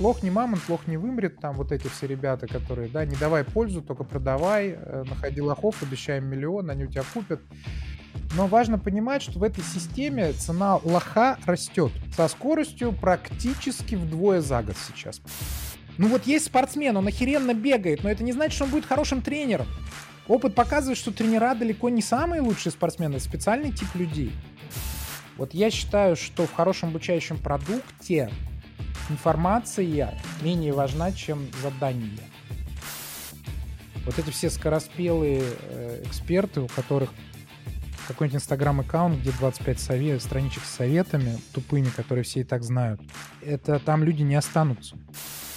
лох 0.00 0.22
не 0.22 0.30
мамонт, 0.30 0.68
лох 0.68 0.86
не 0.86 0.96
вымрет, 0.96 1.38
там 1.40 1.56
вот 1.56 1.70
эти 1.72 1.86
все 1.88 2.06
ребята, 2.06 2.46
которые, 2.46 2.88
да, 2.88 3.04
не 3.04 3.16
давай 3.16 3.44
пользу, 3.44 3.82
только 3.82 4.02
продавай, 4.02 4.70
э, 4.76 5.04
находи 5.08 5.40
лохов, 5.40 5.82
обещаем 5.82 6.26
миллион, 6.26 6.70
они 6.70 6.84
у 6.84 6.86
тебя 6.86 7.04
купят. 7.14 7.40
Но 8.36 8.46
важно 8.46 8.78
понимать, 8.78 9.22
что 9.22 9.38
в 9.38 9.42
этой 9.42 9.62
системе 9.62 10.32
цена 10.32 10.76
лоха 10.76 11.38
растет 11.44 11.92
со 12.16 12.28
скоростью 12.28 12.92
практически 12.92 13.94
вдвое 13.94 14.40
за 14.40 14.62
год 14.62 14.76
сейчас. 14.76 15.20
Ну 15.98 16.08
вот 16.08 16.26
есть 16.26 16.46
спортсмен, 16.46 16.96
он 16.96 17.06
охеренно 17.06 17.54
бегает, 17.54 18.02
но 18.02 18.10
это 18.10 18.24
не 18.24 18.32
значит, 18.32 18.54
что 18.54 18.64
он 18.64 18.70
будет 18.70 18.86
хорошим 18.86 19.20
тренером. 19.20 19.66
Опыт 20.28 20.54
показывает, 20.54 20.96
что 20.96 21.12
тренера 21.12 21.54
далеко 21.54 21.88
не 21.88 22.02
самые 22.02 22.40
лучшие 22.40 22.72
спортсмены, 22.72 23.18
специальный 23.20 23.72
тип 23.72 23.88
людей. 23.94 24.32
Вот 25.36 25.54
я 25.54 25.70
считаю, 25.70 26.16
что 26.16 26.46
в 26.46 26.52
хорошем 26.52 26.90
обучающем 26.90 27.36
продукте 27.36 28.30
информация 29.10 30.14
менее 30.42 30.72
важна, 30.72 31.12
чем 31.12 31.46
задание. 31.62 32.24
Вот 34.06 34.18
эти 34.18 34.30
все 34.30 34.48
скороспелые 34.48 35.42
э, 35.42 36.02
эксперты, 36.06 36.60
у 36.62 36.68
которых 36.68 37.10
какой-нибудь 38.08 38.42
инстаграм-аккаунт, 38.42 39.20
где 39.20 39.30
25 39.30 39.78
совет, 39.78 40.22
страничек 40.22 40.64
с 40.64 40.70
советами 40.70 41.38
тупыми, 41.52 41.88
которые 41.88 42.24
все 42.24 42.40
и 42.40 42.44
так 42.44 42.62
знают, 42.64 43.00
это 43.40 43.78
там 43.78 44.02
люди 44.02 44.22
не 44.22 44.34
останутся. 44.34 44.96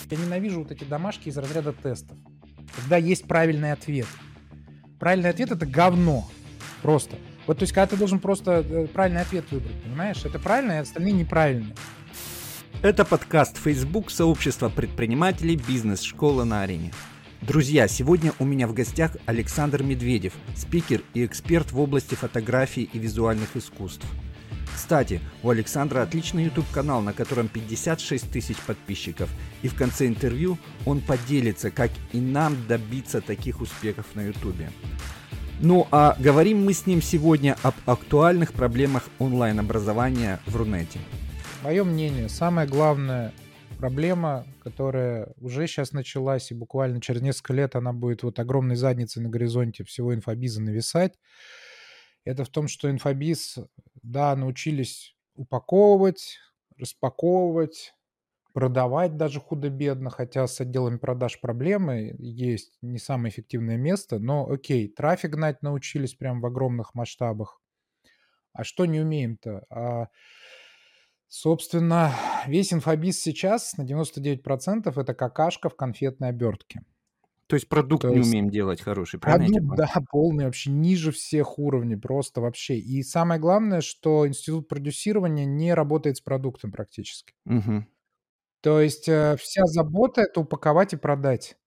Я 0.09 0.17
ненавижу 0.17 0.59
вот 0.59 0.71
эти 0.71 0.84
домашки 0.84 1.29
из 1.29 1.38
разряда 1.38 1.73
тестов. 1.73 2.15
Когда 2.76 2.98
есть 2.98 3.27
правильный 3.27 3.71
ответ. 3.71 4.07
Правильный 4.99 5.29
ответ— 5.29 5.51
это 5.51 5.65
говно. 5.65 6.29
Просто. 6.84 7.15
Вот, 7.48 7.57
то 7.57 7.63
есть, 7.63 7.73
когда 7.73 7.88
ты 7.88 7.98
должен 7.98 8.20
просто 8.20 8.63
э, 8.67 8.88
правильный 8.88 9.21
ответ 9.21 9.45
выбрать, 9.51 9.81
понимаешь? 9.84 10.23
Это 10.23 10.38
правильно, 10.38 10.77
а 10.77 10.81
остальные 10.81 11.13
неправильные. 11.13 11.76
Это 12.83 13.05
подкаст 13.05 13.55
Facebook 13.55 14.11
сообщества 14.11 14.67
предпринимателей 14.67 15.55
бизнес-школа 15.55 16.43
на 16.43 16.63
арене. 16.63 16.91
Друзья, 17.40 17.87
сегодня 17.87 18.34
у 18.40 18.45
меня 18.45 18.67
в 18.67 18.73
гостях 18.73 19.15
Александр 19.25 19.84
Медведев, 19.84 20.34
спикер 20.53 21.01
и 21.13 21.25
эксперт 21.25 21.71
в 21.71 21.79
области 21.79 22.15
фотографии 22.15 22.90
и 22.91 22.99
визуальных 22.99 23.55
искусств. 23.55 24.05
Кстати, 24.75 25.21
у 25.43 25.49
Александра 25.49 26.01
отличный 26.01 26.43
YouTube-канал, 26.43 27.01
на 27.01 27.13
котором 27.13 27.48
56 27.48 28.29
тысяч 28.29 28.57
подписчиков, 28.57 29.29
и 29.62 29.70
в 29.70 29.75
конце 29.75 30.05
интервью 30.05 30.57
он 30.85 30.99
поделится, 30.99 31.71
как 31.71 31.90
и 32.12 32.20
нам 32.20 32.57
добиться 32.68 33.21
таких 33.21 33.62
успехов 33.62 34.07
на 34.13 34.25
YouTube. 34.25 34.57
Ну 35.62 35.87
а 35.90 36.18
говорим 36.20 36.65
мы 36.65 36.73
с 36.73 36.85
ним 36.85 37.01
сегодня 37.01 37.55
об 37.63 37.75
актуальных 37.85 38.51
проблемах 38.51 39.03
онлайн-образования 39.20 40.41
в 40.45 40.57
Рунете. 40.57 40.99
Мое 41.63 41.85
мнение, 41.85 42.27
самая 42.27 42.67
главная 42.67 43.31
проблема, 43.77 44.45
которая 44.61 45.33
уже 45.37 45.65
сейчас 45.65 45.93
началась, 45.93 46.51
и 46.51 46.53
буквально 46.53 46.99
через 46.99 47.21
несколько 47.21 47.53
лет 47.53 47.77
она 47.77 47.93
будет 47.93 48.23
вот 48.23 48.37
огромной 48.37 48.75
задницей 48.75 49.23
на 49.23 49.29
горизонте 49.29 49.85
всего 49.85 50.13
инфобиза 50.13 50.61
нависать, 50.61 51.17
это 52.25 52.43
в 52.43 52.49
том, 52.49 52.67
что 52.67 52.91
инфобиз, 52.91 53.59
да, 54.01 54.35
научились 54.35 55.15
упаковывать, 55.35 56.37
распаковывать, 56.77 57.93
продавать 58.51 59.15
даже 59.15 59.39
худо-бедно, 59.39 60.09
хотя 60.09 60.47
с 60.47 60.59
отделами 60.59 60.97
продаж 60.97 61.39
проблемы 61.39 62.13
есть 62.19 62.77
не 62.81 62.99
самое 62.99 63.31
эффективное 63.31 63.77
место, 63.77 64.19
но 64.19 64.50
окей, 64.50 64.89
трафик 64.89 65.31
гнать 65.31 65.61
научились 65.61 66.13
прям 66.13 66.41
в 66.41 66.45
огромных 66.45 66.94
масштабах. 66.94 67.61
А 68.51 68.66
что 68.66 68.85
не 68.85 69.00
умеем-то? 69.00 69.66
А, 69.69 70.07
собственно, 71.34 72.13
весь 72.45 72.72
инфобиз 72.73 73.19
сейчас 73.19 73.75
на 73.78 73.81
99% 73.81 75.01
это 75.01 75.13
какашка 75.16 75.67
в 75.67 75.75
конфетной 75.75 76.29
обертке. 76.29 76.81
То 77.47 77.56
есть 77.56 77.67
продукт 77.67 78.03
То 78.03 78.09
не 78.09 78.22
умеем 78.22 78.51
делать 78.51 78.81
хороший, 78.81 79.19
правильно? 79.19 79.47
Продукт, 79.47 79.78
да, 79.78 79.88
полный, 80.12 80.45
вообще 80.45 80.69
ниже 80.69 81.12
всех 81.12 81.58
уровней, 81.58 81.96
просто 81.96 82.40
вообще. 82.40 82.78
И 82.78 83.02
самое 83.02 83.41
главное, 83.41 83.81
что 83.81 84.28
институт 84.28 84.68
продюсирования 84.68 85.46
не 85.46 85.74
работает 85.74 86.18
с 86.18 86.22
продуктом 86.22 86.72
практически. 86.72 87.34
Угу. 87.47 87.85
То 88.62 88.79
есть, 88.79 89.09
э, 89.09 89.35
вся 89.40 89.66
забота- 89.66 90.22
это 90.22 90.40
упаковать 90.40 90.94
и 90.94 90.97
продать. 90.97 91.58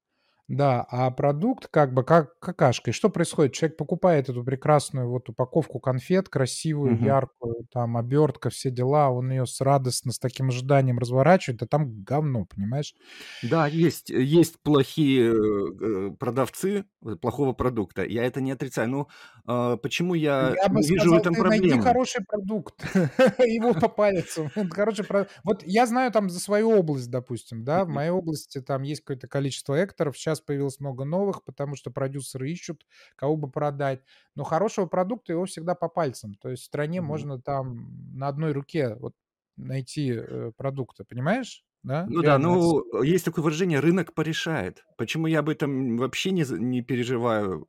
Да, 0.49 0.87
а 0.91 1.11
продукт 1.11 1.67
как 1.69 1.93
бы 1.93 2.05
как 2.05 2.39
какашка. 2.39 2.91
И 2.91 2.95
что 2.95 3.09
происходит? 3.11 3.53
Человек 3.55 3.77
покупает 3.77 4.29
эту 4.29 4.45
прекрасную 4.45 5.09
вот 5.11 5.29
упаковку 5.29 5.81
конфет, 5.81 6.29
красивую, 6.29 6.97
Мгм. 6.97 7.01
яркую, 7.01 7.67
там 7.73 7.97
обертка, 7.97 8.49
все 8.51 8.71
дела, 8.71 9.11
он 9.11 9.31
ее 9.33 9.47
с 9.47 9.61
радостно, 9.61 10.13
с 10.13 10.19
таким 10.21 10.49
ожиданием 10.49 10.99
разворачивает, 11.01 11.63
а 11.65 11.67
там 11.67 12.03
говно, 12.05 12.45
понимаешь? 12.47 12.95
Да, 13.43 13.67
есть, 13.67 14.09
есть 14.11 14.61
плохие 14.63 15.33
э, 15.33 16.11
продавцы 16.19 16.87
плохого 17.21 17.53
продукта. 17.53 18.05
Я 18.05 18.25
это 18.25 18.41
не 18.41 18.51
отрицаю. 18.53 18.89
Но 18.89 19.09
а, 19.45 19.77
почему 19.77 20.15
я 20.15 20.59
Я 20.59 20.69
бы 20.69 20.83
вижу 20.83 21.13
в 21.13 21.15
сказал, 21.15 21.19
этом 21.19 21.37
ты 21.37 21.43
найди 21.45 21.77
проблемы? 21.77 21.79
хороший 21.79 22.23
продукт, 22.25 22.83
его 23.39 23.75
по 23.75 23.89
пальцам. 23.89 24.53
Хороший 24.71 25.05
про 25.05 25.29
Вот 25.45 25.63
я 25.65 25.87
знаю 25.87 26.13
там 26.13 26.29
за 26.29 26.41
свою 26.41 26.71
область, 26.71 27.11
допустим, 27.11 27.65
да, 27.65 27.85
в 27.85 27.89
моей 27.89 28.11
области 28.11 28.61
там 28.61 28.83
есть 28.83 29.01
какое-то 29.01 29.29
количество 29.29 29.83
экторов, 29.83 30.17
сейчас 30.19 30.36
появилось 30.41 30.81
много 30.81 31.05
новых, 31.05 31.45
потому 31.45 31.77
что 31.77 31.91
продюсеры 31.91 32.51
ищут, 32.51 32.87
кого 33.17 33.37
бы 33.37 33.51
продать. 33.51 34.03
Но 34.35 34.45
хорошего 34.45 34.87
продукта 34.87 35.33
его 35.33 35.45
всегда 35.47 35.75
по 35.75 35.89
пальцам. 35.89 36.35
То 36.35 36.51
есть 36.51 36.63
в 36.63 36.67
стране 36.67 37.01
Мгм. 37.01 37.01
можно 37.01 37.41
там 37.41 37.89
на 38.17 38.29
одной 38.29 38.53
руке 38.53 38.95
вот 38.97 39.15
найти 39.57 40.13
э, 40.13 40.53
продукты, 40.57 41.05
понимаешь? 41.05 41.65
Да, 41.83 42.09
Ну 42.09 42.23
да, 42.23 42.39
реально. 42.39 42.61
с- 42.61 42.77
ну 42.93 43.03
есть 43.03 43.25
такое 43.25 43.43
выражение 43.45 43.81
«рынок 43.81 44.15
порешает». 44.15 44.85
Почему 44.97 45.27
я 45.27 45.41
об 45.41 45.49
этом 45.49 45.97
вообще 45.97 46.31
не, 46.31 46.45
не 46.49 46.81
переживаю? 46.83 47.67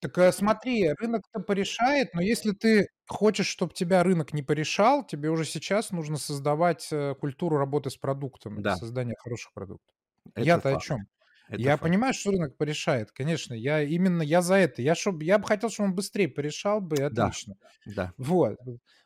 Так 0.00 0.18
э, 0.18 0.30
смотри, 0.32 0.92
рынок-то 0.92 1.40
порешает, 1.40 2.12
но 2.14 2.20
если 2.20 2.52
ты 2.52 2.88
хочешь, 3.08 3.46
чтобы 3.46 3.72
тебя 3.72 4.02
рынок 4.02 4.32
не 4.34 4.42
порешал, 4.42 5.06
тебе 5.06 5.30
уже 5.30 5.44
сейчас 5.44 5.90
нужно 5.90 6.18
создавать 6.18 6.88
э, 6.92 7.14
культуру 7.18 7.56
работы 7.56 7.88
с 7.90 7.96
продуктом 7.96 8.66
Да, 8.66 8.72
создания 8.72 9.14
хороших 9.18 9.52
продуктов. 9.54 9.94
это 10.34 10.60
Я-то 10.60 10.70
о 10.70 10.76
чем? 10.76 11.06
Это 11.48 11.60
Я 11.62 11.76
факт. 11.76 11.82
понимаю, 11.84 12.12
что 12.14 12.30
рынок 12.32 12.56
порешает, 12.56 13.12
конечно. 13.12 13.54
Я 13.54 13.82
именно 13.82 14.22
я 14.22 14.42
за 14.42 14.56
это. 14.56 14.82
Я, 14.82 14.94
чтоб, 14.94 15.22
я 15.22 15.38
бы 15.38 15.46
хотел, 15.46 15.70
чтобы 15.70 15.90
он 15.90 15.94
быстрее 15.94 16.28
порешал 16.28 16.80
бы, 16.80 16.96
и 16.96 17.08
Да, 17.10 17.26
отлично. 17.26 17.54
да. 17.84 18.12
Вот. 18.18 18.58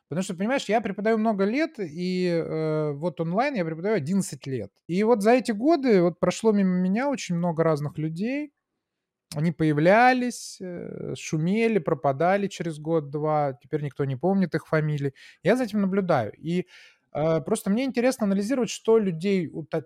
Потому 0.09 0.23
что, 0.23 0.33
понимаешь, 0.35 0.65
я 0.69 0.81
преподаю 0.81 1.17
много 1.17 1.45
лет, 1.45 1.75
и 1.79 2.27
э, 2.27 2.91
вот 2.93 3.21
онлайн 3.21 3.55
я 3.55 3.63
преподаю 3.65 3.95
11 3.95 4.45
лет. 4.47 4.71
И 4.87 5.03
вот 5.03 5.21
за 5.23 5.31
эти 5.31 5.51
годы 5.51 6.01
вот 6.01 6.19
прошло 6.19 6.51
мимо 6.51 6.75
меня 6.79 7.09
очень 7.09 7.35
много 7.35 7.63
разных 7.63 7.97
людей. 7.97 8.51
Они 9.35 9.51
появлялись, 9.53 10.57
э, 10.61 11.13
шумели, 11.17 11.79
пропадали 11.79 12.47
через 12.47 12.79
год-два. 12.79 13.53
Теперь 13.63 13.81
никто 13.83 14.03
не 14.05 14.17
помнит 14.17 14.53
их 14.55 14.67
фамилии. 14.67 15.13
Я 15.43 15.55
за 15.55 15.63
этим 15.63 15.81
наблюдаю. 15.81 16.33
И 16.37 16.67
э, 17.13 17.41
просто 17.41 17.69
мне 17.69 17.85
интересно 17.85 18.25
анализировать, 18.25 18.69
что 18.69 18.97
людей 18.97 19.47
ута- 19.47 19.81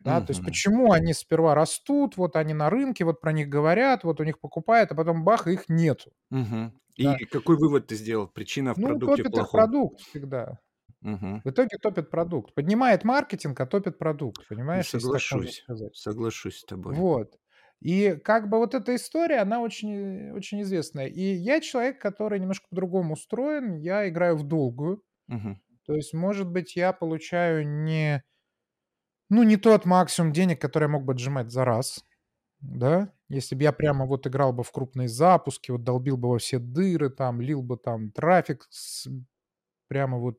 Да, 0.00 0.20
то 0.20 0.30
есть 0.30 0.44
почему 0.44 0.92
они 0.92 1.12
сперва 1.12 1.54
растут, 1.54 2.16
вот 2.16 2.36
они 2.36 2.54
на 2.54 2.70
рынке, 2.70 3.04
вот 3.04 3.20
про 3.20 3.32
них 3.32 3.48
говорят, 3.48 4.04
вот 4.04 4.20
у 4.20 4.24
них 4.24 4.40
покупают, 4.40 4.92
а 4.92 4.94
потом 4.94 5.24
бах, 5.24 5.46
их 5.48 5.68
нету. 5.68 6.12
Мгм. 6.30 6.80
Да. 6.98 7.20
И 7.20 7.24
какой 7.26 7.56
вывод 7.58 7.86
ты 7.86 7.94
сделал? 7.96 8.28
Причина 8.28 8.74
в 8.74 8.80
Ну, 8.80 8.82
продукте 8.82 9.24
топит 9.24 9.36
их 9.36 9.50
плохом? 9.50 9.50
продукт 9.50 10.00
всегда. 10.00 10.58
Мгм. 11.00 11.42
В 11.44 11.50
итоге 11.50 11.78
топит 11.82 12.10
продукт. 12.10 12.54
Поднимает 12.54 13.04
маркетинг, 13.04 13.60
а 13.60 13.66
топит 13.66 13.98
продукт. 13.98 14.46
Ну, 14.72 14.80
Понимаешь, 14.80 14.94
можно 14.94 15.00
соглашусь, 15.00 15.62
соглашусь 15.92 16.60
с 16.60 16.64
тобой. 16.64 16.96
Вот. 16.96 17.38
И 17.80 18.16
как 18.24 18.48
бы 18.48 18.58
вот 18.58 18.74
эта 18.74 18.94
история, 18.96 19.38
она 19.38 19.60
очень, 19.60 20.30
очень 20.32 20.62
известная. 20.62 21.06
И 21.06 21.20
я 21.20 21.60
человек, 21.60 22.00
который 22.00 22.40
немножко 22.40 22.66
по-другому 22.68 23.14
устроен. 23.14 23.76
Я 23.76 24.08
играю 24.08 24.36
в 24.36 24.42
долгую. 24.44 25.02
Мгм. 25.28 25.58
То 25.86 25.94
есть, 25.94 26.14
может 26.14 26.48
быть, 26.50 26.76
я 26.76 26.92
получаю 26.92 27.66
не, 27.68 28.24
ну, 29.30 29.42
не 29.42 29.56
тот 29.56 29.84
максимум 29.84 30.32
денег, 30.32 30.60
который 30.60 30.84
я 30.84 30.88
мог 30.88 31.04
бы 31.04 31.12
отжимать 31.12 31.50
за 31.50 31.64
раз. 31.64 32.04
Да? 32.60 33.12
Если 33.28 33.54
бы 33.56 33.62
я 33.64 33.72
прямо 33.72 34.06
вот 34.06 34.26
играл 34.26 34.52
бы 34.52 34.62
в 34.64 34.72
крупные 34.72 35.08
запуски, 35.08 35.70
вот 35.72 35.84
долбил 35.84 36.16
бы 36.16 36.30
во 36.30 36.38
все 36.38 36.58
дыры, 36.58 37.10
там, 37.10 37.40
лил 37.40 37.62
бы 37.62 37.76
там 37.76 38.10
трафик 38.12 38.66
с- 38.70 39.08
прямо 39.88 40.18
вот 40.18 40.38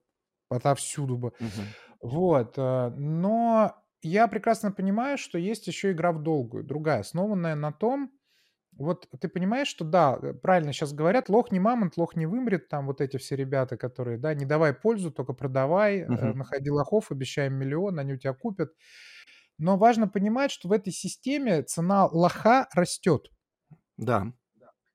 отовсюду 0.49 1.17
бы. 1.17 1.33
Мгм. 1.39 1.73
Вот. 2.01 2.53
э, 2.57 2.89
Но 2.97 3.75
я 4.01 4.27
прекрасно 4.27 4.71
понимаю, 4.71 5.17
что 5.17 5.37
есть 5.37 5.67
еще 5.67 5.91
игра 5.91 6.11
в 6.11 6.23
долгую, 6.23 6.63
другая, 6.63 7.01
основанная 7.01 7.55
на 7.55 7.71
том, 7.71 8.11
вот 8.79 9.07
ты 9.21 9.27
понимаешь, 9.29 9.67
что 9.67 9.85
да, 9.85 10.17
э, 10.21 10.33
правильно 10.33 10.73
сейчас 10.73 10.93
говорят, 10.93 11.29
лох 11.29 11.51
не 11.51 11.59
мамонт, 11.59 11.97
лох 11.97 12.15
не 12.15 12.25
вымрет, 12.25 12.69
там 12.69 12.87
вот 12.87 13.01
эти 13.01 13.17
все 13.17 13.35
ребята, 13.35 13.77
которые, 13.77 14.17
да, 14.17 14.33
не 14.33 14.45
давай 14.45 14.73
пользу, 14.73 15.11
только 15.11 15.33
продавай, 15.33 15.99
э, 15.99 16.07
Мгм. 16.07 16.33
находи 16.33 16.71
лохов, 16.71 17.11
обещаем 17.11 17.53
миллион, 17.55 17.99
они 17.99 18.13
у 18.13 18.17
тебя 18.17 18.33
купят. 18.33 18.71
Но 19.59 19.77
важно 19.77 20.07
понимать, 20.07 20.51
что 20.51 20.69
в 20.69 20.73
этой 20.73 20.93
системе 20.93 21.63
цена 21.63 22.07
лоха 22.07 22.67
растет 22.73 23.29
Да. 23.97 24.31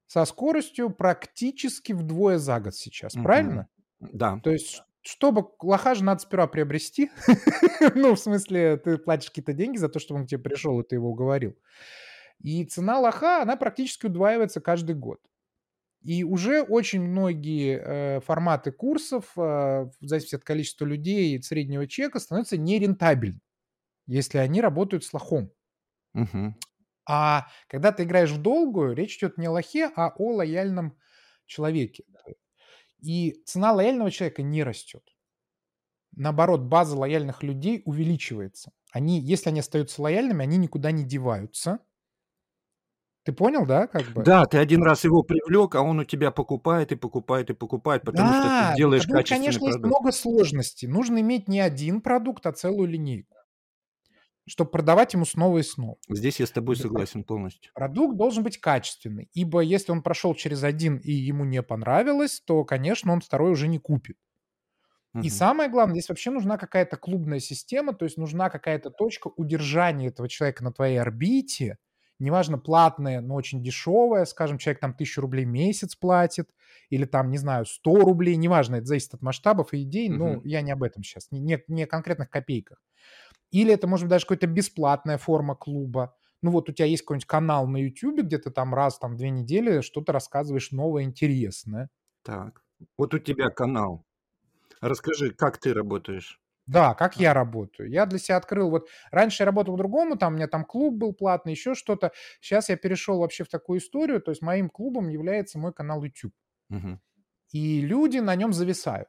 со 0.07 0.25
скоростью 0.25 0.91
практически 0.91 1.93
вдвое 1.93 2.39
за 2.39 2.61
год 2.61 2.75
сейчас, 2.75 3.17
Мгм. 3.17 3.17
правильно? 3.17 3.69
Да. 4.01 4.43
То 4.43 4.51
есть 4.53 4.83
чтобы 5.03 5.51
лоха 5.63 5.95
же 5.95 6.05
надо 6.05 6.21
сперва 6.23 6.47
приобрести. 6.49 7.11
ну, 7.97 8.15
в 8.15 8.21
смысле, 8.21 8.77
ты 8.79 8.99
платишь 8.99 9.31
какие-то 9.31 9.53
деньги 9.53 9.79
за 9.79 9.89
то, 9.89 10.01
чтобы 10.01 10.21
он 10.21 10.27
к 10.27 10.31
тебе 10.31 10.43
пришел, 10.43 10.81
и 10.81 10.85
ты 10.89 10.97
его 10.97 11.11
уговорил. 11.11 11.57
И 12.45 12.65
цена 12.67 13.01
лоха, 13.01 13.43
она 13.43 13.57
практически 13.57 14.07
удваивается 14.07 14.61
каждый 14.61 14.95
год. 14.95 15.21
И 16.03 16.25
уже 16.25 16.63
очень 16.63 17.03
многие 17.03 17.81
э, 17.83 18.21
форматы 18.21 18.73
курсов, 18.73 19.33
э, 19.37 19.41
в 19.41 19.93
зависимости 20.01 20.37
от 20.37 20.45
количества 20.45 20.85
людей 20.85 21.37
и 21.37 21.43
среднего 21.43 21.87
чека, 21.89 22.21
становятся 22.21 22.59
нерентабельны, 22.59 23.41
если 24.07 24.39
они 24.39 24.61
работают 24.61 25.05
с 25.05 25.15
лохом. 25.15 25.53
Мгм. 26.15 26.55
А 27.07 27.49
когда 27.69 27.93
ты 27.93 28.05
играешь 28.05 28.31
в 28.31 28.41
долгую, 28.43 28.95
речь 28.95 29.19
идет 29.19 29.39
не 29.39 29.47
о 29.47 29.53
лохе, 29.53 29.91
а 29.97 30.09
о 30.17 30.35
лояльном 30.35 30.99
человеке. 31.47 32.05
И 33.01 33.43
цена 33.47 33.73
лояльного 33.73 34.11
человека 34.11 34.43
не 34.43 34.63
растет. 34.65 35.03
Наоборот, 36.17 36.63
база 36.63 36.97
лояльных 36.97 37.43
людей 37.43 37.83
увеличивается. 37.85 38.73
Они, 38.93 39.21
если 39.21 39.51
они 39.51 39.61
остаются 39.61 40.01
лояльными, 40.01 40.43
они 40.43 40.57
никуда 40.59 40.93
не 40.93 41.05
деваются. 41.05 41.81
Ты 43.25 43.33
понял, 43.33 43.67
да, 43.67 43.87
как 43.87 44.11
бы? 44.13 44.29
Да, 44.29 44.45
ты 44.47 44.59
один 44.59 44.83
раз 44.83 45.05
его 45.05 45.23
привлек, 45.23 45.75
а 45.75 45.83
он 45.83 45.99
у 46.01 46.05
тебя 46.05 46.31
покупает 46.31 46.93
и 46.93 46.97
покупает 46.97 47.51
и 47.51 47.55
покупает, 47.55 48.05
потому 48.05 48.33
что 48.33 48.51
ты 48.51 48.65
Да, 48.65 48.77
делаешь 48.77 49.07
тут, 49.07 49.09
качественный 49.09 49.21
конечно, 49.27 49.65
есть 49.65 49.83
продукт. 49.83 49.83
много 49.83 50.13
сложностей. 50.13 50.87
Нужно 50.89 51.21
иметь 51.21 51.49
не 51.49 51.61
один 51.61 52.01
продукт, 52.01 52.47
а 52.47 52.53
целую 52.53 52.89
линейку, 52.89 53.35
чтобы 54.47 54.71
продавать 54.71 55.15
ему 55.15 55.25
снова 55.25 55.59
и 55.59 55.63
снова. 55.63 55.99
Здесь 56.09 56.41
я 56.41 56.47
с 56.47 56.51
тобой 56.51 56.77
Да. 56.77 56.77
согласен 56.77 57.25
полностью. 57.25 57.75
Продукт 57.75 58.17
должен 58.17 58.45
быть 58.45 58.59
качественный, 58.61 59.31
ибо 59.35 59.61
если 59.61 59.93
он 59.93 60.03
прошел 60.03 60.35
через 60.35 60.65
один 60.65 60.99
и 60.99 61.13
ему 61.13 61.45
не 61.45 61.63
понравилось, 61.63 62.41
то, 62.41 62.65
конечно, 62.65 63.13
он 63.13 63.21
второй 63.21 63.53
уже 63.53 63.69
не 63.69 63.79
купит. 63.79 64.19
И 65.21 65.31
самое 65.31 65.71
главное, 65.71 65.95
здесь 65.95 66.09
вообще 66.09 66.31
нужна 66.31 66.59
какая-то 66.59 66.97
клубная 66.97 67.41
система, 67.41 67.95
то 67.95 68.05
есть 68.05 68.19
нужна 68.19 68.51
какая-то 68.51 68.91
точка 68.91 69.29
удержания 69.29 70.09
этого 70.09 70.29
человека 70.29 70.63
на 70.65 70.73
твоей 70.73 70.99
орбите, 71.01 71.79
неважно, 72.19 72.59
платная, 72.59 73.21
но 73.21 73.35
очень 73.35 73.63
дешевая, 73.63 74.25
скажем, 74.25 74.59
человек 74.59 74.81
там 74.81 74.95
1000 74.95 75.21
рублей 75.21 75.45
в 75.45 75.49
месяц 75.49 75.97
платит, 75.97 76.51
или 76.91 77.05
там, 77.05 77.31
не 77.31 77.39
знаю, 77.39 77.67
100 77.67 77.97
рублей, 77.97 78.37
неважно, 78.37 78.77
это 78.77 78.87
зависит 78.87 79.15
от 79.15 79.23
масштабов 79.23 79.73
и 79.75 79.83
идей, 79.83 80.09
ну, 80.11 80.41
Мгм. 80.41 80.45
я 80.45 80.61
не 80.63 80.73
об 80.73 80.83
этом 80.83 81.03
сейчас, 81.03 81.31
не, 81.31 81.41
не, 81.41 81.63
не 81.69 81.85
о 81.85 81.87
конкретных 81.87 82.31
копейках. 82.31 82.83
Или 83.51 83.73
это 83.75 83.87
может 83.87 84.05
быть 84.07 84.11
даже 84.11 84.27
какая-то 84.27 84.47
бесплатная 84.47 85.19
форма 85.19 85.55
клуба. 85.55 86.17
Ну 86.43 86.51
вот 86.51 86.69
у 86.69 86.73
тебя 86.73 86.87
есть 86.87 87.03
какой-нибудь 87.05 87.27
канал 87.27 87.67
на 87.67 87.79
YouTube, 87.79 88.21
где 88.23 88.39
ты 88.39 88.51
там 88.51 88.75
раз 88.75 88.99
там 88.99 89.17
две 89.17 89.31
недели 89.31 89.81
что-то 89.81 90.13
рассказываешь 90.13 90.73
новое, 90.73 91.05
интересное. 91.05 91.91
Так. 92.23 92.65
Вот 92.99 93.15
у 93.15 93.19
тебя 93.19 93.51
канал. 93.51 94.05
Расскажи, 94.81 95.33
как 95.33 95.59
ты 95.59 95.75
работаешь? 95.75 96.41
Да, 96.67 96.95
как 96.95 97.19
я 97.19 97.35
работаю. 97.35 97.91
Я 97.91 98.07
для 98.07 98.19
себя 98.19 98.37
открыл 98.39 98.71
вот... 98.71 98.89
Раньше 99.11 99.43
я 99.43 99.47
работал 99.47 99.75
по-другому, 99.75 100.17
там 100.17 100.33
у 100.35 100.37
меня 100.37 100.49
там 100.49 100.65
клуб 100.65 100.95
был 100.95 101.13
платный, 101.13 101.53
еще 101.53 101.75
что-то. 101.75 102.13
Сейчас 102.41 102.69
я 102.71 102.77
перешел 102.77 103.19
вообще 103.19 103.45
в 103.45 103.49
такую 103.49 103.81
историю, 103.81 104.21
то 104.23 104.31
есть 104.31 104.41
моим 104.43 104.71
клубом 104.71 105.09
является 105.09 105.59
мой 105.59 105.73
канал 105.75 106.03
YouTube. 106.03 106.33
Мгм. 106.71 106.99
И 107.53 107.81
люди 107.81 108.19
на 108.19 108.35
нем 108.35 108.53
зависают. 108.53 109.09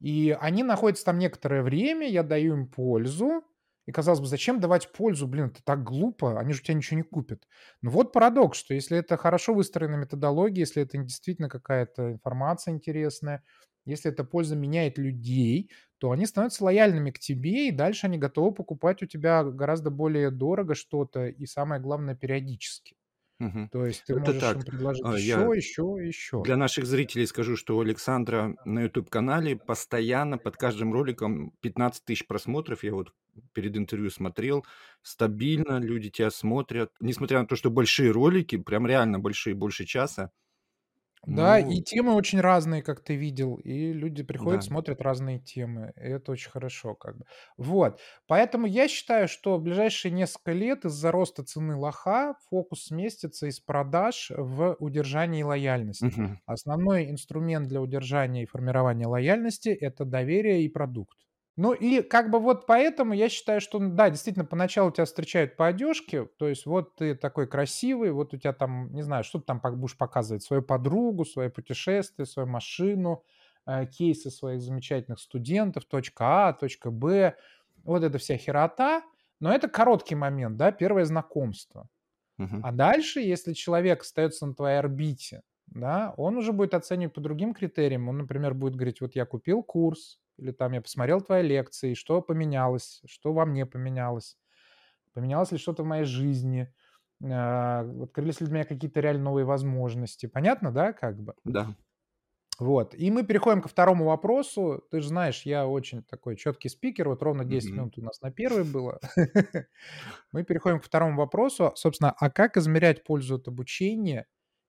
И 0.00 0.36
они 0.40 0.62
находятся 0.62 1.04
там 1.04 1.18
некоторое 1.18 1.62
время, 1.62 2.08
я 2.08 2.22
даю 2.22 2.54
им 2.54 2.66
пользу. 2.68 3.42
И 3.86 3.90
казалось 3.92 4.20
бы, 4.20 4.26
зачем 4.26 4.60
давать 4.60 4.92
пользу? 4.92 5.26
Блин, 5.26 5.46
это 5.46 5.62
так 5.64 5.82
глупо, 5.82 6.38
они 6.38 6.52
же 6.52 6.60
у 6.60 6.64
тебя 6.64 6.74
ничего 6.74 6.98
не 6.98 7.02
купят. 7.02 7.48
Но 7.80 7.90
вот 7.90 8.12
парадокс, 8.12 8.56
что 8.58 8.74
если 8.74 8.96
это 8.98 9.16
хорошо 9.16 9.54
выстроенная 9.54 9.98
методология, 9.98 10.60
если 10.60 10.82
это 10.82 10.98
действительно 10.98 11.48
какая-то 11.48 12.12
информация 12.12 12.74
интересная, 12.74 13.42
если 13.84 14.12
эта 14.12 14.22
польза 14.22 14.54
меняет 14.54 14.98
людей, 14.98 15.72
то 16.02 16.10
они 16.10 16.26
становятся 16.26 16.64
лояльными 16.64 17.12
к 17.12 17.20
тебе, 17.20 17.68
и 17.68 17.70
дальше 17.70 18.06
они 18.08 18.18
готовы 18.18 18.52
покупать 18.52 19.04
у 19.04 19.06
тебя 19.06 19.44
гораздо 19.44 19.90
более 19.90 20.32
дорого 20.32 20.74
что-то, 20.74 21.28
и 21.28 21.46
самое 21.46 21.80
главное, 21.80 22.16
периодически. 22.16 22.96
Мгм. 23.38 23.70
То 23.70 23.86
есть 23.86 24.06
ты 24.06 24.14
Это 24.14 24.34
можешь 24.34 24.54
так. 24.54 24.56
им 24.56 24.64
предложить 24.64 25.04
А, 25.04 25.18
еще, 25.18 25.40
я 25.40 25.52
еще, 25.56 25.82
еще. 26.00 26.44
для 26.44 26.56
наших 26.56 26.86
зрителей 26.86 27.26
скажу, 27.26 27.56
что 27.56 27.76
у 27.76 27.80
Александра 27.82 28.56
на 28.64 28.82
YouTube-канале 28.84 29.56
постоянно 29.56 30.38
под 30.38 30.56
каждым 30.56 30.92
роликом 30.92 31.52
15 31.60 32.04
тысяч 32.04 32.26
просмотров. 32.26 32.84
Я 32.84 32.94
вот 32.94 33.12
перед 33.54 33.76
интервью 33.76 34.10
смотрел. 34.10 34.64
Стабильно 35.02 35.78
люди 35.80 36.10
тебя 36.10 36.30
смотрят. 36.30 36.92
Несмотря 37.00 37.40
на 37.40 37.46
то, 37.46 37.56
что 37.56 37.70
большие 37.70 38.10
ролики, 38.12 38.56
прям 38.58 38.86
реально 38.86 39.20
большие, 39.20 39.54
больше 39.54 39.84
часа. 39.86 40.32
Да, 41.24 41.56
Ну, 41.56 41.60
и 41.60 41.80
темы 41.82 42.14
очень 42.14 42.40
разные, 42.40 42.82
как 42.82 43.00
ты 43.00 43.14
видел, 43.14 43.54
и 43.54 43.92
люди 43.92 44.24
приходят, 44.24 44.64
да. 44.64 44.64
смотрят 44.64 45.00
разные 45.00 45.38
темы, 45.38 45.92
и 45.96 46.00
это 46.00 46.32
очень 46.32 46.50
хорошо 46.50 46.96
как 46.96 47.16
бы. 47.18 47.26
Вот, 47.56 48.00
поэтому 48.26 48.66
я 48.66 48.88
считаю, 48.88 49.28
что 49.28 49.56
в 49.56 49.62
ближайшие 49.62 50.10
несколько 50.10 50.50
лет 50.52 50.84
из-за 50.84 51.12
роста 51.12 51.44
цены 51.44 51.76
лоха 51.76 52.34
фокус 52.50 52.86
сместится 52.86 53.46
из 53.46 53.60
продаж 53.60 54.32
в 54.36 54.76
удержание 54.80 55.44
лояльности. 55.44 56.00
Мгм. 56.00 56.36
Основной 56.44 57.08
инструмент 57.08 57.68
для 57.68 57.80
удержания 57.80 58.42
и 58.42 58.46
формирования 58.46 59.06
лояльности– 59.06 59.68
это 59.68 60.04
доверие 60.04 60.64
и 60.64 60.68
продукт. 60.68 61.18
Ну 61.56 61.74
и 61.74 62.00
как 62.00 62.30
бы 62.30 62.38
вот 62.38 62.66
поэтому 62.66 63.12
я 63.12 63.28
считаю, 63.28 63.60
что 63.60 63.78
да, 63.78 64.08
действительно, 64.08 64.46
поначалу 64.46 64.90
тебя 64.90 65.04
встречают 65.04 65.56
по 65.56 65.66
одежке, 65.66 66.24
то 66.24 66.48
есть 66.48 66.64
вот 66.64 66.96
ты 66.96 67.14
такой 67.14 67.46
красивый, 67.46 68.10
вот 68.12 68.32
у 68.32 68.38
тебя 68.38 68.54
там, 68.54 68.92
не 68.94 69.02
знаю, 69.02 69.22
что 69.22 69.38
ты 69.38 69.44
там 69.44 69.60
будешь 69.60 69.96
показывать, 69.98 70.42
свою 70.42 70.62
подругу, 70.62 71.26
свое 71.26 71.50
путешествие, 71.50 72.24
свою 72.24 72.48
машину, 72.48 73.24
э, 73.66 73.84
кейсы 73.86 74.30
своих 74.30 74.62
замечательных 74.62 75.20
студентов, 75.20 75.84
точка 75.84 76.48
А, 76.48 76.52
точка 76.54 76.90
Б, 76.90 77.36
вот 77.84 78.02
эта 78.02 78.16
вся 78.16 78.38
херота, 78.38 79.02
но 79.38 79.52
это 79.52 79.68
короткий 79.68 80.14
момент, 80.14 80.56
да, 80.56 80.72
первое 80.72 81.04
знакомство. 81.04 81.88
Мгм. 82.38 82.62
А 82.62 82.72
дальше, 82.72 83.20
если 83.20 83.52
человек 83.54 84.02
остается 84.02 84.46
на 84.46 84.54
твоей 84.54 84.78
орбите, 84.78 85.42
да, 85.66 86.14
он 86.16 86.36
уже 86.36 86.52
будет 86.52 86.74
оценивать 86.74 87.14
по 87.14 87.20
другим 87.20 87.54
критериям. 87.54 88.08
Он, 88.08 88.18
например, 88.18 88.54
будет 88.54 88.76
говорить, 88.76 89.00
вот 89.00 89.14
я 89.16 89.26
купил 89.26 89.62
курс, 89.62 90.20
или 90.38 90.52
там 90.52 90.72
я 90.72 90.82
посмотрел 90.82 91.20
твои 91.20 91.42
лекции, 91.46 91.94
что 91.94 92.22
поменялось, 92.22 93.02
что 93.06 93.32
во 93.32 93.46
мне 93.46 93.66
поменялось, 93.66 94.38
поменялось 95.14 95.52
ли 95.52 95.58
что-то 95.58 95.82
в 95.84 95.86
моей 95.86 96.04
жизни, 96.04 96.74
а, 97.24 97.82
открылись 98.02 98.40
ли 98.40 98.46
для 98.46 98.54
меня 98.56 98.64
какие-то 98.66 99.00
реально 99.00 99.24
новые 99.24 99.44
возможности. 99.46 100.26
Понятно, 100.26 100.72
да, 100.72 100.92
как 100.92 101.20
бы? 101.22 101.34
Да. 101.44 101.74
Вот. 102.58 102.94
И 102.94 103.10
мы 103.10 103.24
переходим 103.24 103.62
ко 103.62 103.68
второму 103.68 104.04
вопросу. 104.04 104.84
Ты 104.90 105.00
же 105.00 105.08
знаешь, 105.08 105.42
я 105.42 105.66
очень 105.66 106.02
такой 106.02 106.36
четкий 106.36 106.68
спикер. 106.68 107.08
Вот 107.08 107.22
ровно 107.22 107.44
10 107.44 107.74
Мгм. 107.74 107.90
минут 107.90 107.98
у 107.98 108.02
нас 108.02 108.20
на 108.20 108.30
первый 108.30 108.64
было. 108.64 109.00
Мы 110.32 110.44
переходим 110.44 110.80
к 110.80 110.84
второму 110.84 111.18
вопросу. 111.18 111.72
Собственно, 111.76 112.12
а 112.12 112.30
как 112.30 112.56
измерять 112.56 113.04
пользу 113.04 113.36
от 113.36 113.48
обучения? 113.48 114.26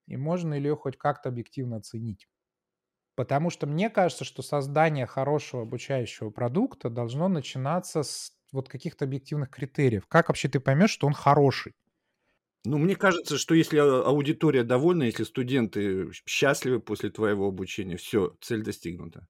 И 0.08 0.18
можно 0.18 0.58
ли 0.58 0.70
ее 0.70 0.76
хоть 0.76 0.98
как-то 0.98 1.30
объективно 1.30 1.78
оценить? 1.78 2.28
Потому 3.16 3.50
что 3.50 3.68
мне 3.68 3.90
кажется, 3.90 4.26
что 4.26 4.42
создание 4.42 5.06
хорошего 5.06 5.64
обучающего 5.64 6.30
продукта 6.32 6.90
должно 6.90 7.28
начинаться 7.28 8.04
с 8.04 8.32
вот 8.52 8.70
каких-то 8.70 9.06
объективных 9.06 9.50
критериев. 9.52 10.08
Как 10.08 10.30
вообще 10.30 10.50
ты 10.50 10.60
поймешь, 10.60 10.92
что 10.92 11.08
он 11.08 11.14
хороший? 11.14 11.74
Ну, 12.66 12.78
мне 12.78 12.96
кажется, 12.96 13.38
что 13.38 13.56
если 13.56 13.78
а- 13.78 14.04
аудитория 14.06 14.64
довольна, 14.64 15.04
если 15.04 15.24
студенты 15.24 16.10
счастливы 16.26 16.80
после 16.80 17.10
твоего 17.10 17.48
обучения, 17.48 17.98
все, 17.98 18.38
цель 18.42 18.64
достигнута. 18.64 19.28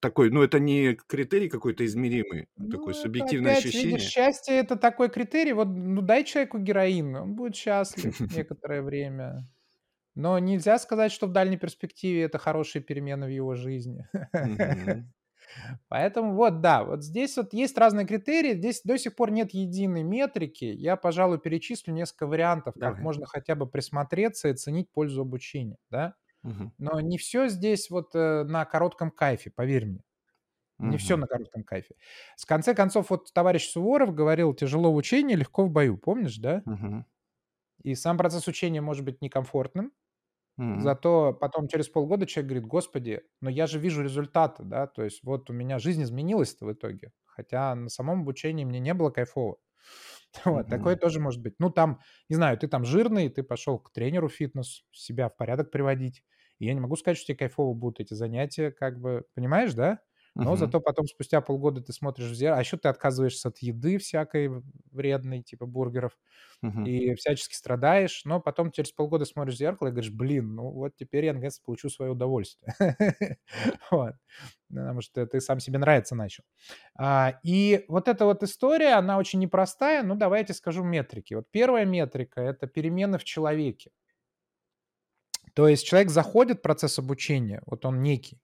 Такой, 0.00 0.30
ну, 0.30 0.42
это 0.42 0.58
не 0.60 0.94
критерий 0.96 1.48
какой-то 1.50 1.84
измеримый, 1.86 2.48
Ну, 2.56 2.68
такое 2.70 2.94
субъективное 2.94 3.52
опять, 3.52 3.74
видишь, 3.74 4.02
ощущение. 4.02 4.12
счастье 4.12 4.54
это 4.56 4.76
такой 4.76 5.10
критерий. 5.10 5.52
Вот, 5.52 5.66
ну, 5.68 6.02
дай 6.02 6.24
человеку 6.24 6.58
героин, 6.58 7.14
он 7.16 7.34
будет 7.34 7.56
счастлив 7.56 8.14
некоторое 8.30 8.82
время. 8.82 9.48
Но 10.14 10.38
нельзя 10.38 10.78
сказать, 10.78 11.12
что 11.12 11.26
в 11.26 11.32
дальней 11.32 11.56
перспективе 11.56 12.22
это 12.22 12.38
хорошие 12.38 12.82
перемены 12.82 13.26
в 13.26 13.30
его 13.30 13.54
жизни. 13.54 14.08
Мгм. 14.42 15.12
Поэтому 15.88 16.34
вот, 16.34 16.60
да, 16.60 16.84
вот 16.84 17.02
здесь 17.04 17.36
вот 17.36 17.52
есть 17.52 17.78
разные 17.78 18.06
критерии, 18.06 18.54
здесь 18.54 18.82
до 18.84 18.98
сих 18.98 19.16
пор 19.16 19.30
нет 19.30 19.52
единой 19.54 20.02
метрики. 20.02 20.64
Я, 20.64 20.96
пожалуй, 20.96 21.38
перечислю 21.38 21.94
несколько 21.94 22.26
вариантов, 22.26 22.76
как 22.78 22.98
Давай. 22.98 23.00
можно 23.00 23.26
хотя 23.26 23.54
бы 23.54 23.66
присмотреться 23.66 24.48
и 24.48 24.52
оценить 24.52 24.90
пользу 24.92 25.22
обучения, 25.22 25.78
да. 25.90 26.14
Мгм. 26.42 26.72
Но 26.78 27.00
не 27.00 27.18
все 27.18 27.48
здесь 27.48 27.90
вот 27.90 28.14
э, 28.14 28.44
на 28.44 28.64
коротком 28.66 29.10
кайфе, 29.10 29.50
поверь 29.50 29.86
мне. 29.86 30.00
Не 30.80 30.98
все 30.98 31.16
Мгм. 31.16 31.18
на 31.18 31.26
коротком 31.28 31.64
кайфе. 31.64 31.94
В 32.38 32.46
конце 32.46 32.74
концов, 32.74 33.10
вот 33.10 33.32
товарищ 33.34 33.68
Суворов 33.70 34.14
говорил, 34.14 34.54
тяжело 34.54 34.92
в 34.92 34.96
учении, 34.96 35.34
легко 35.36 35.64
в 35.66 35.70
бою. 35.70 35.98
Помнишь, 35.98 36.38
да? 36.38 36.64
Мгм. 36.64 37.04
И 37.82 37.94
сам 37.94 38.16
процесс 38.18 38.48
учения 38.48 38.80
может 38.80 39.04
быть 39.04 39.20
некомфортным, 39.22 39.92
Мгм. 40.56 40.94
зато 40.94 41.34
потом 41.34 41.68
через 41.68 41.88
полгода 41.88 42.26
человек 42.26 42.50
говорит, 42.50 42.68
господи, 42.68 43.22
но 43.40 43.50
я 43.50 43.66
же 43.66 43.78
вижу 43.78 44.02
результаты, 44.02 44.64
да, 44.64 44.86
то 44.86 45.02
есть 45.04 45.22
вот 45.24 45.50
у 45.50 45.52
меня 45.52 45.78
жизнь 45.78 46.02
изменилась-то 46.02 46.66
в 46.66 46.72
итоге, 46.72 47.12
хотя 47.26 47.74
на 47.74 47.88
самом 47.88 48.22
обучении 48.22 48.64
мне 48.64 48.80
не 48.80 48.94
было 48.94 49.10
кайфово. 49.10 49.58
Вот, 50.44 50.68
такое 50.68 50.96
Мгм. 50.96 50.98
тоже 50.98 51.20
может 51.20 51.42
быть. 51.42 51.54
Ну, 51.58 51.70
там, 51.70 52.00
не 52.28 52.36
знаю, 52.36 52.58
ты 52.58 52.66
там 52.68 52.84
жирный, 52.84 53.28
ты 53.28 53.42
пошел 53.42 53.78
к 53.78 53.92
тренеру 53.92 54.28
фитнес, 54.28 54.84
себя 54.92 55.28
в 55.28 55.36
порядок 55.36 55.70
приводить. 55.70 56.24
И 56.58 56.66
я 56.66 56.74
не 56.74 56.80
могу 56.80 56.96
сказать, 56.96 57.18
что 57.18 57.28
тебе 57.28 57.38
кайфово 57.38 57.74
будут 57.74 58.00
эти 58.00 58.14
занятия, 58.14 58.70
как 58.72 59.00
бы, 59.00 59.24
понимаешь, 59.34 59.74
да? 59.74 60.00
Но 60.34 60.56
Мгм. 60.56 60.56
зато 60.56 60.80
потом 60.80 61.06
спустя 61.06 61.40
полгода 61.40 61.80
ты 61.82 61.92
смотришь 61.92 62.30
в 62.30 62.34
зеркало, 62.34 62.58
а 62.58 62.60
еще 62.62 62.76
ты 62.76 62.88
отказываешься 62.88 63.48
от 63.48 63.58
еды 63.58 63.98
всякой 63.98 64.50
вредной, 64.92 65.42
типа 65.42 65.66
бургеров, 65.66 66.18
Мгм. 66.62 66.88
и 66.88 67.14
всячески 67.14 67.54
страдаешь, 67.54 68.22
но 68.26 68.40
потом 68.40 68.70
через 68.70 68.92
полгода 68.92 69.24
смотришь 69.24 69.54
в 69.56 69.58
зеркало 69.58 69.88
и 69.88 69.90
говоришь, 69.92 70.12
блин, 70.12 70.54
ну 70.54 70.70
вот 70.70 70.94
теперь 70.96 71.24
я 71.26 71.32
наконец 71.32 71.58
получу 71.58 71.88
свое 71.90 72.12
удовольствие. 72.12 72.74
Потому 74.70 75.00
что 75.00 75.26
ты 75.26 75.40
сам 75.40 75.60
себе 75.60 75.78
нравиться 75.78 76.14
начал. 76.14 76.44
А, 76.98 77.40
И 77.44 77.84
вот 77.88 78.08
эта 78.08 78.24
вот 78.26 78.42
история, 78.42 78.94
она 78.94 79.18
очень 79.18 79.40
непростая, 79.40 80.02
ну 80.02 80.14
давайте 80.16 80.54
скажу 80.54 80.84
метрики. 80.84 81.34
Вот 81.34 81.46
первая 81.50 81.84
метрика– 81.86 82.40
это 82.42 82.66
перемены 82.66 83.18
в 83.18 83.24
человеке. 83.24 83.90
То 85.54 85.68
есть 85.68 85.86
человек 85.86 86.10
заходит 86.10 86.58
в 86.58 86.62
процесс 86.62 86.98
обучения, 86.98 87.62
вот 87.66 87.84
он 87.84 88.02
некий, 88.02 88.40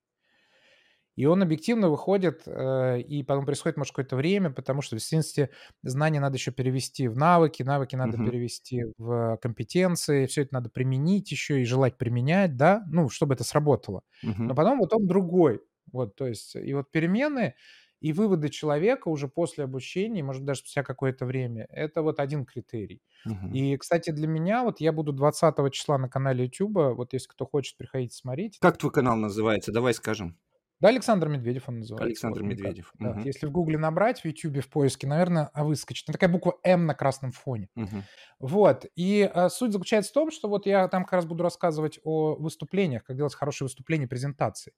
и 1.15 1.25
он 1.25 1.43
объективно 1.43 1.89
выходит, 1.89 2.43
э, 2.45 2.99
и 3.01 3.23
потом 3.23 3.45
происходит, 3.45 3.77
может, 3.77 3.91
какое-то 3.93 4.15
время, 4.15 4.49
потому 4.51 4.81
что 4.81 4.95
в 4.95 4.99
действительности 4.99 5.49
знания 5.83 6.19
надо 6.19 6.37
еще 6.37 6.51
перевести 6.51 7.07
в 7.07 7.17
навыки, 7.17 7.63
навыки 7.63 7.95
надо 7.95 8.17
Мгм. 8.17 8.31
перевести 8.31 8.85
в 8.97 9.37
компетенции, 9.41 10.25
все 10.25 10.43
это 10.43 10.53
надо 10.55 10.69
применить 10.69 11.31
еще 11.31 11.61
и 11.61 11.65
желать 11.65 11.97
применять, 11.97 12.57
да, 12.57 12.83
ну, 12.91 13.09
чтобы 13.09 13.33
это 13.35 13.43
сработало. 13.43 14.03
Но 14.45 14.53
Мгм. 14.53 14.55
потом 14.55 14.79
вот 14.79 14.93
он 14.93 15.07
другой. 15.07 15.61
Вот, 15.91 16.15
то 16.15 16.27
есть, 16.27 16.55
и 16.55 16.73
вот 16.73 16.91
перемены 16.91 17.55
и 17.99 18.13
выводы 18.13 18.49
человека 18.49 19.09
уже 19.09 19.27
после 19.27 19.63
обучения, 19.65 20.23
может, 20.23 20.43
даже 20.45 20.61
спустя 20.61 20.83
какое-то 20.83 21.25
время, 21.25 21.65
это 21.69 22.01
вот 22.01 22.19
один 22.19 22.45
критерий. 22.45 23.01
Мгм. 23.25 23.61
И, 23.61 23.77
кстати, 23.77 24.11
для 24.11 24.27
меня, 24.27 24.63
вот 24.63 24.79
я 24.79 24.91
буду 24.93 25.11
20 25.13 25.69
числа 25.69 25.97
на 25.97 26.09
канале 26.09 26.45
YouTube, 26.45 26.95
вот 26.95 27.13
если 27.13 27.27
кто 27.27 27.45
хочет, 27.45 27.77
приходите 27.77 28.15
смотреть. 28.15 28.61
Как 28.61 28.77
твой 28.77 28.91
канал 28.91 29.15
называется? 29.17 29.71
Давай 29.71 29.93
скажем. 29.95 30.37
Да, 30.81 30.89
Александр 30.89 31.27
Медведев 31.29 31.69
он 31.69 31.79
называется. 31.79 32.27
Александр 32.29 32.43
вот. 32.43 32.43
Медведев. 32.43 32.93
Да, 32.99 33.19
Мгм. 33.19 33.21
если 33.23 33.47
в 33.47 33.51
Гугле 33.51 33.77
набрать, 33.77 34.21
в 34.21 34.25
Ютубе, 34.25 34.61
в 34.61 34.69
поиске, 34.69 35.07
наверное, 35.07 35.49
а 35.53 35.63
выскочит. 35.63 36.07
Ну, 36.07 36.11
такая 36.13 36.29
буква 36.29 36.59
М 36.63 36.85
на 36.85 36.93
красном 36.93 37.31
фоне. 37.31 37.69
Мгм. 37.75 38.07
Вот. 38.39 38.85
И 38.95 39.29
а, 39.33 39.49
суть 39.49 39.73
заключается 39.73 40.11
в 40.11 40.15
том, 40.15 40.31
что 40.31 40.49
вот 40.49 40.65
я 40.67 40.87
там 40.89 41.03
как 41.05 41.13
раз 41.13 41.25
буду 41.25 41.43
рассказывать 41.43 41.99
о 42.03 42.35
выступлениях, 42.35 43.03
как 43.05 43.17
делать 43.17 43.35
хорошие 43.35 43.65
выступления, 43.67 44.07
презентации. 44.07 44.73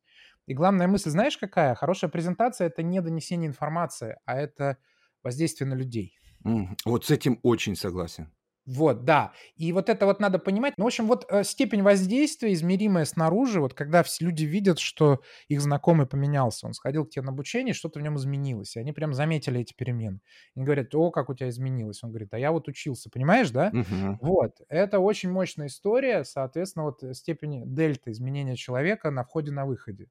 И 0.48 0.53
главная 0.53 0.88
мысль, 0.88 1.10
знаешь, 1.12 1.38
какая? 1.38 1.75
Хорошая 1.75 2.12
презентация– 2.12 2.67
это 2.69 2.83
не 2.83 3.01
донесение 3.01 3.48
информации, 3.50 4.17
а 4.25 4.38
это 4.39 4.77
воздействие 5.24 5.69
на 5.69 5.75
людей. 5.75 6.19
Мгм. 6.43 6.77
Вот 6.86 7.05
с 7.05 7.12
этим 7.12 7.39
очень 7.43 7.75
согласен. 7.75 8.31
Вот, 8.65 9.03
да. 9.03 9.34
И 9.58 9.74
вот 9.74 9.89
это 9.89 10.05
вот 10.05 10.22
надо 10.22 10.39
понимать. 10.39 10.75
Ну, 10.77 10.86
в 10.86 10.88
общем, 10.88 11.05
вот 11.08 11.25
э, 11.29 11.43
степень 11.43 11.82
воздействия, 11.82 12.53
измеримая 12.53 13.03
снаружи, 13.03 13.60
вот 13.60 13.74
когда 13.74 14.03
все 14.03 14.24
люди 14.25 14.46
видят, 14.46 14.79
что 14.79 15.22
их 15.50 15.60
знакомый 15.60 16.08
поменялся, 16.08 16.65
он 16.67 16.74
сходил 16.74 17.05
к 17.05 17.10
тебе 17.10 17.24
на 17.25 17.32
обучение, 17.32 17.74
что-то 17.74 18.00
в 18.00 18.03
нем 18.03 18.15
изменилось, 18.15 18.77
и 18.77 18.79
они 18.79 18.93
прям 18.93 19.13
заметили 19.13 19.60
эти 19.60 19.74
перемены. 19.74 20.22
Они 20.55 20.63
говорят, 20.63 20.96
о, 20.96 21.12
как 21.12 21.29
у 21.29 21.34
тебя 21.36 21.50
изменилось. 21.50 22.01
Он 22.03 22.12
говорит, 22.12 22.34
а 22.34 22.39
я 22.39 22.53
вот 22.53 22.70
учился, 22.70 23.10
понимаешь, 23.10 23.51
да? 23.51 23.75
Мгм. 23.75 24.20
Вот, 24.22 24.62
это 24.70 25.00
очень 25.00 25.29
мощная 25.29 25.67
история, 25.67 26.24
соответственно, 26.24 26.86
вот 26.86 27.03
э, 27.03 27.13
степень 27.13 27.63
дельта 27.75 28.12
изменения 28.12 28.55
человека 28.55 29.12
на 29.12 29.25
входе, 29.25 29.51
на 29.51 29.65
выходе. 29.65 30.08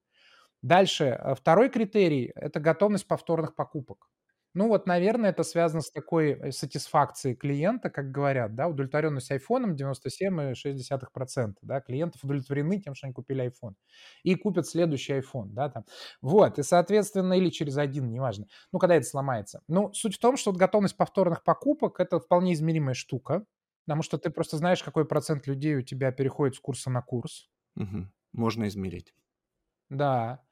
Дальше, 0.62 1.04
э, 1.06 1.34
второй 1.34 1.70
критерий– 1.70 2.32
это 2.34 2.60
готовность 2.60 3.06
повторных 3.08 3.54
покупок. 3.56 4.10
Ну 4.54 4.68
вот, 4.68 4.86
наверное, 4.86 5.30
это 5.30 5.44
связано 5.44 5.80
с 5.80 5.90
такой 5.90 6.32
э, 6.32 6.50
сатисфакцией 6.52 7.34
клиента, 7.36 7.88
как 7.90 8.10
говорят, 8.10 8.54
да, 8.54 8.68
удовлетворенность 8.68 9.30
айфоном 9.30 9.76
97,6%, 9.76 11.62
да, 11.62 11.80
клиентов 11.80 12.22
удовлетворены 12.24 12.78
тем, 12.80 12.94
что 12.94 13.06
они 13.06 13.14
купили 13.14 13.44
iPhone 13.46 13.74
и 14.22 14.34
купят 14.34 14.66
следующий 14.66 15.14
iPhone, 15.14 15.48
да, 15.50 15.70
там. 15.70 15.84
Вот, 16.20 16.58
и, 16.58 16.62
соответственно, 16.62 17.34
или 17.34 17.48
через 17.50 17.78
один, 17.78 18.10
неважно, 18.10 18.46
ну, 18.72 18.78
когда 18.78 18.96
это 18.96 19.06
сломается. 19.06 19.62
Ну, 19.68 19.92
суть 19.94 20.16
в 20.16 20.20
том, 20.20 20.36
что 20.36 20.50
вот 20.50 20.58
готовность 20.58 20.96
повторных 20.96 21.44
покупок– 21.44 21.96
это 22.00 22.20
вполне 22.20 22.52
измеримая 22.54 22.94
штука, 22.94 23.46
потому 23.86 24.02
что 24.02 24.18
ты 24.18 24.30
просто 24.30 24.56
знаешь, 24.58 24.82
какой 24.82 25.06
процент 25.06 25.46
людей 25.46 25.76
у 25.76 25.82
тебя 25.82 26.12
переходит 26.12 26.56
с 26.56 26.60
курса 26.60 26.90
на 26.90 27.02
курс, 27.02 27.48
Мгм. 27.74 28.10
Можно 28.32 28.66
измерить. 28.68 29.14
да. 29.90 30.44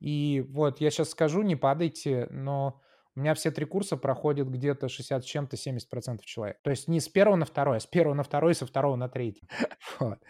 И 0.00 0.44
вот 0.48 0.80
я 0.80 0.90
сейчас 0.90 1.10
скажу, 1.10 1.42
не 1.42 1.56
падайте, 1.56 2.28
но 2.30 2.80
у 3.18 3.20
меня 3.20 3.34
все 3.34 3.50
три 3.50 3.66
курса 3.66 3.96
проходят 3.96 4.46
где-то 4.48 4.88
60 4.88 5.24
с 5.24 5.26
чем-то 5.26 5.56
70% 5.56 6.20
человек. 6.22 6.58
То 6.62 6.70
есть 6.70 6.86
не 6.86 7.00
с 7.00 7.08
первого 7.08 7.34
на 7.34 7.44
второй, 7.44 7.78
а 7.78 7.80
с 7.80 7.86
первого 7.86 8.14
на 8.14 8.22
второй, 8.22 8.54
со 8.54 8.64
второго 8.64 8.94
на 8.94 9.08
третий. 9.08 9.48
Вот. 9.98 10.20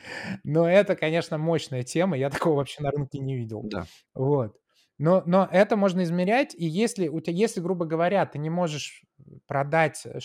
Но 0.43 0.67
это, 0.67 0.97
конечно, 0.97 1.37
мощная 1.37 1.83
тема. 1.83 2.17
Я 2.17 2.31
такого 2.31 2.57
вообще 2.57 2.83
на 2.83 2.91
рынке 2.91 3.19
не 3.19 3.37
видел. 3.37 3.63
Да. 3.65 3.85
Вот. 4.15 4.57
Но, 4.97 5.23
но 5.27 5.47
это 5.53 5.77
можно 5.77 6.03
измерять, 6.03 6.55
и 6.55 6.65
если 6.65 7.09
у 7.09 7.21
тебя, 7.21 7.37
если, 7.37 7.61
грубо 7.61 7.85
говоря, 7.85 8.25
ты 8.25 8.39
не 8.39 8.49
можешь 8.49 9.05
продать 9.47 10.07
э, 10.07 10.19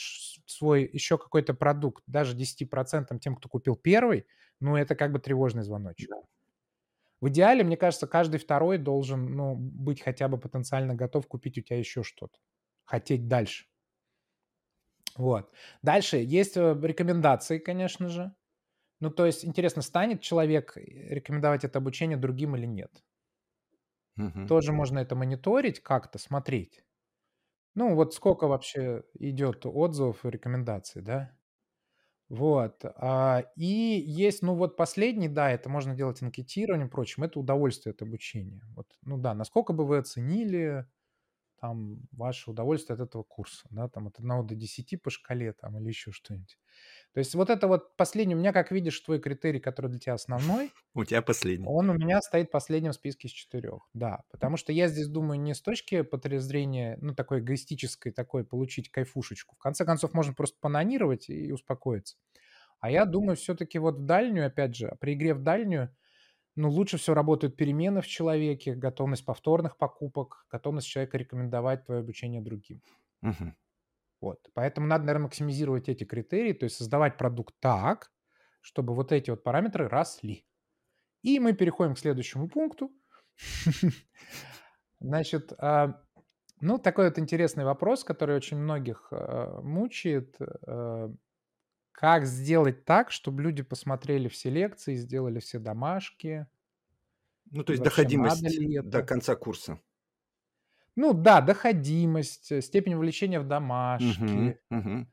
свой 0.46 0.90
еще 0.92 1.18
какой-то 1.18 1.54
продукт 1.54 2.04
даже 2.08 2.38
10% 2.38 3.20
тем, 3.20 3.36
кто 3.36 3.50
купил 3.50 3.76
первый, 3.76 4.26
ну, 4.62 4.78
это 4.78 4.96
как 4.96 5.12
бы 5.12 5.20
тревожный 5.20 5.64
звоночек. 5.64 6.10
Да. 6.10 6.22
В 7.20 7.28
идеале, 7.28 7.64
мне 7.64 7.76
кажется, 7.76 8.08
каждый 8.08 8.40
второй 8.40 8.78
должен 8.78 9.36
ну, 9.36 9.56
быть 9.56 10.02
хотя 10.02 10.30
бы 10.30 10.38
потенциально 10.38 10.96
готов 10.96 11.28
купить 11.28 11.58
у 11.58 11.62
тебя 11.62 11.78
еще 11.78 12.04
что-то. 12.04 12.38
Хотеть 12.86 13.28
дальше. 13.28 13.66
Вот. 15.18 15.52
Дальше 15.82 16.18
есть 16.18 16.58
э, 16.58 16.76
рекомендации, 16.82 17.60
конечно 17.60 18.10
же. 18.10 18.34
Ну, 19.02 19.12
то 19.12 19.26
есть, 19.26 19.46
интересно, 19.46 19.82
станет 19.84 20.22
человек 20.22 20.78
э, 20.78 20.82
рекомендовать 21.16 21.66
это 21.66 21.80
обучение 21.80 22.18
другим 22.18 22.56
или 22.56 22.66
нет? 22.68 23.04
Мгм. 24.16 24.48
Тоже 24.48 24.72
можно 24.74 25.00
это 25.00 25.16
мониторить 25.16 25.80
как-то, 25.82 26.20
смотреть. 26.20 26.84
Ну, 27.76 27.96
вот 27.96 28.14
сколько 28.16 28.48
вообще 28.48 29.04
идет 29.16 29.66
отзывов 29.66 30.26
и 30.26 30.30
рекомендаций, 30.30 31.02
да? 31.02 31.38
Вот. 32.30 32.84
а, 32.86 33.44
И 33.58 33.66
есть, 33.66 34.42
ну 34.44 34.56
вот 34.56 34.78
последний, 34.78 35.30
да, 35.30 35.52
это 35.52 35.70
можно 35.70 35.96
делать 35.96 36.22
анкетированием 36.22 36.88
и 36.88 36.92
прочим, 36.92 37.24
это 37.24 37.40
удовольствие 37.40 37.94
от 37.94 38.02
обучения. 38.02 38.64
Вот, 38.76 38.88
ну 39.04 39.18
да, 39.18 39.34
насколько 39.36 39.74
бы 39.74 39.86
вы 39.86 39.98
оценили 40.00 40.88
там 41.64 42.02
ваше 42.12 42.52
удовольствие 42.52 42.96
от 42.96 43.00
этого 43.08 43.24
курса, 43.24 43.66
да, 43.70 43.88
там 43.88 44.08
от 44.08 44.20
1 44.20 44.46
до 44.46 44.54
10 44.54 45.02
по 45.02 45.10
шкале 45.10 45.54
там 45.54 45.80
или 45.80 45.88
еще 45.88 46.12
что-нибудь. 46.12 46.58
То 47.14 47.20
есть 47.20 47.34
вот 47.36 47.50
это 47.50 47.70
вот 47.70 47.96
последний, 47.96 48.36
у 48.36 48.38
меня, 48.38 48.52
как 48.52 48.70
видишь, 48.70 49.00
твой 49.00 49.22
критерий, 49.22 49.62
который 49.62 49.90
для 49.90 49.98
тебя 49.98 50.16
основной, 50.16 50.72
У 50.94 51.06
тебя 51.06 51.22
последний. 51.22 51.66
он 51.66 51.90
у 51.90 51.94
меня 51.94 52.20
стоит 52.20 52.52
последним 52.52 52.92
в 52.92 52.96
списке 52.96 53.30
из 53.30 53.32
четырех, 53.32 53.88
да. 53.94 54.26
Потому 54.30 54.58
что 54.58 54.74
я 54.74 54.90
здесь 54.90 55.08
думаю 55.08 55.40
не 55.40 55.54
с 55.54 55.62
точки 55.62 56.06
зрения, 56.40 56.98
ну, 57.00 57.16
такой 57.16 57.40
эгоистической, 57.40 58.12
такой 58.12 58.44
получить 58.44 58.92
кайфушечку. 58.92 59.56
В 59.56 59.60
конце 59.60 59.86
концов, 59.86 60.14
можно 60.14 60.34
просто 60.34 60.58
пононировать 60.60 61.30
и 61.30 61.54
успокоиться. 61.54 62.18
А 62.82 62.92
я 62.92 63.06
думаю, 63.06 63.38
все-таки 63.38 63.80
вот 63.80 64.00
в 64.00 64.06
дальнюю, 64.06 64.48
опять 64.48 64.76
же, 64.76 64.98
при 65.00 65.14
игре 65.14 65.34
в 65.34 65.42
дальнюю, 65.42 65.96
ну, 66.56 66.70
лучше 66.70 66.98
всего 66.98 67.16
работают 67.16 67.56
перемены 67.56 68.02
в 68.02 68.08
человеке, 68.08 68.76
готовность 68.76 69.26
повторных 69.26 69.78
покупок, 69.78 70.46
готовность 70.50 70.88
человека 70.88 71.18
рекомендовать 71.18 71.86
твое 71.86 72.02
обучение 72.02 72.42
другим. 72.42 72.82
Мгм. 73.22 73.56
Вот. 74.22 74.50
Поэтому 74.54 74.88
надо, 74.88 75.04
наверное, 75.06 75.26
максимизировать 75.26 75.90
эти 75.90 76.06
критерии, 76.06 76.54
то 76.54 76.64
есть 76.64 76.78
создавать 76.78 77.18
продукт 77.18 77.56
так, 77.60 78.12
чтобы 78.62 78.94
вот 78.96 79.12
эти 79.12 79.30
вот 79.30 79.44
параметры 79.44 79.88
росли. 79.90 80.46
И 81.24 81.40
мы 81.40 81.54
переходим 81.54 81.96
к 81.96 82.00
следующему 82.00 82.50
пункту. 82.50 82.92
Значит, 85.00 85.54
а, 85.58 86.02
ну, 86.62 86.78
такой 86.78 87.10
вот 87.10 87.20
интересный 87.20 87.66
вопрос, 87.66 88.04
который 88.04 88.36
очень 88.38 88.58
многих 88.58 89.10
а, 89.12 89.62
мучает. 89.62 90.38
Как 91.94 92.26
сделать 92.26 92.86
так, 92.86 93.12
чтобы 93.12 93.44
люди 93.44 93.62
посмотрели 93.62 94.28
все 94.28 94.50
лекции, 94.50 94.96
сделали 94.96 95.40
все 95.40 95.60
домашки? 95.60 96.48
Ну, 97.52 97.64
то 97.64 97.72
есть 97.72 97.82
Вообще 97.82 97.84
доходимость 97.84 98.62
до 98.80 99.02
конца 99.04 99.36
курса. 99.36 99.80
Ну 100.96 101.14
да, 101.14 101.42
доходимость, 101.42 102.52
э, 102.52 102.62
степень 102.62 102.96
вовлечения 102.96 103.40
в 103.40 103.48
домашки. 103.48 104.58
Мгм. 104.70 105.08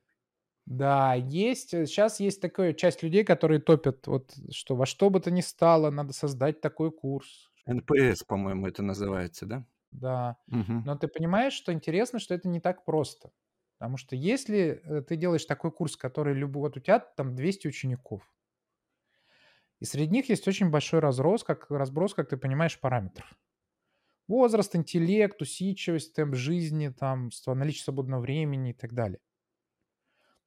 Да, 0.66 1.14
есть. 1.14 1.70
Сейчас 1.70 2.20
есть 2.20 2.40
такая 2.40 2.72
часть 2.74 3.02
людей, 3.02 3.24
которые 3.24 3.60
топят, 3.60 4.06
вот, 4.06 4.32
что 4.50 4.76
во 4.76 4.86
что 4.86 5.10
бы 5.10 5.20
то 5.20 5.30
ни 5.30 5.40
стало, 5.40 5.90
надо 5.90 6.12
создать 6.12 6.60
такой 6.60 6.92
курс. 6.92 7.50
NPS, 7.66 8.22
по-моему, 8.24 8.66
это 8.66 8.82
называется, 8.82 9.44
да? 9.46 9.64
Да. 9.92 10.36
Мгм. 10.48 10.84
Но 10.84 10.96
ты 10.96 11.08
понимаешь, 11.08 11.52
что 11.52 11.72
интересно, 11.72 12.18
что 12.18 12.34
это 12.34 12.48
не 12.48 12.60
так 12.60 12.84
просто. 12.84 13.32
Потому 13.80 13.96
что 13.96 14.14
если 14.14 14.82
э, 14.84 15.00
ты 15.00 15.16
делаешь 15.16 15.46
такой 15.46 15.72
курс, 15.72 15.96
который 15.96 16.34
любой... 16.34 16.68
Вот 16.68 16.76
у 16.76 16.80
тебя 16.80 16.98
там 16.98 17.34
200 17.34 17.66
учеников, 17.66 18.30
и 19.78 19.86
среди 19.86 20.12
них 20.12 20.28
есть 20.28 20.46
очень 20.46 20.68
большой 20.68 21.00
разброс, 21.00 21.42
как, 21.42 21.70
разброс, 21.70 22.12
как 22.12 22.28
ты 22.28 22.36
понимаешь, 22.36 22.78
параметров. 22.78 23.32
Возраст, 24.28 24.76
интеллект, 24.76 25.40
усидчивость, 25.40 26.12
темп 26.12 26.34
жизни, 26.34 26.88
там, 26.90 27.30
наличие 27.46 27.84
свободного 27.84 28.20
времени 28.20 28.72
и 28.72 28.74
так 28.74 28.92
далее. 28.92 29.20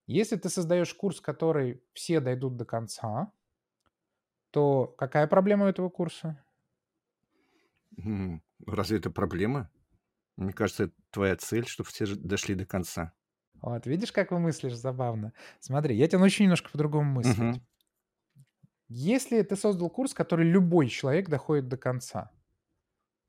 Если 0.06 0.36
ты 0.36 0.50
создаешь 0.50 0.94
курс, 0.94 1.20
который 1.20 1.84
все 1.94 2.20
дойдут 2.20 2.56
до 2.56 2.66
конца, 2.66 3.32
то 4.52 4.86
какая 4.86 5.26
проблема 5.26 5.66
у 5.66 5.70
этого 5.70 5.90
курса? 5.90 6.46
Разве 8.68 9.00
это 9.00 9.10
проблема? 9.10 9.72
Мне 10.36 10.54
кажется, 10.54 10.84
это 10.84 10.94
твоя 11.10 11.36
цель, 11.36 11.66
чтобы 11.66 11.90
все 11.90 12.06
дошли 12.16 12.54
до 12.54 12.68
конца. 12.68 13.12
Вот, 13.64 13.86
видишь, 13.88 14.12
как 14.12 14.32
вы 14.32 14.40
мыслишь 14.40 14.76
забавно. 14.76 15.32
Смотри, 15.62 15.96
я 15.96 16.08
тебя 16.10 16.20
научу 16.20 16.44
немножко 16.44 16.70
по-другому 16.70 17.10
мыслить. 17.14 17.56
Мгм. 17.56 17.66
Если 18.90 19.42
ты 19.44 19.56
создал 19.56 19.90
курс, 19.90 20.14
который 20.14 20.46
любой 20.50 20.90
человек 20.90 21.30
доходит 21.30 21.68
до 21.70 21.78
конца, 21.78 22.32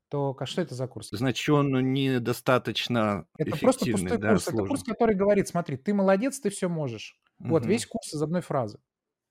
то 0.09 0.33
ка 0.33 0.45
что 0.45 0.61
это 0.61 0.75
за 0.75 0.87
курс? 0.87 1.13
Значит, 1.13 1.49
он 1.49 1.93
недостаточно 1.93 3.27
Это 3.37 3.57
просто 3.57 3.85
пустой 3.85 4.17
да, 4.17 4.19
курс. 4.19 4.47
Это 4.47 4.63
курс, 4.63 4.83
который 4.83 5.15
говорит: 5.15 5.47
"Смотри, 5.47 5.77
ты 5.77 5.93
молодец, 5.93 6.39
ты 6.39 6.49
всё 6.49 6.69
можешь". 6.69 7.19
Вот 7.47 7.65
весь 7.65 7.85
курс 7.85 8.13
из 8.13 8.21
одной 8.21 8.41
фразы. 8.41 8.79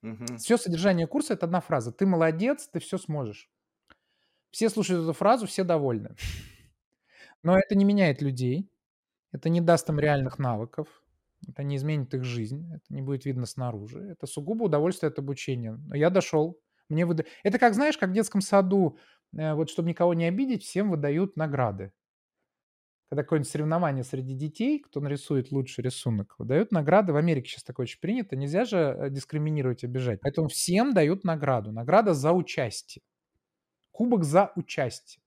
Мгм. 0.03 0.45
Всё 0.45 0.59
содержание 0.59 1.07
курса- 1.09 1.35
это 1.35 1.47
одна 1.47 1.61
фраза: 1.61 1.93
"Ты 1.93 2.07
молодец, 2.07 2.69
ты 2.69 2.81
всё 2.81 2.99
сможешь". 2.99 3.49
Все 4.53 4.71
слушают 4.71 5.03
эту 5.05 5.13
фразу, 5.13 5.47
все 5.47 5.65
довольны. 5.65 6.17
Но 7.45 7.59
это 7.59 7.75
не 7.77 7.85
меняет 7.85 8.23
людей, 8.23 8.71
это 9.35 9.49
не 9.49 9.61
даст 9.61 9.89
им 9.91 9.99
реальных 9.99 10.39
навыков, 10.39 10.87
это 11.49 11.65
не 11.65 11.77
изменит 11.77 12.15
их 12.15 12.23
жизнь, 12.23 12.73
это 12.73 12.85
не 12.89 13.03
будет 13.03 13.25
видно 13.25 13.47
снаружи. 13.47 14.01
Это 14.01 14.27
сугубо 14.27 14.65
удовольствие 14.65 15.09
от 15.09 15.19
обучения. 15.19 15.73
Но 15.73 15.97
я 15.97 16.09
дошел, 16.09 16.61
мне 16.89 17.05
выда 17.05 17.25
Это 17.43 17.59
как, 17.59 17.75
знаешь, 17.75 17.99
как 17.99 18.11
в 18.11 18.13
детском 18.13 18.41
саду, 18.41 18.97
э, 19.37 19.55
вот 19.55 19.71
чтобы 19.71 19.89
никого 19.89 20.15
не 20.15 20.27
обидеть, 20.27 20.63
всем 20.63 20.89
выдают 20.89 21.37
награды. 21.37 21.93
Когда 23.11 23.25
какое-нибудь 23.25 23.51
соревнование 23.51 24.05
среди 24.05 24.35
детей, 24.35 24.79
кто 24.79 25.01
нарисует 25.01 25.51
лучший 25.51 25.83
рисунок, 25.83 26.37
выдают 26.39 26.71
награды. 26.71 27.13
В 27.13 27.17
Америке 27.17 27.49
щас 27.49 27.65
такое 27.65 27.85
очень 27.85 28.01
принято. 28.01 28.37
Нельзя 28.37 28.65
же, 28.65 28.79
э, 28.79 29.11
дискриминировать, 29.11 29.83
обижать. 29.83 30.21
Поэтому 30.21 30.47
всем 30.47 30.95
дают 30.95 31.25
награду. 31.25 31.73
Награда 31.73 32.15
за 32.15 32.33
участие. 32.33 33.03
Кубок 33.91 34.23
за 34.23 34.53
участие. 34.55 35.25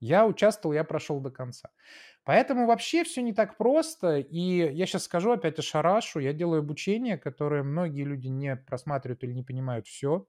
Я 0.00 0.26
участвовал, 0.26 0.74
я 0.74 0.84
прошел 0.84 1.18
до 1.20 1.30
конца. 1.30 1.70
Поэтому 2.26 2.66
вообще 2.66 3.04
всё 3.04 3.20
не 3.20 3.34
так 3.34 3.56
просто. 3.58 4.18
И 4.18 4.38
я 4.74 4.86
щас 4.86 5.04
скажу, 5.04 5.32
опять 5.32 5.58
ошарашу. 5.58 6.20
Я 6.20 6.32
делаю 6.32 6.60
обучение, 6.60 7.18
которое 7.18 7.62
многие 7.62 8.04
люди 8.04 8.28
не 8.28 8.56
просматривают 8.56 9.22
или 9.24 9.32
не 9.34 9.42
понимают 9.42 9.86
всё. 9.86 10.26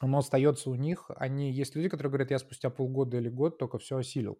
Оно 0.00 0.18
остается 0.18 0.70
у 0.70 0.74
них. 0.74 1.10
Они 1.16 1.50
есть 1.52 1.76
люди, 1.76 1.88
которые 1.88 2.10
говорят: 2.10 2.30
"Я 2.30 2.38
спустя 2.38 2.70
полгода 2.70 3.18
или 3.18 3.28
год 3.28 3.58
только 3.58 3.78
всё 3.78 3.98
осилил". 3.98 4.38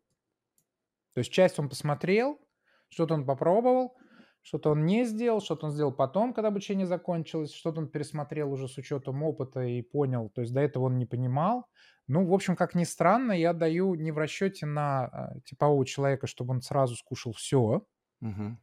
То 1.17 1.21
есть 1.21 1.33
часть 1.33 1.59
он 1.59 1.69
посмотрел, 1.69 2.41
что-то 2.89 3.15
он 3.15 3.25
попробовал, 3.25 3.97
что-то 4.45 4.71
он 4.73 4.87
не 4.87 5.05
сделал, 5.07 5.41
что-то 5.43 5.67
он 5.69 5.73
сделал 5.73 5.93
потом, 5.93 6.35
когда 6.35 6.49
обучение 6.51 6.87
закончилось, 6.87 7.53
что-то 7.55 7.81
он 7.83 7.89
пересмотрел 7.91 8.53
уже 8.53 8.69
с 8.69 8.79
учетом 8.79 9.25
опыта 9.25 9.63
и 9.63 9.83
понял. 9.83 10.31
То 10.31 10.43
есть 10.43 10.55
до 10.55 10.61
этого 10.63 10.85
он 10.87 10.99
не 10.99 11.07
понимал. 11.07 11.67
Ну, 12.09 12.27
в 12.27 12.35
общем, 12.35 12.57
как 12.57 12.77
ни 12.77 12.85
странно, 12.85 13.33
я 13.33 13.55
даю 13.55 13.95
не 13.97 14.13
в 14.13 14.19
расчете 14.19 14.67
на, 14.67 15.33
э, 15.37 15.41
типового 15.47 15.87
человека, 15.87 16.29
чтобы 16.29 16.53
он 16.55 16.63
сразу 16.63 16.97
скушал 16.97 17.33
всё 17.35 17.87
Мгм. 18.21 18.57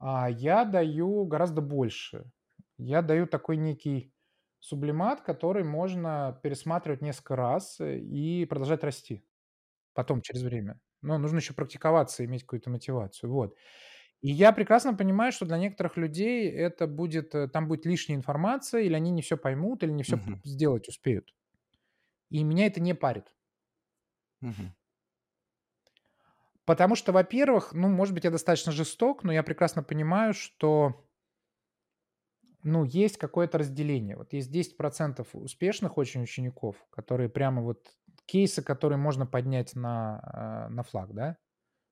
а 0.00 0.28
я 0.30 0.64
даю 0.64 1.24
гораздо 1.26 1.60
больше. 1.60 2.30
Я 2.78 3.02
даю 3.02 3.26
такой 3.26 3.56
некий 3.56 4.12
сублимат, 4.60 5.20
который 5.22 5.64
можно 5.64 6.38
пересматривать 6.42 7.02
несколько 7.02 7.36
раз, 7.36 7.80
э, 7.80 7.98
и 7.98 8.44
продолжать 8.46 8.82
расти 8.84 9.24
потом, 9.94 10.22
через 10.22 10.42
время. 10.42 10.80
Но 11.02 11.18
нужно 11.18 11.38
еще 11.38 11.54
практиковаться, 11.54 12.24
иметь 12.26 12.42
какую-то 12.44 12.70
мотивацию. 12.70 13.32
Вот. 13.32 13.56
И 14.22 14.30
я 14.30 14.52
прекрасно 14.52 14.94
понимаю, 14.94 15.32
что 15.32 15.44
для 15.46 15.58
некоторых 15.58 15.96
людей 15.96 16.50
это 16.50 16.86
будет, 16.86 17.34
э, 17.34 17.48
там 17.48 17.68
будет 17.68 17.84
лишняя 17.86 18.16
информация, 18.16 18.82
или 18.82 18.94
они 18.94 19.10
не 19.10 19.22
всё 19.22 19.36
поймут, 19.36 19.82
или 19.82 19.90
не 19.92 20.02
всё 20.02 20.18
п 20.18 20.24
Мгм. 20.24 20.44
сделать 20.44 20.88
успеют. 20.88 21.30
И 22.30 22.44
меня 22.44 22.66
это 22.66 22.80
не 22.80 22.94
парит. 22.94 23.34
Мгм. 24.42 24.74
Потому 26.66 26.94
что, 26.96 27.12
во-первых, 27.12 27.72
ну, 27.74 27.88
может 27.88 28.14
быть, 28.14 28.24
я 28.24 28.30
достаточно 28.30 28.72
жесток, 28.72 29.22
но 29.24 29.32
я 29.32 29.42
прекрасно 29.42 29.82
понимаю, 29.82 30.32
что 30.34 31.04
ну, 32.62 32.84
есть 32.84 33.18
какое-то 33.18 33.58
разделение. 33.58 34.16
Вот 34.16 34.32
есть 34.32 34.50
10 34.50 34.76
% 34.76 35.34
успешных 35.34 35.98
очень 35.98 36.22
учеников, 36.22 36.76
которые 36.90 37.28
прямо 37.28 37.62
вот 37.62 37.88
кейсы, 38.26 38.62
которые 38.62 38.98
можно 38.98 39.26
поднять 39.26 39.74
на, 39.74 40.66
э, 40.68 40.72
на 40.72 40.82
флаг, 40.82 41.12
да. 41.12 41.36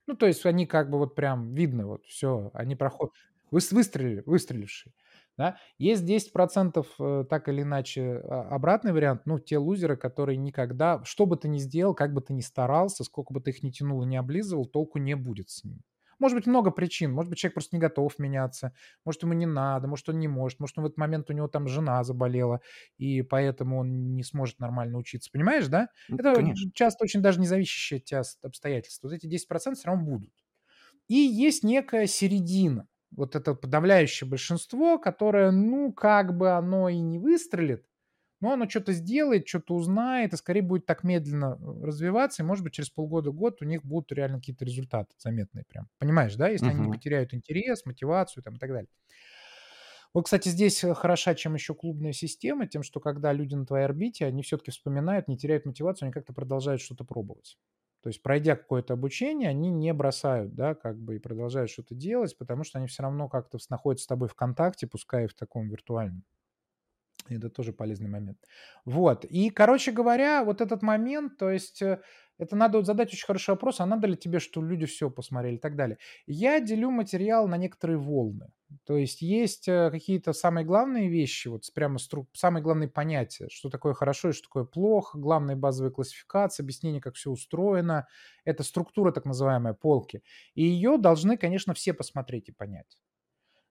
Ну, 0.09 0.15
то 0.17 0.27
есть 0.27 0.45
они 0.47 0.67
как 0.67 0.91
бы 0.91 0.99
вот 0.99 1.15
прям 1.15 1.55
видно, 1.55 1.87
вот 1.87 2.05
всё, 2.07 2.51
они 2.55 2.75
проход 2.75 3.13
выс 3.51 3.71
выстрелили 3.71 4.23
выстрелившие, 4.27 4.93
да. 5.37 5.57
Есть 5.79 6.05
10 6.05 6.33
%, 6.33 6.89
э, 6.99 7.25
так 7.29 7.49
или 7.49 7.63
иначе, 7.63 8.21
а 8.25 8.49
обратный 8.55 8.93
вариант, 8.93 9.23
ну, 9.27 9.39
те 9.39 9.59
лузеры, 9.59 9.97
которые 9.97 10.37
никогда, 10.39 11.03
что 11.05 11.27
бы 11.27 11.37
ты 11.37 11.49
ни 11.49 11.59
сделал, 11.59 11.95
как 11.95 12.13
бы 12.15 12.21
ты 12.21 12.33
ни 12.33 12.41
старался, 12.41 13.05
сколько 13.05 13.33
бы 13.33 13.41
ты 13.41 13.51
их 13.51 13.63
ни 13.63 13.71
тянул 13.71 14.03
и 14.03 14.07
не 14.07 14.17
облизывал, 14.17 14.67
толку 14.67 14.99
не 14.99 15.15
будет 15.15 15.51
с 15.51 15.63
ними. 15.65 15.83
Может 16.23 16.39
быть, 16.39 16.47
много 16.47 16.71
причин. 16.71 17.13
Может 17.13 17.29
быть, 17.31 17.39
человек 17.41 17.55
просто 17.55 17.77
не 17.77 17.81
готов 17.81 18.17
меняться, 18.21 18.73
может, 19.05 19.23
ему 19.25 19.33
не 19.35 19.47
надо, 19.47 19.89
может, 19.89 20.09
он 20.09 20.21
не 20.21 20.29
может, 20.29 20.61
может, 20.61 20.79
он 20.79 20.85
в 20.85 20.87
этот 20.87 20.99
момент 20.99 21.29
у 21.31 21.33
него 21.33 21.49
там 21.49 21.67
жена 21.69 22.05
заболела, 22.05 22.61
и 22.97 23.23
поэтому 23.23 23.79
он 23.81 24.15
не 24.15 24.23
сможет 24.25 24.61
нормально 24.61 24.99
учиться. 24.99 25.31
Понимаешь, 25.33 25.67
да? 25.67 25.89
Это, 26.17 26.33
конечно. 26.33 26.71
часто 26.75 27.05
очень 27.05 27.23
даже 27.23 27.41
не 27.41 27.47
зависящие 27.49 28.01
от 28.01 28.27
с 28.27 28.39
обстоятельства. 28.43 29.09
Вот 29.09 29.15
эти 29.15 29.27
10 29.27 29.49
% 29.49 29.79
всё 29.79 29.89
равно 29.89 30.05
будут. 30.05 30.31
И 31.09 31.15
есть 31.17 31.65
некая 31.65 32.07
середина. 32.07 32.89
Вот 33.13 33.37
это 33.37 33.55
подавляющее 33.55 34.29
большинство, 34.29 34.99
которое, 34.99 35.51
ну, 35.53 35.93
как 35.93 36.37
бы 36.37 36.53
оно 36.53 36.89
и 36.89 36.99
не 37.01 37.19
выстрелит, 37.19 37.87
но 38.43 38.53
оно 38.53 38.67
чё-то 38.67 38.93
сделает, 38.93 39.47
чё-то 39.47 39.75
узнает 39.75 40.35
и 40.35 40.37
скорее 40.37 40.63
будет 40.63 40.87
так 40.87 41.05
медленно, 41.05 41.59
э, 41.61 41.87
развиваться. 41.87 42.43
И, 42.43 42.47
может 42.47 42.65
быть, 42.65 42.75
через 42.75 42.91
полгода-год 42.91 43.63
у 43.63 43.65
них 43.67 43.85
будут 43.85 44.13
реально 44.13 44.39
какие-то 44.39 44.65
результаты 44.67 45.15
заметные 45.19 45.65
прям. 45.69 45.89
Понимаешь, 45.99 46.37
да? 46.37 46.49
Если 46.51 46.71
они 46.71 46.83
не 46.83 46.91
потеряют 46.91 47.35
интерес, 47.35 47.87
мотивацию 47.87 48.43
там 48.45 48.57
и 48.57 48.59
так 48.59 48.71
далее. 48.71 48.89
Вот, 50.15 50.25
кстати, 50.27 50.49
здесь, 50.51 50.85
э, 50.85 50.93
хороша 50.95 51.35
чем 51.35 51.55
еще 51.55 51.75
клубная 51.75 52.13
система, 52.13 52.67
тем, 52.67 52.83
что 52.83 53.01
когда 53.01 53.33
люди 53.33 53.55
на 53.55 53.65
твоей 53.65 53.85
орбите, 53.87 54.27
они 54.27 54.43
всё-таки 54.43 54.71
вспоминают, 54.71 55.27
не 55.27 55.39
теряют 55.39 55.65
мотивацию, 55.65 56.07
они 56.07 56.13
как-то 56.13 56.35
продолжают 56.35 56.83
что-то 56.83 57.05
пробовать. 57.05 57.59
То 58.03 58.09
есть, 58.09 58.21
пройдя 58.23 58.57
какое-то 58.57 58.93
обучение, 58.95 59.49
они 59.49 59.71
не 59.71 59.93
бросают, 59.95 60.55
да, 60.55 60.75
как 60.75 60.99
бы 61.01 61.17
и 61.17 61.19
продолжают 61.19 61.71
что-то 61.71 61.95
делать, 61.95 62.37
потому 62.37 62.65
что 62.65 62.79
они 62.79 62.89
всё 62.89 63.05
равно 63.05 63.29
как-то 63.29 63.59
находятся 63.71 64.05
с 64.05 64.07
тобой 64.09 64.29
в 64.29 64.35
контакте, 64.35 64.87
пускай 64.87 65.25
и 65.25 65.29
в 65.29 65.35
таком 65.35 65.69
виртуальном. 65.69 66.25
Это 67.29 67.51
тоже 67.51 67.73
полезный 67.73 68.09
момент. 68.09 68.39
Вот. 68.85 69.25
И, 69.25 69.51
короче 69.51 69.93
говоря, 69.93 70.45
вот 70.45 70.61
этот 70.61 70.83
момент, 70.83 71.37
то 71.39 71.51
есть, 71.51 71.83
э, 71.83 72.01
это 72.39 72.57
надо 72.57 72.79
вот 72.79 72.87
задать 72.87 73.13
очень 73.13 73.27
хороший 73.27 73.51
вопрос: 73.51 73.81
а 73.81 73.87
надо 73.87 74.07
ли 74.09 74.17
тебе, 74.17 74.39
чтобы 74.41 74.69
люди 74.69 74.87
всё 74.87 75.11
посмотрели 75.11 75.57
и 75.57 75.59
так 75.59 75.77
далее. 75.77 75.99
Я 76.27 76.61
делю 76.61 76.91
материал 76.91 77.47
на 77.49 77.57
некоторые 77.57 77.99
волны. 77.99 78.49
То 78.87 78.97
есть 78.97 79.21
есть, 79.23 79.69
э, 79.69 79.91
какие-то 79.91 80.33
самые 80.33 80.65
главные 80.65 81.09
вещи, 81.09 81.49
вот 81.49 81.65
прямо 81.75 81.99
струк 81.99 82.29
самые 82.33 82.63
главные 82.63 82.89
понятия, 82.89 83.49
что 83.51 83.69
такое 83.71 83.93
хорошо 83.95 84.31
и 84.31 84.33
что 84.33 84.45
такое 84.49 84.65
плохо, 84.65 85.19
главные 85.19 85.57
базовые 85.57 85.93
классификации, 85.93 86.63
объяснение, 86.63 87.01
как 87.03 87.15
всё 87.15 87.31
устроено. 87.31 88.07
Это 88.45 88.63
структура 88.65 89.13
так 89.13 89.25
называемая 89.27 89.75
полки. 89.75 90.23
И 90.55 90.65
ее 90.65 90.97
должны, 90.99 91.37
конечно, 91.37 91.75
все 91.75 91.93
посмотреть 91.95 92.49
и 92.49 92.53
понять. 92.53 92.97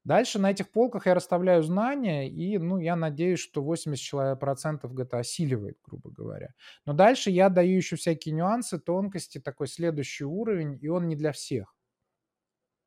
Дальше 0.04 0.40
на 0.40 0.52
этих 0.52 0.72
полках 0.72 1.06
я 1.06 1.14
расставляю 1.14 1.62
знания 1.64 2.30
и, 2.30 2.58
ну, 2.58 2.80
я 2.80 2.96
надеюсь, 2.96 3.40
что 3.40 3.62
80 3.64 4.04
чело 4.04 4.36
процентов 4.36 4.94
где-то 4.94 5.20
осиливает, 5.20 5.78
грубо 5.84 6.10
говоря. 6.12 6.50
Но 6.86 6.94
дальше 6.94 7.30
я 7.30 7.50
даю 7.50 7.78
еще 7.78 7.96
всякие 7.96 8.34
нюансы, 8.36 8.80
тонкости, 8.80 9.40
такой 9.40 9.68
следующий 9.68 10.26
уровень, 10.26 10.78
и 10.82 10.88
он 10.88 11.08
не 11.08 11.16
для 11.16 11.32
всех. 11.32 11.76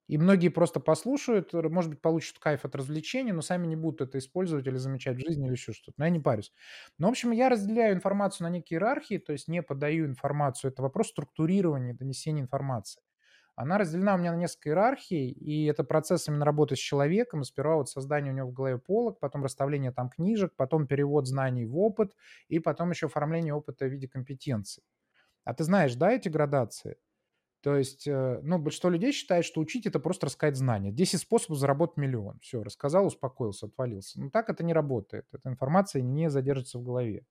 И 0.06 0.18
многие 0.18 0.48
просто 0.50 0.80
послушают, 0.80 1.54
может 1.54 1.90
быть, 1.90 2.02
получат 2.02 2.38
кайф 2.38 2.66
от 2.66 2.74
развлечения, 2.76 3.32
но 3.32 3.40
сами 3.40 3.66
не 3.66 3.76
будут 3.76 4.02
это 4.02 4.18
использовать 4.18 4.66
или 4.66 4.76
замечать 4.76 5.16
в 5.16 5.20
жизни, 5.26 5.46
или 5.46 5.52
еще 5.52 5.72
что-то. 5.72 5.94
Но 5.96 6.04
я 6.04 6.10
не 6.10 6.20
парюсь. 6.20 6.52
Ну, 6.98 7.06
в 7.06 7.10
общем, 7.10 7.30
я 7.30 7.48
разделяю 7.48 7.94
информацию 7.94 8.46
на 8.46 8.50
некие 8.52 8.76
иерархии, 8.76 9.16
то 9.16 9.32
есть 9.32 9.48
не 9.48 9.62
подаю 9.62 10.04
информацию. 10.04 10.70
Это 10.72 10.82
вопрос 10.82 11.08
структурирования, 11.08 11.94
донесения 11.94 12.42
информации. 12.42 13.03
Она 13.56 13.78
разделена 13.78 14.14
у 14.16 14.18
меня 14.18 14.32
на 14.32 14.36
несколько 14.36 14.70
иерархий, 14.70 15.30
и 15.30 15.66
это 15.66 15.84
процесс 15.84 16.26
именно 16.28 16.44
работы 16.44 16.74
с 16.74 16.78
человеком. 16.80 17.44
Сперва 17.44 17.76
вот 17.76 17.88
создание 17.88 18.32
у 18.32 18.36
него 18.36 18.48
в 18.48 18.52
голове 18.52 18.78
полок, 18.78 19.20
потом 19.20 19.44
расставление 19.44 19.92
там 19.92 20.08
книжек, 20.10 20.52
потом 20.56 20.86
перевод 20.88 21.28
знаний 21.28 21.64
в 21.64 21.78
опыт, 21.78 22.14
и 22.48 22.58
потом 22.58 22.90
еще 22.90 23.06
оформление 23.06 23.54
опыта 23.54 23.86
в 23.86 23.88
виде 23.90 24.08
компетенций. 24.08 24.82
А 25.44 25.54
ты 25.54 25.64
знаешь, 25.64 25.94
да, 25.96 26.12
эти 26.12 26.28
градации? 26.28 26.96
То 27.62 27.76
есть, 27.76 28.06
э, 28.08 28.40
ну, 28.42 28.58
большинство 28.58 28.90
людей 28.90 29.12
считает, 29.12 29.44
что 29.44 29.60
учить- 29.60 29.86
это 29.86 30.00
просто 30.00 30.26
рассказать 30.26 30.56
знания. 30.56 30.92
10 30.92 31.20
способов 31.22 31.58
заработать 31.58 31.98
миллион. 31.98 32.38
Всё, 32.40 32.62
рассказал, 32.64 33.06
успокоился, 33.06 33.66
отвалился. 33.66 34.20
Но 34.20 34.30
так 34.30 34.50
это 34.50 34.64
не 34.64 34.74
работает. 34.74 35.26
Эта 35.32 35.48
информация 35.50 36.02
не 36.02 36.30
задержится 36.30 36.78
в 36.78 36.84
голове. 36.84 37.26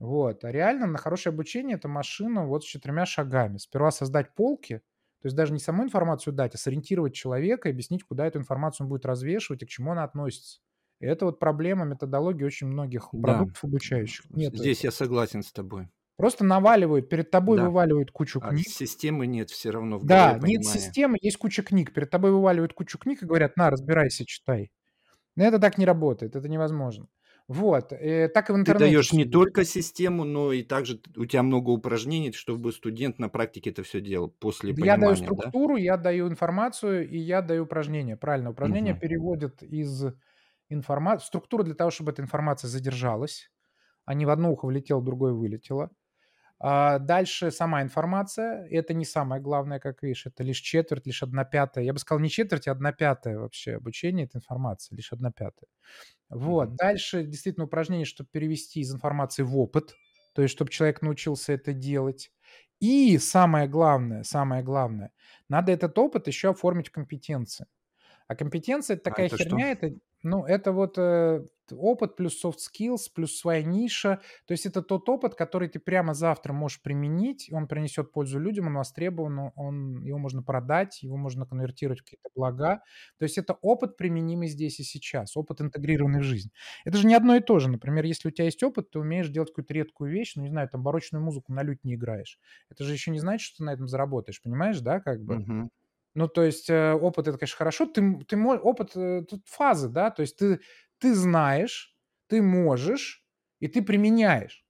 Вот. 0.00 0.44
А 0.44 0.52
реально 0.52 0.86
на 0.88 0.98
хорошее 0.98 1.32
обучение- 1.34 1.76
это 1.76 1.88
машина 1.88 2.46
вот 2.46 2.64
с 2.64 2.66
4 2.68 3.06
шагами. 3.06 3.58
Сперва 3.58 3.90
создать 3.92 4.34
полки, 4.34 4.82
то 5.24 5.28
есть 5.28 5.36
даже 5.36 5.54
не 5.54 5.58
саму 5.58 5.84
информацию 5.84 6.34
дать, 6.34 6.54
а 6.54 6.58
сориентировать 6.58 7.14
человека 7.14 7.68
и 7.70 7.72
объяснить, 7.72 8.04
куда 8.04 8.26
эту 8.26 8.38
информацию 8.38 8.84
он 8.84 8.90
будет 8.90 9.06
развешивать 9.06 9.62
и 9.62 9.66
к 9.66 9.70
чему 9.70 9.92
она 9.92 10.04
относится. 10.04 10.60
И 11.00 11.06
это 11.06 11.24
вот 11.24 11.38
проблема 11.40 11.86
методологии 11.86 12.44
очень 12.44 12.66
многих 12.66 13.08
Да, 13.12 13.22
продуктов 13.22 13.64
обучающих. 13.64 14.26
з 14.34 14.34
Нету 14.34 14.56
здесь 14.56 14.84
этого. 14.84 14.84
я 14.84 14.90
согласен 14.90 15.42
с 15.42 15.52
тобой. 15.52 15.88
Просто 16.18 16.44
наваливают, 16.44 17.08
перед 17.08 17.30
тобой 17.30 17.58
Да. 17.58 17.60
вываливают 17.60 18.10
кучу 18.10 18.40
А 18.40 18.54
книг. 18.54 18.64
системы 18.64 19.26
нет 19.26 19.50
все 19.50 19.70
равно 19.70 19.98
в 19.98 20.04
Да, 20.04 20.06
голове 20.06 20.38
нет 20.42 20.64
понимания. 20.64 20.96
системы, 21.04 21.16
есть 21.20 21.36
куча 21.38 21.62
книг. 21.62 21.92
Перед 21.94 22.10
тобой 22.10 22.30
вываливают 22.32 22.72
кучу 22.74 22.98
книг 22.98 23.22
и 23.22 23.26
говорят: 23.26 23.56
"На, 23.56 23.70
разбирайся, 23.70 24.24
читай". 24.26 24.70
Но 25.36 25.44
это 25.44 25.58
так 25.60 25.78
не 25.78 25.86
работает, 25.86 26.36
это 26.36 26.48
невозможно. 26.48 27.08
Вот, 27.48 27.92
э, 27.92 28.28
так 28.28 28.48
и 28.48 28.52
в 28.52 28.56
Ты 28.66 28.72
интернете 28.72 28.72
даешь 28.72 29.12
всё 29.12 29.12
не 29.12 29.26
только 29.26 29.62
систему, 29.66 30.24
но 30.24 30.50
и 30.52 30.62
также 30.62 30.98
у 31.16 31.26
тя 31.26 31.42
много 31.42 31.68
упражнений, 31.68 32.32
чтобы 32.32 32.72
студент 32.72 33.18
на 33.18 33.28
практике 33.28 33.68
это 33.70 33.82
всё 33.82 34.00
делал 34.00 34.28
после 34.30 34.72
Да 34.72 34.80
я 34.82 34.96
даю 34.96 35.14
понимания, 35.14 35.30
да? 35.32 35.54
структуру, 35.56 35.76
я 35.76 35.96
даю 35.96 36.28
информацию 36.28 37.08
и 37.08 37.18
я 37.18 37.42
даю 37.42 37.64
упражнения. 37.64 38.16
Правильно, 38.16 38.50
упражнения 38.50 38.94
Мгм. 38.94 39.00
переводят 39.00 39.62
из 39.62 40.04
информа 40.70 41.18
структура 41.18 41.62
для 41.64 41.74
того, 41.74 41.90
чтобы 41.90 42.12
эта 42.12 42.22
информация 42.22 42.68
задержалась, 42.68 43.50
а 44.06 44.14
не 44.14 44.26
в 44.26 44.30
одно 44.30 44.52
ухо 44.52 44.66
влетело, 44.66 45.00
в 45.00 45.04
другое 45.04 45.32
вылетело. 45.34 45.90
А, 46.66 46.98
дальше 46.98 47.50
сама 47.50 47.82
информация. 47.82 48.66
Это 48.70 48.94
не 48.94 49.04
самое 49.04 49.42
главное, 49.42 49.78
как 49.80 50.02
видишь, 50.02 50.24
это 50.26 50.42
лишь 50.42 50.60
четверть, 50.60 51.06
лишь 51.06 51.22
1/5. 51.22 51.82
Я 51.82 51.92
бы 51.92 51.98
сказал, 51.98 52.20
не 52.20 52.30
четверть, 52.30 52.66
а 52.68 52.72
1/5 52.72 53.36
вообще 53.36 53.76
обучения- 53.76 54.24
это 54.24 54.38
информация, 54.38 54.96
лишь 54.96 55.12
1/5. 55.12 55.66
Вот. 56.30 56.70
Мгм. 56.70 56.76
Дальше 56.76 57.24
действительно 57.24 57.66
упражнение, 57.66 58.06
чтоб 58.06 58.28
перевести 58.30 58.80
из 58.80 58.94
информации 58.94 59.42
в 59.44 59.58
опыт, 59.58 59.94
то 60.34 60.42
есть 60.42 60.54
чтоб 60.54 60.70
человек 60.70 61.02
научился 61.02 61.52
это 61.54 61.72
делать. 61.74 62.32
И 62.80 63.18
самое 63.18 63.68
главное, 63.68 64.24
самое 64.24 64.62
главное, 64.64 65.12
надо 65.48 65.72
этот 65.72 65.98
опыт 65.98 66.28
еще 66.28 66.50
оформить 66.50 66.88
в 66.88 66.92
компетенции. 66.92 67.66
А 68.28 68.36
компетенция- 68.36 68.96
это 68.96 69.04
А 69.08 69.12
такая 69.12 69.20
это 69.20 69.38
что? 69.38 69.64
херня, 69.64 69.72
это, 69.72 69.94
ну, 70.24 70.44
это 70.44 70.72
вот, 70.72 70.98
э, 70.98 71.46
опыт 71.72 72.16
плюс 72.16 72.42
soft 72.44 72.56
skills, 72.58 73.08
плюс 73.14 73.38
своя 73.38 73.62
ниша. 73.62 74.20
То 74.46 74.52
есть 74.52 74.66
это 74.66 74.82
тот 74.82 75.08
опыт, 75.08 75.34
который 75.34 75.68
ты 75.68 75.78
прямо 75.80 76.12
завтра 76.14 76.52
можешь 76.52 76.82
применить, 76.82 77.48
он 77.52 77.68
принесет 77.68 78.12
пользу 78.12 78.38
людям, 78.38 78.66
он 78.66 78.74
востребован, 78.74 79.52
он 79.56 80.02
его 80.02 80.18
можно 80.18 80.42
продать, 80.42 81.02
его 81.02 81.16
можно 81.16 81.46
конвертировать 81.46 82.00
в 82.00 82.04
какие-то 82.04 82.28
блага. 82.34 82.82
То 83.18 83.24
есть 83.24 83.38
это 83.38 83.54
опыт, 83.62 83.96
применимый 83.96 84.48
здесь 84.48 84.80
и 84.80 84.84
сейчас, 84.84 85.36
опыт, 85.36 85.60
интегрированный 85.60 86.20
в 86.20 86.24
жизнь. 86.24 86.50
Это 86.84 86.98
же 86.98 87.06
не 87.06 87.14
одно 87.14 87.36
и 87.36 87.40
то 87.40 87.58
же. 87.58 87.70
Например, 87.70 88.04
если 88.04 88.28
у 88.28 88.30
тя 88.30 88.44
есть 88.44 88.62
опыт, 88.62 88.90
ты 88.90 88.98
умеешь 88.98 89.28
делать 89.28 89.50
какую-то 89.50 89.72
редкую 89.74 90.10
вещь, 90.12 90.34
ну, 90.36 90.42
не 90.42 90.48
знаю, 90.50 90.68
там, 90.68 90.82
барочную 90.82 91.22
музыку 91.24 91.52
на 91.52 91.62
лютне 91.62 91.94
играешь. 91.94 92.38
Это 92.70 92.84
же 92.84 92.92
еще 92.92 93.10
не 93.10 93.18
значит, 93.20 93.46
что 93.46 93.58
ты 93.58 93.64
на 93.64 93.72
этом 93.72 93.88
заработаешь, 93.88 94.42
понимаешь, 94.42 94.80
да, 94.80 95.00
как 95.00 95.22
бы? 95.24 95.40
Мгм. 95.40 95.68
Ну, 96.16 96.28
то 96.28 96.42
есть, 96.44 96.70
э, 96.70 96.92
опыт- 96.94 97.26
это, 97.28 97.38
конечно, 97.38 97.56
хорошо. 97.58 97.86
Ты 97.86 98.20
ты 98.28 98.36
опыт, 98.38 98.92
э, 98.96 99.22
тут 99.28 99.42
фазы, 99.48 99.88
да, 99.88 100.10
то 100.10 100.22
есть 100.22 100.36
ты 100.38 100.60
ты 100.98 101.14
знаешь, 101.14 101.96
ты 102.28 102.40
можешь 102.42 103.26
и 103.60 103.66
ты 103.68 103.82
применяешь. 103.82 104.64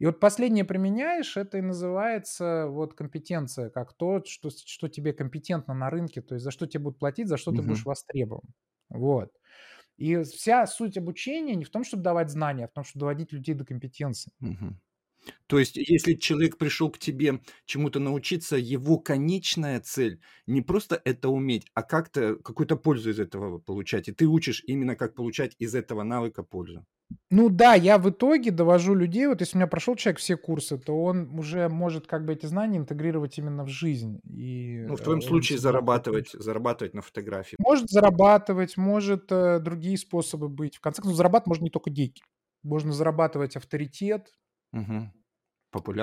И 0.00 0.06
вот 0.06 0.20
последнее 0.20 0.64
"применяешь"- 0.64 1.36
это 1.36 1.58
и 1.58 1.60
называется 1.62 2.66
вот 2.68 2.94
компетенция, 2.94 3.70
как 3.70 3.92
то, 3.94 4.22
что 4.24 4.50
что 4.50 4.88
тебе 4.88 5.12
компетентно 5.12 5.74
на 5.74 5.90
рынке, 5.90 6.20
то 6.22 6.34
есть 6.34 6.44
за 6.44 6.50
что 6.52 6.66
те 6.66 6.78
будут 6.80 6.98
платить, 6.98 7.28
за 7.28 7.36
что 7.36 7.52
ты 7.52 7.62
будешь 7.62 7.84
востребован. 7.84 8.42
Вот. 8.90 9.30
И 9.98 10.22
вся 10.24 10.66
суть 10.68 10.98
обучения 10.98 11.56
не 11.56 11.64
в 11.64 11.70
том, 11.70 11.84
чтобы 11.84 12.02
давать 12.04 12.30
знания, 12.30 12.66
а 12.66 12.68
в 12.68 12.72
том, 12.72 12.84
чтобы 12.84 13.00
доводить 13.02 13.32
людей 13.32 13.54
до 13.54 13.64
компетенции. 13.66 14.32
Мгм. 14.40 14.80
То 15.46 15.58
есть, 15.58 15.76
если 15.76 16.14
человек 16.14 16.58
пришел 16.58 16.90
к 16.90 16.98
тебе 16.98 17.40
чему-то 17.64 18.00
научиться, 18.00 18.56
его 18.56 18.98
конечная 18.98 19.80
цель- 19.80 20.20
не 20.46 20.62
просто 20.62 21.00
это 21.04 21.28
уметь, 21.28 21.66
а 21.74 21.82
как-то 21.82 22.36
какую-то 22.36 22.76
пользу 22.76 23.10
из 23.10 23.18
этого 23.20 23.58
получать. 23.58 24.08
И 24.08 24.12
ты 24.12 24.26
учишь 24.26 24.62
именно, 24.66 24.96
как 24.96 25.14
получать 25.14 25.54
из 25.58 25.74
этого 25.74 26.02
навыка 26.02 26.42
пользу. 26.42 26.84
Ну 27.30 27.48
да, 27.48 27.74
я 27.74 27.98
в 27.98 28.10
итоге 28.10 28.50
довожу 28.50 28.94
людей. 28.94 29.26
Вот 29.26 29.40
если 29.40 29.56
у 29.56 29.58
меня 29.60 29.66
прошел 29.66 29.96
человек 29.96 30.18
все 30.18 30.36
курсы, 30.36 30.78
то 30.78 30.92
он 31.02 31.38
уже 31.38 31.68
может 31.68 32.06
как 32.06 32.24
бы 32.26 32.34
эти 32.34 32.46
знания 32.46 32.78
интегрировать 32.78 33.38
именно 33.38 33.64
в 33.64 33.68
жизнь. 33.68 34.20
И, 34.24 34.84
Ну, 34.86 34.96
в 34.96 35.00
э, 35.00 35.04
твоем 35.04 35.22
случае 35.22 35.58
зарабатывать 35.58 36.30
зарабатывать 36.32 36.94
на 36.94 37.02
фотографии. 37.02 37.56
Может 37.58 37.88
зарабатывать, 37.88 38.76
может, 38.76 39.32
э, 39.32 39.58
другие 39.60 39.96
способы 39.96 40.48
быть. 40.48 40.76
В 40.76 40.80
конце 40.80 41.00
концов, 41.00 41.16
зарабатывать 41.16 41.48
можно 41.48 41.64
не 41.64 41.70
только 41.70 41.90
деньги. 41.90 42.20
Можно 42.62 42.92
зарабатывать 42.92 43.56
авторитет 43.56 44.28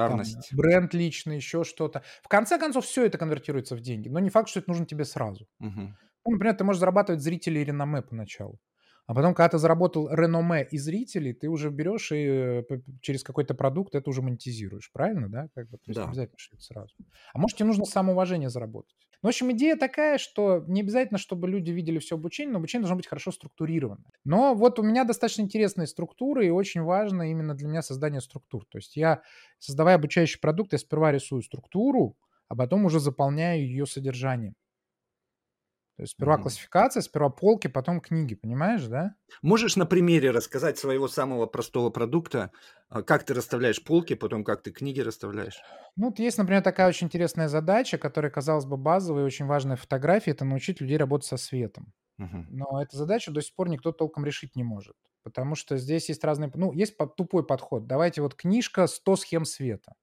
Мгм. 0.08 0.36
там, 0.36 0.44
Популярность. 0.44 0.52
бренд 0.52 0.94
личный, 0.94 1.38
еще 1.38 1.64
что-то. 1.64 2.04
В 2.24 2.28
конце 2.28 2.60
концов, 2.60 2.86
всё 2.86 3.06
это 3.06 3.18
конвертируется 3.18 3.76
в 3.76 3.82
деньги, 3.82 4.10
но 4.10 4.20
не 4.20 4.30
факт, 4.30 4.50
что 4.50 4.60
это 4.60 4.70
нужно 4.70 4.86
тебе 4.86 5.06
сразу. 5.06 5.48
Мгм. 5.60 5.98
Ну, 6.26 6.34
например, 6.34 6.56
ты 6.56 6.64
можешь 6.66 6.80
зарабатывать 6.82 7.22
зрителей 7.22 7.62
и 7.62 7.66
реноме 7.66 8.02
поначалу, 8.04 8.60
а 9.08 9.14
потом, 9.16 9.34
когда 9.36 9.50
ты 9.50 9.58
заработал 9.60 10.10
реноме 10.14 10.68
и 10.70 10.78
зрителей, 10.78 11.34
ты 11.34 11.48
уже 11.50 11.70
берешь 11.70 12.12
и, 12.12 12.16
э, 12.18 12.64
через 13.02 13.24
какой-то 13.24 13.54
продукт 13.56 13.96
это 13.96 14.10
уже 14.10 14.22
монетизируешь. 14.22 14.92
Правильно, 14.94 15.30
да, 15.30 15.50
как 15.56 15.70
бы? 15.70 15.78
То 15.78 15.90
есть 15.92 16.04
Да. 16.04 16.06
обязательно, 16.06 16.38
что 16.40 16.58
сразу. 16.60 16.94
А 17.34 17.40
может, 17.40 17.58
те 17.58 17.64
нужно 17.66 17.86
самоуважение 17.86 18.50
заработать. 18.50 18.96
Ну, 19.22 19.28
в 19.28 19.32
общем, 19.32 19.52
идея 19.54 19.76
такая, 19.76 20.18
что 20.18 20.64
не 20.68 20.82
обязательно, 20.82 21.18
чтобы 21.18 21.48
люди 21.50 21.72
видели 21.72 22.00
всё 22.00 22.16
обучение, 22.16 22.52
но 22.54 22.60
обучение 22.60 22.84
должно 22.84 22.98
быть 22.98 23.08
хорошо 23.08 23.32
структурировано. 23.32 24.06
Но 24.24 24.54
вот 24.56 24.80
у 24.80 24.84
меня 24.84 25.04
достаточно 25.04 25.42
интересные 25.42 25.88
структуры, 25.88 26.48
и 26.48 26.50
очень 26.50 26.82
важно 26.82 27.30
именно 27.32 27.56
для 27.56 27.68
меня 27.68 27.82
создание 27.82 28.22
структур. 28.22 28.66
То 28.70 28.78
есть 28.78 28.96
я, 28.96 29.22
создавая 29.60 29.96
обучающий 29.96 30.40
продукт, 30.40 30.74
я 30.74 30.78
сперва 30.80 31.12
рисую 31.12 31.42
структуру, 31.42 32.18
а 32.48 32.56
потом 32.56 32.86
уже 32.86 33.00
заполняю 33.00 33.62
ее 33.66 33.86
содержанием. 33.88 34.56
То 35.98 36.04
есть 36.04 36.14
сперва 36.14 36.38
Мгм. 36.38 36.38
классификация, 36.38 37.02
сперва 37.02 37.30
полки, 37.30 37.68
потом 37.68 38.02
книги. 38.02 38.36
Понимаешь, 38.36 38.86
да? 38.88 39.16
Можешь 39.42 39.76
на 39.76 39.86
примере 39.86 40.32
рассказать 40.32 40.78
своего 40.78 41.08
самого 41.08 41.46
простого 41.46 41.90
продукта, 41.90 42.52
а, 42.90 43.02
как 43.02 43.24
ты 43.26 43.34
расставляешь 43.34 43.84
полки, 43.84 44.14
потом 44.16 44.44
как 44.44 44.62
ты 44.62 44.72
книги 44.72 45.00
расставляешь? 45.00 45.66
Ну, 45.98 46.08
вот 46.08 46.20
есть, 46.20 46.38
например, 46.38 46.62
такая 46.62 46.90
очень 46.90 47.08
интересная 47.08 47.48
задача, 47.48 47.98
которая, 47.98 48.30
казалось 48.32 48.66
бы, 48.66 48.76
базовая 48.78 49.24
и 49.24 49.26
очень 49.26 49.46
важная 49.46 49.78
фотографии- 49.78 50.32
это 50.32 50.44
научить 50.44 50.82
людей 50.82 50.98
работать 50.98 51.28
со 51.28 51.38
светом. 51.38 51.94
Мгм. 52.18 52.48
Но 52.48 52.82
эту 52.82 52.98
задачу 52.98 53.32
до 53.34 53.42
сих 53.42 53.56
пор 53.56 53.70
никто 53.70 53.92
толком 53.94 54.26
решить 54.26 54.56
не 54.56 54.64
может, 54.64 54.96
потому 55.24 55.56
что 55.56 55.78
здесь 55.78 56.10
есть 56.10 56.24
разные 56.26 56.52
ну, 56.56 56.74
есть 56.74 56.98
по 56.98 57.08
тупой 57.08 57.46
подход. 57.46 57.88
Давайте 57.88 58.22
вот 58.22 58.36
книжка 58.36 58.88
"100 58.88 59.16
схем 59.18 59.46
света". 59.46 59.96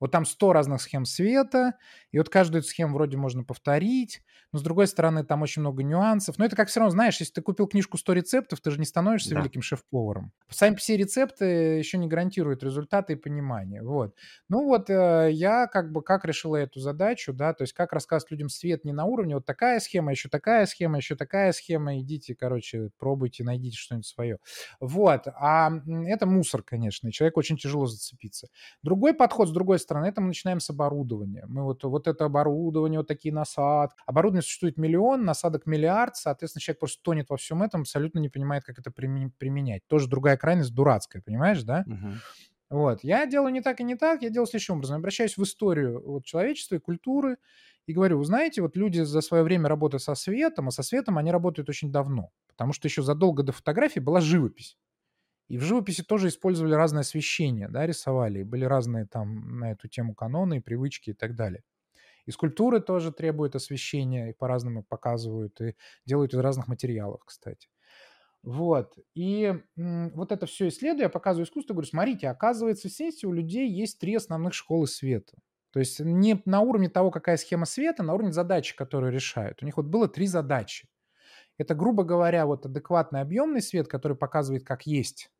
Вот 0.00 0.10
там 0.12 0.24
100 0.24 0.52
разных 0.52 0.80
схем 0.82 1.04
света, 1.04 1.74
и 2.10 2.18
вот 2.18 2.28
каждую 2.30 2.60
эту 2.60 2.68
схему 2.68 2.94
вроде 2.94 3.16
можно 3.18 3.44
повторить, 3.44 4.22
но, 4.52 4.58
с 4.58 4.62
другой 4.62 4.86
стороны, 4.88 5.24
там 5.24 5.42
очень 5.42 5.60
много 5.62 5.82
нюансов. 5.84 6.38
Но 6.38 6.44
это 6.46 6.56
как 6.56 6.68
всё 6.68 6.80
равно, 6.80 6.90
знаешь, 6.90 7.20
если 7.20 7.34
ты 7.34 7.42
купил 7.42 7.66
книжку 7.68 7.98
"100 7.98 8.12
рецептов", 8.14 8.60
ты 8.60 8.70
же 8.70 8.78
не 8.80 8.86
становишься 8.86 9.34
Да. 9.34 9.36
великим 9.36 9.62
шеф-поваром. 9.62 10.32
Сами 10.50 10.74
по 10.74 10.80
се 10.80 10.96
рецепты 10.96 11.44
еще 11.44 11.98
не 11.98 12.08
гарантируют 12.08 12.62
результата 12.64 13.12
и 13.12 13.16
понимания. 13.16 13.82
Вот. 13.82 14.14
Ну 14.48 14.64
вот, 14.64 14.90
э, 14.90 15.28
я 15.32 15.66
как 15.68 15.92
бы 15.92 16.02
как 16.02 16.24
решил 16.24 16.54
эту 16.54 16.80
задачу, 16.80 17.32
да, 17.32 17.52
то 17.54 17.62
есть 17.62 17.72
как 17.74 17.92
рассказывать 17.92 18.32
людям 18.32 18.48
свет 18.48 18.84
не 18.84 18.92
на 18.92 19.04
уровне: 19.04 19.34
"Вот 19.36 19.46
такая 19.46 19.78
схема, 19.80 20.10
еще 20.12 20.28
такая 20.28 20.66
схема, 20.66 20.96
еще 20.96 21.14
такая 21.16 21.52
схема. 21.52 21.98
Идите, 22.00 22.34
короче, 22.34 22.90
пробуйте, 22.98 23.44
найдите 23.44 23.76
что-нибудь 23.76 24.06
свое". 24.06 24.38
Вот. 24.80 25.26
А, 25.28 25.70
это 26.06 26.26
мусор, 26.26 26.62
конечно, 26.62 27.08
и 27.08 27.12
человеку 27.12 27.38
очень 27.40 27.56
тяжело 27.58 27.86
зацепиться. 27.86 28.48
Другой 28.82 29.14
подход, 29.14 29.48
с 29.48 29.52
другой 29.52 29.78
стороны, 29.78 29.89
это 29.98 30.20
мы 30.20 30.28
начинаем 30.28 30.60
с 30.60 30.70
оборудования. 30.70 31.44
Мы 31.48 31.62
вот 31.64 31.84
вот 31.84 32.06
это 32.08 32.24
оборудование, 32.26 33.00
вот 33.00 33.08
такие 33.08 33.34
насад 33.34 33.92
Оборудования 34.06 34.42
существует 34.42 34.76
миллион, 34.76 35.24
насадок 35.24 35.66
миллиард, 35.66 36.16
соответственно, 36.16 36.60
человек 36.62 36.80
просто 36.80 37.02
тонет 37.02 37.30
во 37.30 37.36
всем 37.36 37.62
этом, 37.62 37.82
абсолютно 37.82 38.18
не 38.18 38.28
понимает, 38.28 38.64
как 38.64 38.78
это 38.78 38.90
приме 38.90 39.30
применять. 39.38 39.82
Тоже 39.86 40.08
другая 40.08 40.36
крайность, 40.36 40.74
дурацкая, 40.74 41.22
понимаешь, 41.22 41.62
да? 41.62 41.86
Мгм. 41.86 42.22
Вот. 42.70 43.02
Я 43.02 43.26
делаю 43.26 43.52
не 43.52 43.62
так 43.62 43.80
и 43.80 43.84
не 43.84 43.96
так. 43.96 44.22
Я 44.22 44.30
делаю 44.30 44.46
следующим 44.46 44.74
образом: 44.76 44.98
обращаюсь 44.98 45.36
в 45.36 45.42
историю 45.42 46.02
вот 46.06 46.24
человечества 46.24 46.76
и 46.76 46.78
культуры 46.78 47.38
и 47.86 47.92
говорю: 47.92 48.18
"Вы 48.18 48.24
знаете, 48.24 48.62
вот 48.62 48.76
люди 48.76 49.00
за 49.00 49.20
свое 49.22 49.42
время 49.42 49.68
работы 49.68 49.98
со 49.98 50.14
светом, 50.14 50.68
а 50.68 50.70
со 50.70 50.82
светом 50.82 51.18
они 51.18 51.32
работают 51.32 51.68
очень 51.68 51.90
давно, 51.90 52.30
потому 52.48 52.72
что 52.72 52.86
еще 52.86 53.02
задолго 53.02 53.42
до 53.42 53.52
фотографии 53.52 54.00
была 54.00 54.20
живопись. 54.20 54.78
И 55.50 55.58
в 55.58 55.62
живописи 55.62 56.04
тоже 56.04 56.28
использовали 56.28 56.74
разное 56.74 57.02
освещение, 57.02 57.68
да, 57.68 57.84
рисовали, 57.86 58.44
были 58.44 58.64
разные 58.64 59.06
там 59.06 59.58
на 59.60 59.72
эту 59.72 59.88
тему 59.88 60.14
каноны 60.14 60.58
и 60.58 60.60
привычки 60.60 61.10
и 61.10 61.14
так 61.14 61.34
далее. 61.36 61.64
И 62.26 62.32
скульптуры 62.32 62.80
тоже 62.80 63.12
требуют 63.12 63.56
освещения, 63.56 64.30
их 64.30 64.38
по-разному 64.38 64.84
показывают 64.84 65.60
и 65.60 65.76
делают 66.06 66.34
из 66.34 66.38
разных 66.40 66.68
материалов, 66.68 67.22
кстати. 67.24 67.68
Вот. 68.42 68.94
И, 69.14 69.54
м, 69.78 70.10
вот 70.14 70.32
это 70.32 70.46
всё 70.46 70.68
исследуя, 70.68 71.04
я 71.04 71.08
показываю 71.10 71.46
искусство, 71.46 71.74
говорю: 71.74 71.88
"Смотрите, 71.88 72.28
оказывается, 72.28 72.88
в 72.88 72.92
сети 72.92 73.26
у 73.26 73.32
людей 73.32 73.68
есть 73.70 73.98
3 74.00 74.14
основных 74.16 74.54
школы 74.54 74.86
света". 74.88 75.38
То 75.72 75.80
есть 75.80 76.00
не 76.00 76.42
на 76.46 76.60
уровне 76.62 76.88
того, 76.90 77.10
какая 77.10 77.36
схема 77.38 77.66
света, 77.66 78.02
на 78.02 78.14
уровне 78.14 78.32
задачи, 78.32 78.76
которую 78.76 79.12
решают. 79.12 79.62
У 79.62 79.66
них 79.66 79.76
вот 79.78 79.86
было 79.86 80.08
3 80.08 80.26
задачи. 80.26 80.88
Это, 81.58 81.74
грубо 81.74 82.04
говоря, 82.04 82.46
вот 82.46 82.66
адекватный 82.66 83.20
объемный 83.22 83.62
свет, 83.62 83.88
который 83.88 84.16
показывает, 84.16 84.64
как 84.66 84.86
есть. 84.86 85.30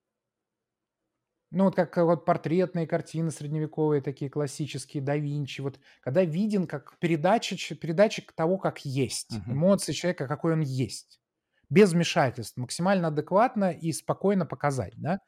Ну, 1.52 1.64
вот 1.64 1.74
как 1.74 1.96
вот 1.96 2.24
портретные 2.24 2.86
картины 2.86 3.32
средневековые, 3.32 4.00
такие 4.00 4.30
классические, 4.30 5.02
да 5.02 5.16
Винчи. 5.16 5.60
Вот 5.60 5.80
когда 6.00 6.22
виден 6.24 6.66
как 6.68 6.96
передача 7.00 7.56
передача 7.74 8.22
того, 8.36 8.56
как 8.56 8.84
есть. 8.84 9.42
Мгм. 9.46 9.52
Эмоции 9.52 9.92
человека, 9.92 10.28
какой 10.28 10.52
он 10.52 10.60
есть. 10.60 11.20
Без 11.68 11.92
вмешательств. 11.92 12.56
Максимально 12.56 13.08
адекватно 13.08 13.72
и 13.72 13.92
спокойно 13.92 14.46
показать, 14.46 14.94
да. 14.96 15.20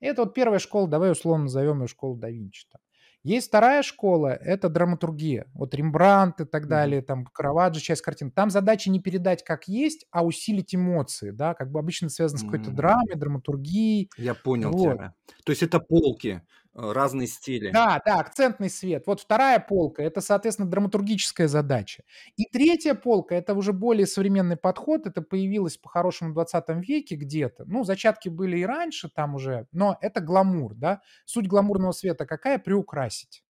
И 0.00 0.06
это 0.06 0.24
вот 0.24 0.34
1 0.34 0.60
школа, 0.60 0.88
давай 0.88 1.12
условно 1.12 1.44
назовем 1.44 1.82
ее 1.82 1.88
школой 1.88 2.18
да 2.20 2.30
Винчи 2.30 2.66
там. 2.70 2.80
Есть 3.22 3.48
вторая 3.48 3.82
школа, 3.82 4.28
это 4.28 4.68
драматургия. 4.68 5.46
Вот 5.54 5.74
Рембрандт 5.74 6.40
и 6.40 6.44
так 6.44 6.66
далее, 6.66 7.02
там 7.02 7.24
Караваджо, 7.26 7.80
часть 7.80 8.02
картин. 8.02 8.32
Там 8.32 8.50
задача 8.50 8.90
не 8.90 8.98
передать 9.00 9.44
как 9.44 9.68
есть, 9.68 10.06
а 10.10 10.24
усилить 10.24 10.74
эмоции, 10.74 11.30
да, 11.30 11.54
как 11.54 11.70
бы 11.70 11.78
обычно 11.78 12.08
связано 12.08 12.40
с 12.40 12.42
какой-то 12.42 12.72
драмой, 12.72 13.14
драматургией. 13.14 14.10
Я 14.16 14.34
понял 14.34 14.72
Вот. 14.72 14.94
тебя. 14.94 15.14
То 15.44 15.50
есть 15.50 15.62
это 15.62 15.78
полки, 15.78 16.42
разные 16.74 17.26
стили. 17.28 17.72
Да, 17.72 18.00
да, 18.04 18.18
акцентный 18.20 18.68
свет. 18.68 19.04
Вот 19.06 19.20
вторая 19.20 19.58
полка- 19.58 20.02
это, 20.02 20.20
соответственно, 20.20 20.68
драматургическая 20.70 21.48
задача. 21.48 22.02
И 22.36 22.44
третья 22.44 22.94
полка- 22.94 23.34
это 23.34 23.54
уже 23.54 23.72
более 23.72 24.06
современный 24.06 24.56
подход. 24.56 25.06
Это 25.06 25.22
появилось 25.22 25.78
по-хорошему 25.78 26.30
в 26.30 26.34
20 26.34 26.82
веке 26.82 27.14
где-то. 27.16 27.64
Ну, 27.66 27.84
зачатки 27.84 28.28
были 28.28 28.58
и 28.58 28.64
раньше 28.66 29.08
там 29.08 29.34
уже, 29.34 29.66
но 29.72 29.96
это 30.02 30.20
гламур, 30.20 30.74
да. 30.74 31.00
Суть 31.24 31.46
гламурного 31.48 31.92
света 31.92 32.26
какая? 32.26 32.58
Приукрасить. 32.58 33.42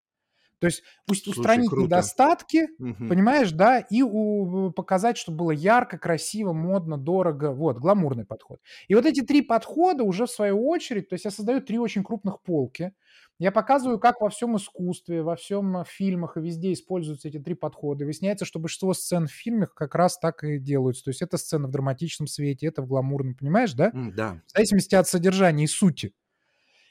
То 0.61 0.67
есть 0.69 0.83
ус 1.09 1.27
Слушай, 1.29 1.29
устранить 1.29 1.65
круто. 1.65 1.83
недостатки, 1.87 2.69
Мгм. 2.79 3.09
понимаешь, 3.09 3.53
да, 3.53 3.79
и 3.81 4.03
у 4.03 4.73
показать, 4.73 5.19
чтобы 5.19 5.39
было 5.39 5.51
ярко, 5.53 5.99
красиво, 5.99 6.53
модно, 6.53 6.99
дорого. 6.99 7.53
Вот, 7.53 7.79
гламурный 7.79 8.25
подход. 8.27 8.61
И 8.89 8.95
вот 8.95 9.07
эти 9.07 9.23
3 9.23 9.43
подхода 9.43 10.05
уже 10.05 10.27
в 10.27 10.31
свою 10.31 10.67
очередь, 10.69 11.09
то 11.11 11.15
есть 11.15 11.27
я 11.27 11.31
создаю 11.33 11.61
3 11.63 11.79
очень 11.79 12.05
крупных 12.05 12.43
полки. 12.43 12.93
Я 13.41 13.53
показываю, 13.53 13.99
как 13.99 14.21
во 14.21 14.29
всем 14.29 14.57
искусстве, 14.57 15.23
во 15.23 15.35
всем 15.35 15.83
фильмах 15.87 16.37
и 16.37 16.41
везде 16.41 16.75
используются 16.75 17.29
эти 17.29 17.39
3 17.39 17.55
подхода. 17.55 18.05
И 18.05 18.05
выясняется, 18.05 18.45
что 18.45 18.59
большинство 18.59 18.93
сцен 18.93 19.27
в 19.27 19.33
фильмах 19.33 19.73
как 19.73 19.95
раз 19.95 20.19
так 20.19 20.45
и 20.45 20.59
делаются. 20.59 21.05
То 21.05 21.11
есть 21.11 21.23
это 21.23 21.39
сцена 21.39 21.67
в 21.67 21.71
драматичном 21.71 22.27
свете, 22.27 22.67
это 22.67 22.83
в 22.83 22.87
гламурном, 22.87 23.35
понимаешь, 23.35 23.73
да? 23.73 23.93
Да. 23.95 24.43
В 24.47 24.53
зависимости 24.53 24.95
от 24.95 25.09
содержания 25.09 25.65
и 25.65 25.67
сути. 25.67 26.13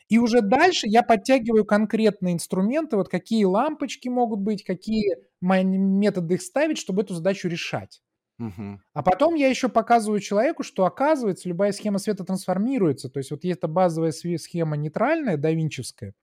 И 0.08 0.18
уже 0.18 0.42
дальше 0.42 0.88
я 0.88 1.04
подтягиваю 1.04 1.66
конкретные 1.66 2.34
инструменты, 2.34 2.96
вот 2.98 3.10
какие 3.10 3.44
лампочки 3.44 4.10
могут 4.10 4.40
быть, 4.40 4.64
какие 4.64 5.18
мои 5.42 5.64
методы 5.64 6.34
их 6.34 6.42
ставить, 6.42 6.80
чтобы 6.80 7.04
эту 7.04 7.14
задачу 7.14 7.48
решать. 7.48 8.02
А 8.94 9.04
потом 9.04 9.36
я 9.36 9.50
еще 9.50 9.70
показываю 9.70 10.20
человеку, 10.20 10.64
что, 10.64 10.86
оказывается, 10.86 11.48
любая 11.48 11.74
схема 11.74 12.00
света 12.00 12.24
трансформируется. 12.24 13.08
То 13.10 13.20
есть 13.20 13.30
вот 13.30 13.44
есть 13.44 13.60
эта 13.60 13.68
базовая 13.68 14.12
схема 14.12 14.78
нейтральная, 14.78 15.38
давинчевская. 15.38 16.16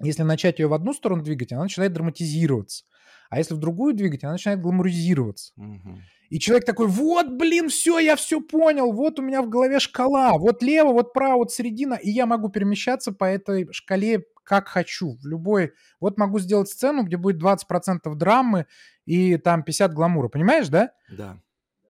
Если 0.00 0.22
начать 0.22 0.58
ее 0.58 0.66
в 0.68 0.74
одну 0.74 0.92
сторону 0.92 1.22
двигать, 1.22 1.52
она 1.52 1.62
начинает 1.62 1.92
драматизироваться. 1.92 2.84
А 3.30 3.38
если 3.38 3.54
в 3.54 3.58
другую 3.58 3.94
двигать, 3.94 4.22
она 4.24 4.32
начинает 4.32 4.60
гламуризироваться. 4.60 5.52
Мгм. 5.56 6.02
И 6.30 6.38
человек 6.38 6.64
такой: 6.66 6.88
"Вот, 6.88 7.28
блин, 7.30 7.68
всё, 7.68 7.98
я 7.98 8.16
всё 8.16 8.40
понял, 8.40 8.92
вот 8.92 9.18
у 9.18 9.22
меня 9.22 9.42
в 9.42 9.48
голове 9.48 9.78
шкала, 9.80 10.32
вот 10.38 10.62
лево, 10.62 10.92
вот 10.92 11.12
право, 11.12 11.36
вот 11.38 11.52
середина". 11.52 11.94
И 11.94 12.10
я 12.10 12.26
могу 12.26 12.48
перемещаться 12.48 13.12
по 13.12 13.24
этой 13.24 13.68
шкале 13.72 14.24
как 14.44 14.68
хочу, 14.68 15.16
в 15.22 15.26
любой 15.26 15.72
Вот 16.00 16.18
могу 16.18 16.38
сделать 16.38 16.68
сцену, 16.68 17.02
где 17.04 17.16
будет 17.16 17.38
20 17.38 18.14
драмы 18.14 18.66
и 19.06 19.38
там 19.38 19.62
50 19.62 19.94
гламура. 19.94 20.28
Понимаешь, 20.28 20.68
да? 20.68 20.90
Да. 21.08 21.43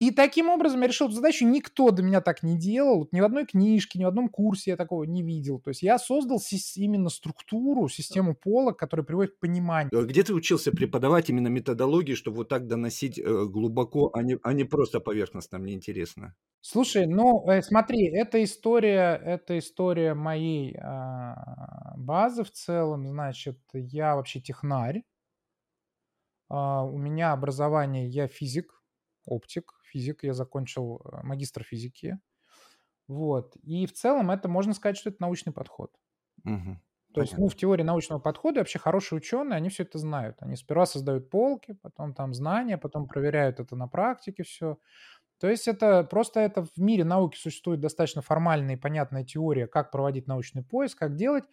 И 0.03 0.11
таким 0.11 0.49
образом 0.49 0.81
я 0.81 0.87
решил 0.87 1.07
эту 1.07 1.15
задачу. 1.15 1.45
Никто 1.45 1.89
до 1.91 2.03
меня 2.03 2.19
так 2.19 2.43
не 2.43 2.57
делал. 2.57 3.07
Ни 3.13 3.21
в 3.21 3.23
одной 3.23 3.45
книжке, 3.45 3.97
ни 3.99 4.03
в 4.03 4.09
одном 4.09 4.27
курсе 4.27 4.71
я 4.71 4.75
такого 4.75 5.05
не 5.05 5.23
видел. 5.23 5.59
То 5.59 5.69
есть 5.69 5.81
я 5.81 5.97
создал 5.97 6.41
именно 6.75 7.09
структуру, 7.09 7.87
систему 7.87 8.35
полок, 8.35 8.77
которая 8.77 9.05
приводит 9.05 9.35
к 9.35 9.39
пониманию. 9.39 9.97
Э, 9.97 10.05
где 10.05 10.23
ты 10.23 10.33
учился 10.33 10.71
преподавать 10.71 11.29
именно 11.29 11.47
методологии, 11.47 12.15
чтобы 12.15 12.37
вот 12.37 12.49
так 12.49 12.67
доносить, 12.67 13.17
э, 13.17 13.45
глубоко, 13.45 14.11
а 14.13 14.23
не 14.23 14.37
а 14.43 14.51
не 14.51 14.65
просто 14.65 14.99
поверхностно? 14.99 15.57
Мне 15.57 15.73
интересно. 15.73 16.35
Слушай, 16.59 17.05
ну, 17.07 17.49
э, 17.49 17.61
смотри, 17.61 18.05
это 18.13 18.43
история 18.43 19.15
это 19.23 19.57
история 19.57 20.13
моей, 20.15 20.75
а, 20.81 21.93
базы 21.95 22.43
в 22.43 22.51
целом. 22.51 23.07
Значит, 23.07 23.57
я 23.73 24.17
вообще 24.17 24.41
технарь. 24.41 25.03
А, 26.49 26.83
у 26.83 26.97
меня 26.97 27.31
образование, 27.31 28.09
я 28.09 28.27
физик, 28.27 28.83
оптик, 29.25 29.71
физик. 29.93 30.23
Я 30.23 30.33
закончил, 30.33 31.01
э, 31.05 31.23
магистр 31.23 31.63
физики. 31.63 32.19
Вот. 33.07 33.55
И 33.63 33.85
в 33.87 33.93
целом 33.93 34.31
это 34.31 34.49
можно 34.49 34.73
сказать, 34.73 34.97
что 34.97 35.09
это 35.11 35.19
научный 35.21 35.53
подход. 35.53 35.91
Мгм. 36.43 36.79
То 37.13 37.21
есть, 37.21 37.37
ну, 37.37 37.47
в 37.47 37.55
теории 37.55 37.83
научного 37.83 38.19
подхода 38.19 38.59
вообще 38.61 38.79
хорошие 38.79 39.17
ученые, 39.17 39.57
они 39.57 39.69
все 39.69 39.83
это 39.83 39.99
знают. 39.99 40.37
Они 40.41 40.55
сперва 40.55 40.85
создают 40.87 41.29
полки, 41.29 41.73
потом 41.81 42.13
там 42.15 42.33
знания, 42.33 42.77
потом 42.77 43.07
проверяют 43.07 43.59
это 43.59 43.75
на 43.75 43.87
практике 43.87 44.43
всё. 44.43 44.77
То 45.39 45.49
есть 45.49 45.67
это 45.67 46.03
просто 46.05 46.39
это 46.41 46.63
в 46.65 46.77
мире 46.77 47.03
науки 47.05 47.37
существует 47.37 47.81
достаточно 47.81 48.21
формальная 48.21 48.75
и 48.75 48.79
понятная 48.79 49.25
теория, 49.25 49.67
как 49.67 49.91
проводить 49.91 50.27
научный 50.27 50.63
поиск, 50.63 50.99
как 50.99 51.15
делать. 51.15 51.45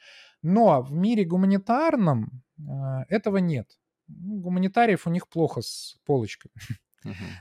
Но 0.43 0.83
в 0.83 0.93
мире 0.93 1.25
гуманитарном, 1.25 2.43
э, 2.59 2.63
этого 3.09 3.39
нет. 3.39 3.79
Гуманитариев 4.09 5.07
у 5.07 5.11
них 5.11 5.29
плохо 5.29 5.63
с 5.63 5.97
полочками. 6.07 6.55
Мгм. 7.05 7.41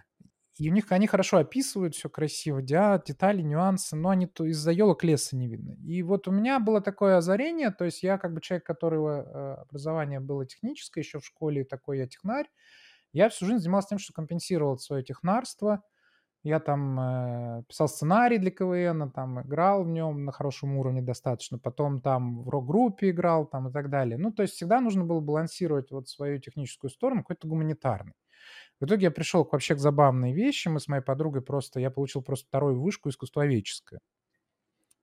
И 0.60 0.70
у 0.70 0.74
них 0.74 0.92
они 0.92 1.08
хорошо 1.08 1.38
описывают, 1.38 1.96
всё 1.96 2.10
красиво, 2.10 2.62
диа 2.62 3.02
детали, 3.06 3.42
нюансы, 3.42 3.96
но 3.96 4.10
они 4.10 4.28
то 4.28 4.46
из-за 4.46 4.72
ёлок 4.74 5.06
леса 5.06 5.38
не 5.38 5.48
видно. 5.48 5.78
И 5.86 6.04
вот 6.04 6.28
у 6.28 6.32
меня 6.32 6.60
было 6.60 6.82
такое 6.82 7.16
озарение, 7.18 7.72
то 7.72 7.86
есть 7.86 8.04
я 8.04 8.18
как 8.18 8.34
бы 8.34 8.42
человек, 8.42 8.66
которого, 8.66 9.24
э, 9.58 9.62
образование 9.62 10.20
было 10.20 10.46
техническое 10.46 11.00
еще 11.02 11.20
в 11.20 11.26
школе, 11.26 11.64
такой 11.64 12.00
я 12.00 12.08
технарь. 12.08 12.48
Я 13.14 13.30
всю 13.30 13.46
жизнь 13.46 13.60
занимался 13.60 13.90
тем, 13.90 14.00
что 14.00 14.14
компенсировал 14.14 14.78
свое 14.80 15.04
технарство. 15.04 15.84
Я 16.44 16.60
там, 16.62 17.00
э, 17.00 17.64
писал 17.68 17.90
сценарий 17.90 18.38
для 18.38 18.52
КВНа, 18.52 19.12
там 19.12 19.42
играл 19.42 19.84
в 19.84 19.90
нем 19.90 20.24
на 20.24 20.32
хорошем 20.32 20.78
уровне 20.78 21.02
достаточно, 21.02 21.60
потом 21.60 22.02
там 22.02 22.44
в 22.44 22.50
рок-группе 22.50 23.10
играл 23.10 23.46
там 23.46 23.68
и 23.68 23.74
так 23.74 23.90
далее. 23.90 24.18
Ну, 24.18 24.32
то 24.32 24.44
есть 24.44 24.54
всегда 24.56 24.80
нужно 24.80 25.04
было 25.04 25.20
балансировать 25.20 25.92
вот 25.92 26.08
свою 26.08 26.40
техническую 26.40 26.90
сторону 26.92 27.22
какой-то 27.24 27.48
гуманитарной. 27.48 28.14
В 28.80 28.86
итоге 28.86 29.06
я 29.06 29.12
пришел 29.12 29.46
к 29.46 29.54
вообще 29.54 29.76
к 29.76 29.80
забавной 29.80 30.34
вещи. 30.34 30.70
Мы 30.70 30.80
с 30.80 30.88
моей 30.88 31.04
подругой 31.04 31.42
просто 31.42 31.80
я 31.82 31.92
получил 31.92 32.22
просто 32.22 32.48
вторую 32.48 32.82
вышку 32.82 33.10
искусствоведческое. 33.10 34.00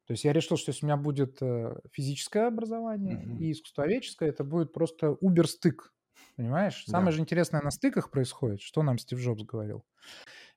То 0.07 0.13
есть 0.13 0.25
я 0.25 0.33
решил, 0.33 0.57
что 0.57 0.71
если 0.71 0.85
у 0.87 0.89
меня 0.89 0.97
будет, 0.97 1.39
э, 1.43 1.77
физическое 1.91 2.47
образование 2.47 3.17
Мгм. 3.17 3.39
и 3.39 3.51
искусствоведческое, 3.53 4.29
это 4.29 4.45
будет 4.45 4.73
просто 4.73 5.11
убер-стык. 5.21 5.93
Понимаешь? 6.37 6.85
Да. 6.87 6.93
Самое 6.93 7.13
же 7.13 7.21
интересное 7.21 7.61
на 7.63 7.71
стыках 7.71 8.11
происходит, 8.11 8.61
что 8.61 8.83
нам 8.83 8.99
Стив 8.99 9.19
Джобс 9.19 9.43
говорил. 9.43 9.85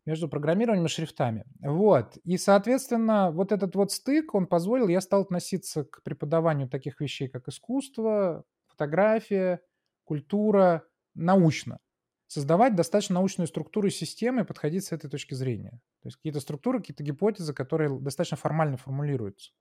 Между 0.10 0.28
программированием 0.28 0.88
и 0.88 0.90
шрифтами. 0.90 1.46
Вот. 1.62 2.18
И, 2.24 2.38
соответственно, 2.38 3.30
вот 3.30 3.52
этот 3.52 3.76
вот 3.76 3.92
стык, 3.92 4.34
он 4.34 4.48
позволил 4.48 4.88
я 4.88 5.02
стал 5.02 5.22
относиться 5.22 5.84
к 5.84 6.02
преподаванию 6.02 6.68
таких 6.68 7.00
вещей, 7.00 7.28
как 7.28 7.48
искусство, 7.48 8.44
фотография, 8.68 9.62
культура 10.06 10.84
научно. 11.14 11.78
Создавать 12.26 12.74
достаточно 12.74 13.16
научную 13.16 13.48
структуру 13.48 13.88
и 13.88 13.92
системы 13.92 14.42
и 14.42 14.46
подходить 14.46 14.84
с 14.86 14.92
этой 14.92 15.12
точки 15.12 15.36
зрения. 15.36 15.80
То 16.02 16.08
есть 16.08 16.18
какие-то 16.18 16.40
структуры, 16.40 16.80
какие-то 16.80 17.04
гипотезы, 17.04 17.54
которые 17.54 18.00
достаточно 18.00 18.36
формально 18.36 18.78
формулируются. 18.78 19.52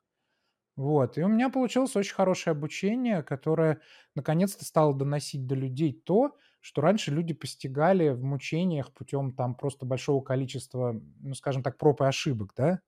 Вот. 0.77 1.19
И 1.19 1.23
у 1.23 1.29
меня 1.29 1.51
получилось 1.51 1.95
очень 1.95 2.15
хорошее 2.15 2.53
обучение, 2.53 3.23
которое 3.23 3.83
наконец-то 4.15 4.65
стало 4.65 4.95
доносить 4.95 5.47
до 5.47 5.57
людей 5.57 5.93
то, 5.93 6.39
что 6.61 6.81
раньше 6.83 7.11
люди 7.13 7.35
постигали 7.35 8.11
в 8.11 8.23
мучениях 8.25 8.93
путем 8.95 9.33
там 9.35 9.55
просто 9.55 9.87
большого 9.87 10.23
количества, 10.23 10.93
ну, 11.21 11.35
скажем 11.35 11.63
так, 11.63 11.79
проб 11.79 12.01
и 12.03 12.05
ошибок, 12.07 12.53
да. 12.57 12.81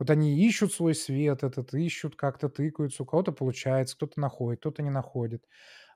Вот 0.00 0.10
они 0.10 0.38
ищут 0.46 0.72
свой 0.74 0.94
свет 0.94 1.42
этот, 1.42 1.72
ищут, 1.74 2.16
как-то 2.16 2.48
тыкаются, 2.50 3.02
у 3.02 3.06
кого-то 3.06 3.32
получается, 3.32 3.96
кто-то 3.96 4.20
находит, 4.20 4.60
кто-то 4.60 4.82
не 4.82 4.90
находит. 4.90 5.44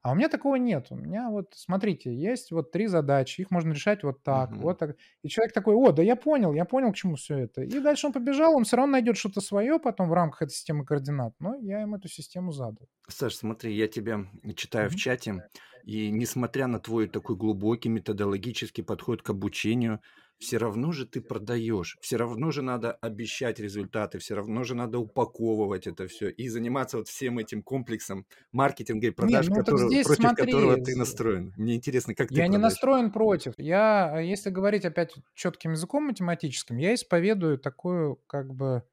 А 0.02 0.12
у 0.12 0.14
меня 0.14 0.28
такого 0.30 0.56
нет. 0.56 0.86
У 0.90 0.96
меня 0.96 1.28
вот, 1.30 1.52
смотрите, 1.54 2.14
есть 2.14 2.50
вот 2.50 2.72
3 2.72 2.86
задачи, 2.86 3.42
их 3.42 3.50
можно 3.50 3.72
решать 3.72 4.02
вот 4.02 4.22
так, 4.22 4.56
Мгм. 4.56 4.60
вот 4.60 4.78
так. 4.78 4.96
И 5.22 5.28
человек 5.28 5.52
такой: 5.52 5.74
"О, 5.74 5.92
да 5.92 6.02
я 6.02 6.16
понял, 6.16 6.54
я 6.54 6.64
понял, 6.64 6.92
к 6.92 6.96
чему 6.96 7.16
всё 7.16 7.36
это". 7.38 7.62
И 7.62 7.78
дальше 7.80 8.06
он 8.06 8.14
побежал, 8.14 8.56
он 8.56 8.64
всё 8.64 8.76
равно 8.78 8.92
найдет 8.92 9.18
что-то 9.18 9.40
свое 9.42 9.78
потом 9.78 10.08
в 10.08 10.14
рамках 10.14 10.42
этой 10.42 10.52
системы 10.52 10.84
координат, 10.86 11.34
но 11.38 11.54
я 11.56 11.82
им 11.82 11.94
эту 11.94 12.08
систему 12.08 12.52
задал. 12.52 12.88
Саш, 13.08 13.34
смотри, 13.36 13.74
я 13.74 13.88
тебя 13.88 14.26
читаю 14.56 14.90
в 14.90 14.94
Мгм. 14.94 15.02
чате, 15.02 15.44
и 15.84 16.10
несмотря 16.10 16.66
на 16.66 16.78
твой 16.80 17.08
такой 17.08 17.36
глубокий 17.36 17.88
методологический 17.88 18.82
подход 18.84 19.22
к 19.22 19.30
обучению, 19.30 20.00
все 20.38 20.56
равно 20.58 20.92
же 20.92 21.06
ты 21.06 21.20
продаешь, 21.20 21.98
все 22.00 22.16
равно 22.16 22.50
же 22.50 22.62
надо 22.62 22.92
обещать 22.92 23.60
результаты, 23.60 24.18
все 24.18 24.34
равно 24.34 24.64
же 24.64 24.74
надо 24.74 24.98
упаковывать 24.98 25.86
это 25.86 26.06
всё 26.08 26.28
и 26.30 26.48
заниматься 26.48 26.96
вот 26.98 27.08
всем 27.08 27.38
этим 27.38 27.62
комплексом 27.62 28.26
маркетинга 28.52 29.08
и 29.08 29.10
продаж, 29.10 29.48
ну 29.48 29.62
так 29.62 29.78
которого 29.78 29.78
здесь 29.78 30.06
против 30.06 30.34
которого 30.34 30.76
смотри, 30.76 30.84
ты 30.84 30.96
з 30.96 30.96
настроен. 30.96 31.52
Мне 31.56 31.76
интересно, 31.76 32.14
как 32.14 32.32
ты 32.32 32.42
Я 32.42 32.46
не 32.48 32.58
продаешь? 32.58 32.58
настроен 32.58 33.10
против. 33.10 33.54
Я, 33.58 34.12
а, 34.14 34.20
если 34.20 34.50
говорить 34.50 34.84
опять 34.84 35.14
четким 35.34 35.72
языком 35.72 36.04
математическим, 36.06 36.76
я 36.78 36.94
исповедую 36.94 37.58
такую 37.58 38.16
как 38.26 38.54
бы 38.54 38.84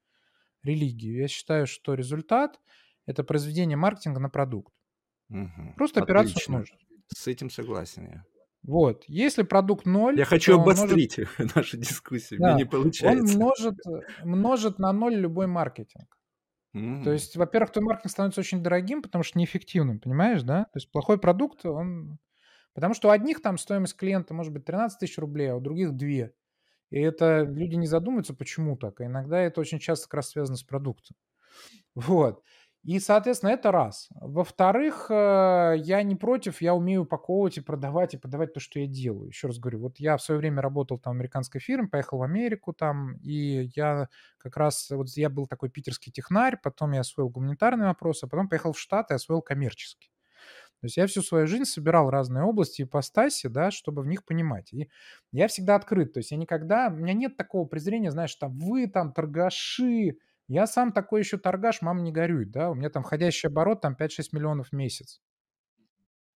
религию. 0.63 1.17
Я 1.21 1.27
считаю, 1.29 1.67
что 1.67 1.95
результат- 1.95 2.59
это 3.07 3.23
произведение 3.23 3.77
маркетинга 3.77 4.19
на 4.21 4.29
продукт. 4.29 4.73
Мгм. 5.29 5.73
Просто 5.75 6.01
операцию 6.01 6.31
Отлично. 6.31 6.63
С 7.07 7.27
этим 7.27 7.49
согласен 7.49 8.05
я. 8.05 8.23
Вот. 8.63 9.03
Если 9.07 9.43
продукт 9.43 9.85
0, 9.85 10.17
Я 10.17 10.25
хочу 10.25 10.57
он 10.57 10.59
может 10.59 10.83
обострить 10.83 11.19
нашу 11.55 11.77
дискуссию. 11.77 12.39
Мне 12.39 12.49
Да, 12.49 12.55
не 12.57 12.63
он 12.63 12.69
получается. 12.69 13.37
множит, 13.37 13.75
э, 13.87 14.25
множит 14.25 14.79
на 14.79 14.91
0 14.91 15.15
любой 15.15 15.47
маркетинг. 15.47 16.17
То 16.73 17.11
есть, 17.11 17.35
во-первых, 17.35 17.71
твой 17.71 17.85
маркетинг 17.85 18.11
становится 18.11 18.41
очень 18.41 18.61
дорогим, 18.61 19.01
потому 19.01 19.23
что 19.23 19.39
неэффективным, 19.39 19.99
понимаешь, 19.99 20.43
да? 20.43 20.65
То 20.65 20.77
есть 20.77 20.91
плохой 20.91 21.17
продукт, 21.17 21.65
он... 21.65 22.19
Потому 22.75 22.93
что 22.93 23.07
у 23.07 23.11
одних 23.11 23.41
там 23.41 23.57
стоимость 23.57 23.95
клиента 23.95 24.35
может 24.35 24.53
быть 24.53 24.65
13 24.65 24.99
тысяч 24.99 25.17
рублей, 25.17 25.47
а 25.51 25.55
у 25.55 25.59
других 25.59 25.93
2. 25.93 26.07
И 26.91 26.99
это 26.99 27.41
люди 27.41 27.73
не 27.75 27.87
задумываются, 27.87 28.35
почему 28.35 28.77
так. 28.77 29.01
А 29.01 29.05
иногда 29.05 29.39
это 29.39 29.59
очень 29.59 29.79
часто 29.79 30.05
как 30.05 30.15
раз 30.15 30.29
связано 30.29 30.57
с 30.57 30.63
продуктом. 30.63 31.15
Вот. 31.95 32.43
И, 32.87 33.01
соответственно, 33.01 33.49
это 33.49 33.73
раз. 33.73 34.07
Во-вторых, 34.15 35.07
э, 35.11 35.73
я 35.77 36.01
не 36.03 36.15
против, 36.15 36.61
я 36.61 36.73
умею 36.73 37.01
упаковывать 37.01 37.57
и 37.57 37.61
продавать, 37.61 38.13
и 38.13 38.17
подавать 38.17 38.53
то, 38.53 38.61
что 38.61 38.79
я 38.79 38.87
делаю. 38.87 39.27
Еще 39.27 39.47
раз 39.47 39.59
говорю, 39.59 39.79
вот 39.81 39.99
я 39.99 40.15
в 40.15 40.21
свое 40.21 40.39
время 40.39 40.61
работал 40.61 40.97
там 40.97 41.13
в 41.13 41.17
американской 41.17 41.59
фирме, 41.59 41.89
поехал 41.89 42.19
в 42.19 42.21
Америку 42.23 42.71
там, 42.71 43.17
и 43.17 43.69
я 43.75 44.07
как 44.37 44.55
раз, 44.55 44.89
вот 44.89 45.09
я 45.17 45.29
был 45.29 45.47
такой 45.47 45.69
питерский 45.69 46.13
технарь, 46.13 46.57
потом 46.63 46.93
я 46.93 47.01
освоил 47.01 47.27
гуманитарные 47.27 47.89
вопросы, 47.89 48.23
а 48.23 48.29
потом 48.29 48.47
поехал 48.47 48.71
в 48.71 48.79
Штаты 48.79 49.15
и 49.15 49.17
освоил 49.17 49.41
коммерческий. 49.41 50.09
То 50.79 50.85
есть 50.85 50.95
я 50.95 51.07
всю 51.07 51.21
свою 51.23 51.45
жизнь 51.45 51.65
собирал 51.65 52.09
разные 52.09 52.43
области 52.45 52.83
ипостаси, 52.83 53.47
да, 53.47 53.69
чтобы 53.69 54.03
в 54.03 54.07
них 54.07 54.23
понимать. 54.23 54.71
И 54.71 54.89
я 55.33 55.49
всегда 55.49 55.75
открыт. 55.75 56.13
То 56.13 56.19
есть 56.19 56.31
я 56.31 56.37
никогда... 56.37 56.87
У 56.87 56.97
меня 56.97 57.13
нет 57.13 57.35
такого 57.35 57.65
презрения, 57.67 58.11
знаешь, 58.11 58.35
там, 58.35 58.57
вы 58.59 58.87
там 58.87 59.11
торгаши, 59.11 60.19
я 60.47 60.67
сам 60.67 60.91
такой 60.91 61.21
еще 61.21 61.37
торгаш, 61.37 61.81
мама 61.81 62.01
не 62.01 62.11
горюет, 62.11 62.51
да, 62.51 62.69
у 62.69 62.75
меня 62.75 62.89
там 62.89 63.03
входящий 63.03 63.49
оборот 63.49 63.81
там 63.81 63.95
5-6 63.95 64.29
миллионов 64.31 64.69
в 64.69 64.73
месяц. 64.73 65.21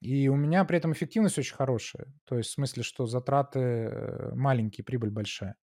И 0.02 0.28
у 0.30 0.36
меня 0.36 0.66
при 0.66 0.78
этом 0.78 0.94
эффективность 0.94 1.38
очень 1.38 1.56
хорошая. 1.56 2.08
То 2.26 2.38
есть 2.38 2.50
в 2.50 2.54
смысле, 2.54 2.82
что 2.84 3.06
затраты 3.06 3.60
э, 3.60 4.34
маленькие, 4.34 4.84
прибыль 4.84 5.12
большая. 5.12 5.56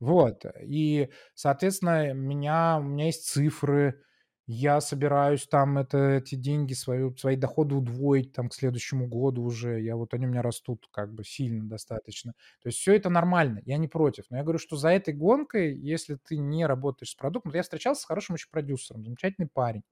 Вот. 0.00 0.44
И, 0.62 1.10
соответственно, 1.34 2.14
меня, 2.14 2.78
у 2.78 2.82
меня 2.82 3.06
есть 3.06 3.26
цифры, 3.28 4.02
я 4.46 4.80
собираюсь 4.80 5.46
там 5.46 5.78
это, 5.78 5.98
эти 6.18 6.34
деньги, 6.34 6.74
свою, 6.74 7.16
свои 7.16 7.36
доходы 7.36 7.74
удвоить 7.74 8.32
там 8.32 8.48
к 8.50 8.54
следующему 8.54 9.06
году 9.08 9.42
уже. 9.42 9.80
Я 9.80 9.96
вот 9.96 10.12
они 10.14 10.26
у 10.26 10.30
меня 10.30 10.42
растут 10.42 10.86
как 10.92 11.12
бы 11.14 11.24
сильно 11.24 11.66
достаточно. 11.68 12.32
То 12.62 12.68
есть 12.68 12.78
все 12.78 12.94
это 12.94 13.08
нормально, 13.10 13.60
я 13.64 13.78
не 13.78 13.88
против. 13.88 14.24
Но 14.30 14.36
я 14.36 14.42
говорю, 14.42 14.58
что 14.58 14.76
за 14.76 14.90
этой 14.90 15.14
гонкой, 15.14 15.74
если 15.78 16.16
ты 16.16 16.36
не 16.38 16.66
работаешь 16.66 17.10
с 17.12 17.14
продуктом, 17.14 17.52
то 17.52 17.58
я 17.58 17.62
встречался 17.62 18.02
с 18.02 18.04
хорошим 18.04 18.34
очень 18.34 18.50
продюсером, 18.50 19.04
замечательный 19.04 19.48
парень. 19.52 19.82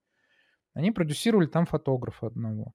Они 0.74 0.90
продюсировали 0.92 1.46
там 1.46 1.66
фотографа 1.66 2.26
одного. 2.28 2.74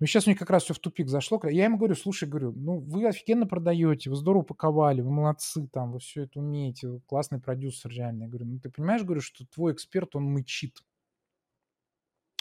Ну, 0.00 0.06
сейчас 0.06 0.26
у 0.26 0.30
них 0.30 0.38
как 0.38 0.50
раз 0.50 0.62
все 0.62 0.74
в 0.74 0.78
тупик 0.78 1.08
зашло. 1.08 1.40
Я 1.44 1.64
ему 1.64 1.76
говорю, 1.76 1.96
слушай, 1.96 2.28
говорю, 2.28 2.52
ну, 2.52 2.78
вы 2.78 3.08
офигенно 3.08 3.46
продаете, 3.46 4.10
вы 4.10 4.16
здорово 4.16 4.42
упаковали, 4.42 5.00
вы 5.00 5.10
молодцы, 5.10 5.68
там, 5.72 5.90
вы 5.90 5.98
все 5.98 6.22
это 6.22 6.38
умеете, 6.38 6.88
вы 6.88 7.00
классный 7.00 7.40
продюсер 7.40 7.90
реально. 7.90 8.24
Я 8.24 8.28
говорю, 8.28 8.46
ну, 8.46 8.60
ты 8.60 8.70
понимаешь, 8.70 9.02
говорю, 9.02 9.20
что 9.20 9.44
твой 9.46 9.72
эксперт, 9.72 10.14
он 10.14 10.24
мычит. 10.24 10.84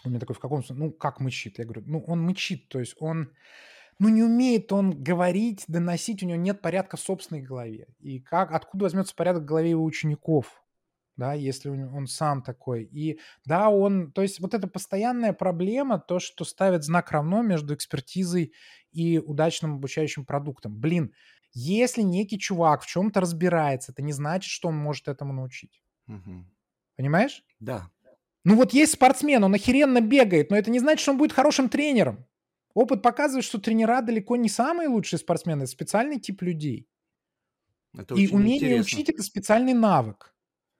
Он 0.06 0.12
мне 0.12 0.20
такой, 0.20 0.36
в 0.36 0.40
каком 0.40 0.64
смысле? 0.64 0.86
Ну, 0.86 0.92
как 0.92 1.20
мычит? 1.20 1.58
Я 1.58 1.66
говорю, 1.66 1.84
ну, 1.88 2.04
он 2.06 2.22
мычит, 2.22 2.70
то 2.70 2.80
есть 2.80 2.96
он, 3.00 3.32
ну, 3.98 4.10
не 4.10 4.22
умеет 4.22 4.72
он 4.72 4.92
говорить, 4.92 5.66
доносить, 5.68 6.22
у 6.22 6.28
него 6.28 6.38
нет 6.38 6.62
порядка 6.62 6.98
в 6.98 7.02
собственной 7.02 7.42
голове. 7.42 7.88
И 8.00 8.20
как, 8.20 8.52
откуда 8.52 8.84
возьмется 8.84 9.16
порядок 9.16 9.44
в 9.44 9.48
голове 9.48 9.72
его 9.72 9.84
учеников? 9.84 10.64
Да, 11.18 11.34
если 11.34 11.70
он 11.70 12.08
сам 12.08 12.44
такой. 12.44 12.84
И 12.84 13.20
да, 13.44 13.70
он, 13.70 14.12
то 14.12 14.22
есть 14.22 14.40
вот 14.40 14.54
эта 14.54 14.68
постоянная 14.68 15.34
проблема, 15.34 16.00
то, 16.00 16.20
что 16.20 16.46
ставит 16.46 16.84
знак 16.84 17.12
равно 17.12 17.42
между 17.42 17.74
экспертизой 17.74 18.54
и 18.92 19.18
удачным 19.18 19.76
обучающим 19.76 20.26
продуктом. 20.26 20.76
Блин, 20.80 21.14
если 21.54 22.04
некий 22.04 22.40
чувак 22.40 22.84
в 22.84 22.88
чем-то 22.88 23.20
разбирается, 23.20 23.92
это 23.92 24.04
не 24.04 24.14
значит, 24.14 24.50
что 24.50 24.70
он 24.70 24.78
может 24.78 25.08
этому 25.08 25.34
научить. 25.34 25.82
Угу. 26.08 26.46
Понимаешь? 26.96 27.44
Да. 27.60 27.90
Ну 28.44 28.56
вот 28.56 28.72
есть 28.74 28.94
спортсмен, 28.94 29.44
он 29.44 29.56
охеренно 29.56 30.00
бегает, 30.00 30.52
но 30.52 30.58
это 30.58 30.70
не 30.70 30.80
значит, 30.80 31.02
что 31.02 31.12
он 31.12 31.18
будет 31.18 31.34
хорошим 31.34 31.68
тренером. 31.68 32.26
Опыт 32.76 33.02
показывает, 33.02 33.44
что 33.44 33.60
тренера 33.60 34.02
далеко 34.02 34.36
не 34.36 34.50
самые 34.50 34.88
лучшие 34.88 35.20
спортсмены, 35.20 35.64
это 35.64 35.72
специальный 35.72 36.20
тип 36.20 36.44
людей. 36.44 36.88
Это 37.98 38.14
и 38.14 38.28
умение 38.28 38.58
интересно. 38.58 38.82
учить 38.82 39.10
это 39.10 39.24
специальный 39.24 39.74
навык 39.74 40.37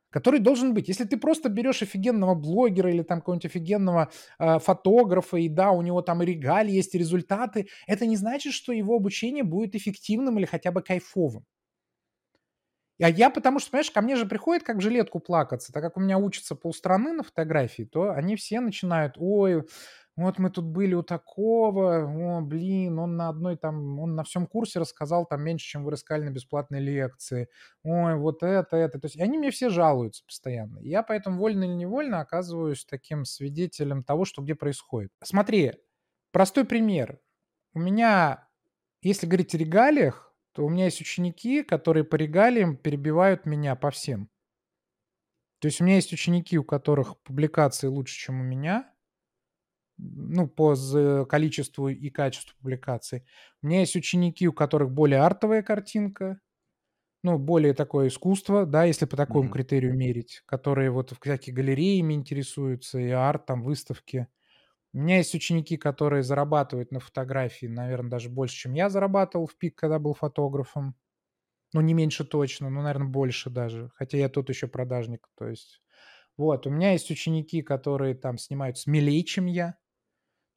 который 0.10 0.40
должен 0.40 0.74
быть. 0.74 0.88
Если 0.88 1.04
ты 1.06 1.18
просто 1.18 1.50
берешь 1.50 1.82
офигенного 1.82 2.36
блогера 2.36 2.92
или 2.92 3.04
там 3.04 3.20
какого-нибудь 3.20 3.46
офигенного 3.46 4.10
э, 4.40 4.60
фотографа, 4.60 5.38
и 5.38 5.50
да, 5.50 5.72
у 5.72 5.82
него 5.82 6.02
там 6.02 6.24
и 6.24 6.26
регалии 6.26 6.74
есть, 6.74 6.96
и 6.96 6.98
результаты, 6.98 7.68
это 7.88 8.06
не 8.06 8.16
значит, 8.18 8.54
что 8.54 8.72
его 8.74 8.96
обучение 8.96 9.44
будет 9.44 9.76
эффективным 9.76 10.38
или 10.40 10.46
хотя 10.46 10.72
бы 10.72 10.82
кайфовым. 10.82 11.46
А 13.00 13.10
я 13.10 13.30
потому 13.30 13.60
что, 13.60 13.70
понимаешь, 13.72 13.92
ко 13.92 14.02
мне 14.02 14.16
же 14.16 14.26
приходит 14.26 14.64
как 14.64 14.78
в 14.78 14.82
жилетку 14.82 15.20
плакаться, 15.20 15.72
так 15.72 15.84
как 15.84 15.98
у 15.98 16.00
меня 16.00 16.18
учатся 16.18 16.56
полстраны 16.56 17.14
на 17.14 17.22
фотографии, 17.24 17.84
то 17.84 18.12
они 18.12 18.36
все 18.36 18.60
начинают, 18.60 19.14
ой, 19.18 19.66
вот 20.24 20.40
мы 20.40 20.50
тут 20.50 20.66
были 20.66 20.96
у 20.96 21.04
такого, 21.04 22.38
о, 22.40 22.42
блин, 22.42 22.98
он 22.98 23.18
на 23.18 23.30
одной 23.30 23.56
там, 23.56 24.00
он 24.00 24.16
на 24.16 24.24
всем 24.24 24.48
курсе 24.48 24.80
рассказал 24.80 25.28
там 25.28 25.44
меньше, 25.44 25.68
чем 25.68 25.84
вы 25.84 25.92
рассказали 25.92 26.26
на 26.26 26.32
бесплатной 26.32 26.80
лекции, 26.80 27.50
ой, 27.84 28.16
вот 28.16 28.42
это, 28.42 28.78
это. 28.78 29.00
То 29.00 29.06
есть 29.06 29.20
они 29.20 29.38
мне 29.38 29.52
все 29.52 29.70
жалуются 29.70 30.26
постоянно. 30.26 30.80
Я 30.80 31.04
поэтому 31.04 31.40
вольно 31.40 31.66
или 31.66 31.74
невольно 31.74 32.20
оказываюсь 32.20 32.84
таким 32.84 33.26
свидетелем 33.26 34.04
того, 34.04 34.26
что 34.26 34.42
где 34.42 34.56
происходит. 34.56 35.12
Смотри, 35.24 35.74
простой 36.32 36.66
пример. 36.66 37.20
У 37.76 37.80
меня, 37.80 38.50
если 39.04 39.28
говорить 39.28 39.54
о 39.54 39.60
регалиях, 39.60 40.34
то 40.54 40.66
у 40.66 40.70
меня 40.70 40.86
есть 40.86 41.00
ученики, 41.00 41.62
которые 41.62 42.04
по 42.04 42.16
регалиям 42.16 42.76
перебивают 42.76 43.46
меня 43.46 43.76
по 43.76 43.92
всем. 43.92 44.32
То 45.60 45.68
есть 45.68 45.80
у 45.80 45.84
меня 45.84 45.96
есть 45.96 46.12
ученики, 46.12 46.58
у 46.58 46.64
которых 46.64 47.22
публикации 47.22 47.86
лучше, 47.86 48.16
чем 48.18 48.42
у 48.42 48.44
меня– 48.44 48.92
ну, 49.98 50.48
по 50.48 50.76
количеству 51.26 51.90
и 51.90 52.10
качеству 52.10 52.56
публикаций. 52.60 53.26
У 53.62 53.68
меня 53.68 53.80
есть 53.80 53.96
ученики, 53.96 54.48
у 54.48 54.54
которых 54.54 54.92
более 54.92 55.22
артовая 55.22 55.64
картинка, 55.64 56.40
ну, 57.24 57.38
более 57.40 57.74
такое 57.74 58.10
искусство, 58.10 58.66
да, 58.66 58.84
если 58.84 59.06
по 59.06 59.18
такому 59.18 59.50
mm-hmm. 59.50 59.54
критерию 59.54 59.96
мерить, 59.96 60.44
которые 60.46 60.92
вот 60.92 61.12
в 61.12 61.20
всяких 61.20 61.54
галереями 61.54 62.14
интересуются, 62.14 63.00
и 63.00 63.10
арт, 63.10 63.48
там, 63.48 63.64
выставки. 63.64 64.28
У 64.94 65.00
меня 65.00 65.18
есть 65.18 65.34
ученики, 65.36 65.78
которые 65.78 66.24
зарабатывают 66.24 66.92
на 66.92 67.00
фотографии, 67.00 67.66
наверное, 67.66 68.12
даже 68.12 68.30
больше, 68.30 68.56
чем 68.56 68.74
я 68.74 68.90
зарабатывал 68.90 69.48
в 69.48 69.58
пик, 69.58 69.76
когда 69.76 70.00
был 70.00 70.14
фотографом. 70.14 70.96
Ну, 71.74 71.82
не 71.82 71.94
меньше 71.94 72.24
точно, 72.24 72.70
ну, 72.70 72.82
наверное, 72.82 73.08
больше 73.08 73.50
даже. 73.50 73.92
Хотя 73.96 74.18
я 74.18 74.30
тут 74.30 74.50
еще 74.50 74.68
продажник, 74.68 75.28
то 75.38 75.48
есть... 75.48 75.82
Вот, 76.38 76.68
у 76.68 76.70
меня 76.70 76.92
есть 76.92 77.10
ученики, 77.10 77.64
которые 77.64 78.14
там 78.14 78.38
снимают 78.38 78.78
смелее, 78.78 79.24
чем 79.24 79.48
я 79.48 79.76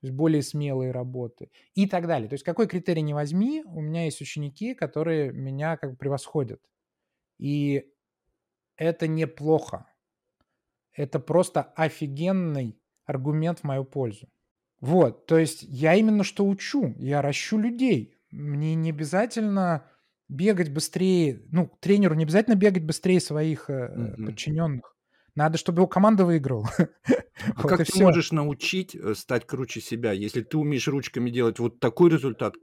то 0.01 0.07
есть 0.07 0.17
более 0.17 0.43
смелые 0.43 0.93
работы 0.93 1.51
и 1.75 1.87
так 1.87 2.07
далее. 2.07 2.29
То 2.29 2.35
есть 2.35 2.45
какой 2.45 2.67
критерий 2.67 3.03
не 3.03 3.15
возьми, 3.15 3.63
у 3.67 3.81
меня 3.81 4.05
есть 4.05 4.21
ученики, 4.21 4.75
которые 4.75 5.33
меня 5.33 5.77
как 5.77 5.91
бы 5.91 5.97
превосходят. 5.97 6.61
И 7.39 7.85
это 8.77 9.07
неплохо. 9.07 9.87
Это 10.95 11.21
просто 11.21 11.63
офигенный 11.63 12.81
аргумент 13.05 13.61
в 13.61 13.65
мою 13.65 13.85
пользу. 13.85 14.29
Вот, 14.81 15.27
то 15.27 15.39
есть 15.39 15.63
я 15.63 15.95
именно 15.95 16.25
что 16.25 16.47
учу, 16.47 16.95
я 16.99 17.21
ращу 17.21 17.59
людей. 17.59 18.17
Мне 18.31 18.75
не 18.75 18.91
обязательно 18.91 19.87
бегать 20.29 20.73
быстрее, 20.73 21.43
ну, 21.51 21.71
тренеру 21.81 22.15
не 22.15 22.25
обязательно 22.25 22.55
бегать 22.55 22.85
быстрее 22.85 23.21
своих 23.21 23.69
mm-hmm. 23.69 24.25
подчиненных. 24.25 24.97
Надо, 25.41 25.57
чтобы 25.57 25.79
его 25.79 25.87
команда 25.87 26.27
выиграла. 26.27 26.69
А 27.57 27.63
вот 27.63 27.71
как 27.71 27.79
ты 27.79 27.85
все. 27.85 28.05
можешь 28.05 28.33
научить 28.33 28.95
э, 28.95 29.15
стать 29.15 29.47
круче 29.47 29.81
себя, 29.81 30.13
если 30.13 30.43
ты 30.43 30.59
умеешь 30.59 30.87
ручками 30.87 31.31
делать 31.31 31.59
вот 31.59 31.81
такой 31.81 32.11
результат, 32.11 32.55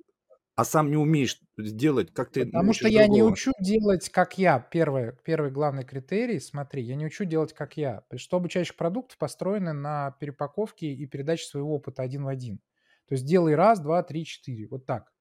а 0.56 0.64
сам 0.64 0.92
не 0.92 0.98
умеешь 0.98 1.42
сделать, 1.58 2.14
как 2.14 2.30
ты 2.30 2.46
Потому 2.46 2.74
что 2.74 2.88
я 2.88 3.08
не 3.08 3.24
учу 3.24 3.54
делать, 3.60 4.08
как 4.10 4.38
я. 4.38 4.60
Первый, 4.60 5.14
первый 5.24 5.50
главный 5.50 5.84
критерий, 5.84 6.40
смотри, 6.40 6.84
я 6.84 6.96
не 6.96 7.08
учу 7.08 7.26
делать, 7.26 7.54
как 7.54 7.76
я. 7.76 8.04
Что 8.16 8.38
обучающих 8.38 8.76
продуктов 8.76 9.18
построены 9.18 9.74
на 9.74 10.12
перепаковке 10.20 10.94
и 10.94 11.08
передаче 11.08 11.46
своего 11.46 11.74
опыта 11.74 12.04
один 12.04 12.26
в 12.26 12.28
один. 12.28 12.60
То 13.08 13.16
есть 13.16 13.26
делай 13.26 13.56
раз, 13.56 13.80
два, 13.80 14.04
три, 14.04 14.26
четыре. 14.26 14.68
Вот 14.68 14.86
так. 14.86 15.12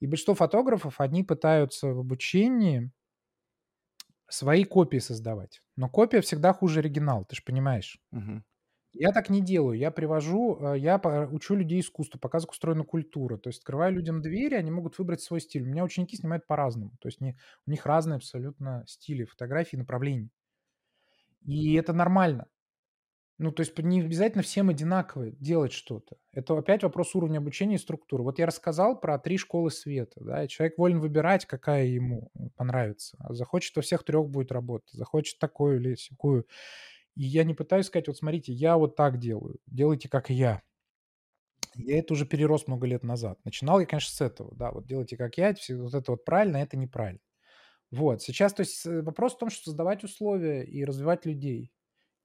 И 0.00 0.08
большинство 0.08 0.34
фотографов, 0.34 1.00
они 1.00 1.22
пытаются 1.22 1.94
в 1.94 2.00
обучении 2.00 2.90
свои 4.28 4.64
копии 4.64 4.98
создавать. 4.98 5.62
Но 5.76 5.88
копия 5.88 6.20
всегда 6.20 6.52
хуже 6.52 6.80
оригинала, 6.80 7.24
ты 7.24 7.36
же 7.36 7.42
понимаешь. 7.42 7.98
Угу. 8.12 8.42
Я 8.94 9.10
так 9.10 9.28
не 9.28 9.40
делаю. 9.40 9.76
Я 9.76 9.90
привожу, 9.90 10.56
э, 10.60 10.78
я 10.78 10.98
учу 11.32 11.56
людей 11.56 11.80
искусству, 11.80 12.20
показываю, 12.20 12.48
как 12.48 12.54
устроена 12.54 12.84
культура. 12.84 13.36
То 13.36 13.48
есть 13.48 13.58
открываю 13.58 13.92
людям 13.92 14.22
двери, 14.22 14.54
они 14.54 14.70
могут 14.70 14.98
выбрать 14.98 15.20
свой 15.20 15.40
стиль. 15.40 15.62
У 15.62 15.66
меня 15.66 15.82
ученики 15.82 16.16
снимают 16.16 16.46
по-разному. 16.46 16.92
То 17.00 17.08
есть 17.08 17.20
не, 17.20 17.36
у 17.66 17.70
них 17.70 17.86
разные 17.86 18.16
абсолютно 18.16 18.84
стили 18.86 19.24
фотографии, 19.24 19.76
направлений. 19.76 20.30
И 21.44 21.74
это 21.74 21.92
нормально. 21.92 22.46
Ну, 23.38 23.50
то 23.50 23.62
есть 23.62 23.76
не 23.78 24.00
обязательно 24.00 24.44
всем 24.44 24.68
одинаково 24.68 25.30
делать 25.32 25.72
что-то. 25.72 26.16
Это 26.32 26.56
опять 26.56 26.84
вопрос 26.84 27.16
уровня 27.16 27.38
обучения 27.38 27.74
и 27.74 27.78
структуры. 27.78 28.22
Вот 28.22 28.38
я 28.38 28.46
рассказал 28.46 29.00
про 29.00 29.18
три 29.18 29.38
школы 29.38 29.72
света. 29.72 30.22
Да, 30.22 30.44
и 30.44 30.48
человек 30.48 30.78
волен 30.78 31.00
выбирать, 31.00 31.44
какая 31.44 31.86
ему 31.86 32.30
понравится. 32.56 33.16
А 33.18 33.34
захочет 33.34 33.74
во 33.74 33.82
всех 33.82 34.04
трех 34.04 34.28
будет 34.28 34.52
работать, 34.52 34.92
захочет 34.92 35.38
такую 35.40 35.80
или 35.80 35.96
секую. 35.96 36.46
И 37.16 37.24
я 37.24 37.44
не 37.44 37.54
пытаюсь 37.54 37.86
сказать, 37.86 38.08
вот 38.08 38.16
смотрите, 38.16 38.52
я 38.52 38.76
вот 38.76 38.96
так 38.96 39.18
делаю, 39.18 39.58
делайте 39.66 40.08
как 40.08 40.30
я. 40.30 40.62
Я 41.76 41.98
это 41.98 42.14
уже 42.14 42.24
перерос 42.26 42.66
много 42.68 42.86
лет 42.86 43.02
назад. 43.02 43.38
Начинал 43.44 43.80
я, 43.80 43.86
конечно, 43.86 44.12
с 44.14 44.20
этого, 44.20 44.54
да, 44.54 44.70
вот 44.70 44.86
делайте 44.86 45.16
как 45.16 45.36
я, 45.38 45.54
вот 45.70 45.94
это 45.94 46.12
вот 46.12 46.24
правильно, 46.24 46.58
это 46.58 46.76
неправильно. 46.76 47.20
Вот, 47.90 48.22
сейчас, 48.22 48.54
то 48.54 48.60
есть 48.60 48.84
вопрос 48.86 49.34
в 49.34 49.38
том, 49.38 49.50
что 49.50 49.64
создавать 49.64 50.04
условия 50.04 50.64
и 50.64 50.84
развивать 50.84 51.26
людей. 51.26 51.72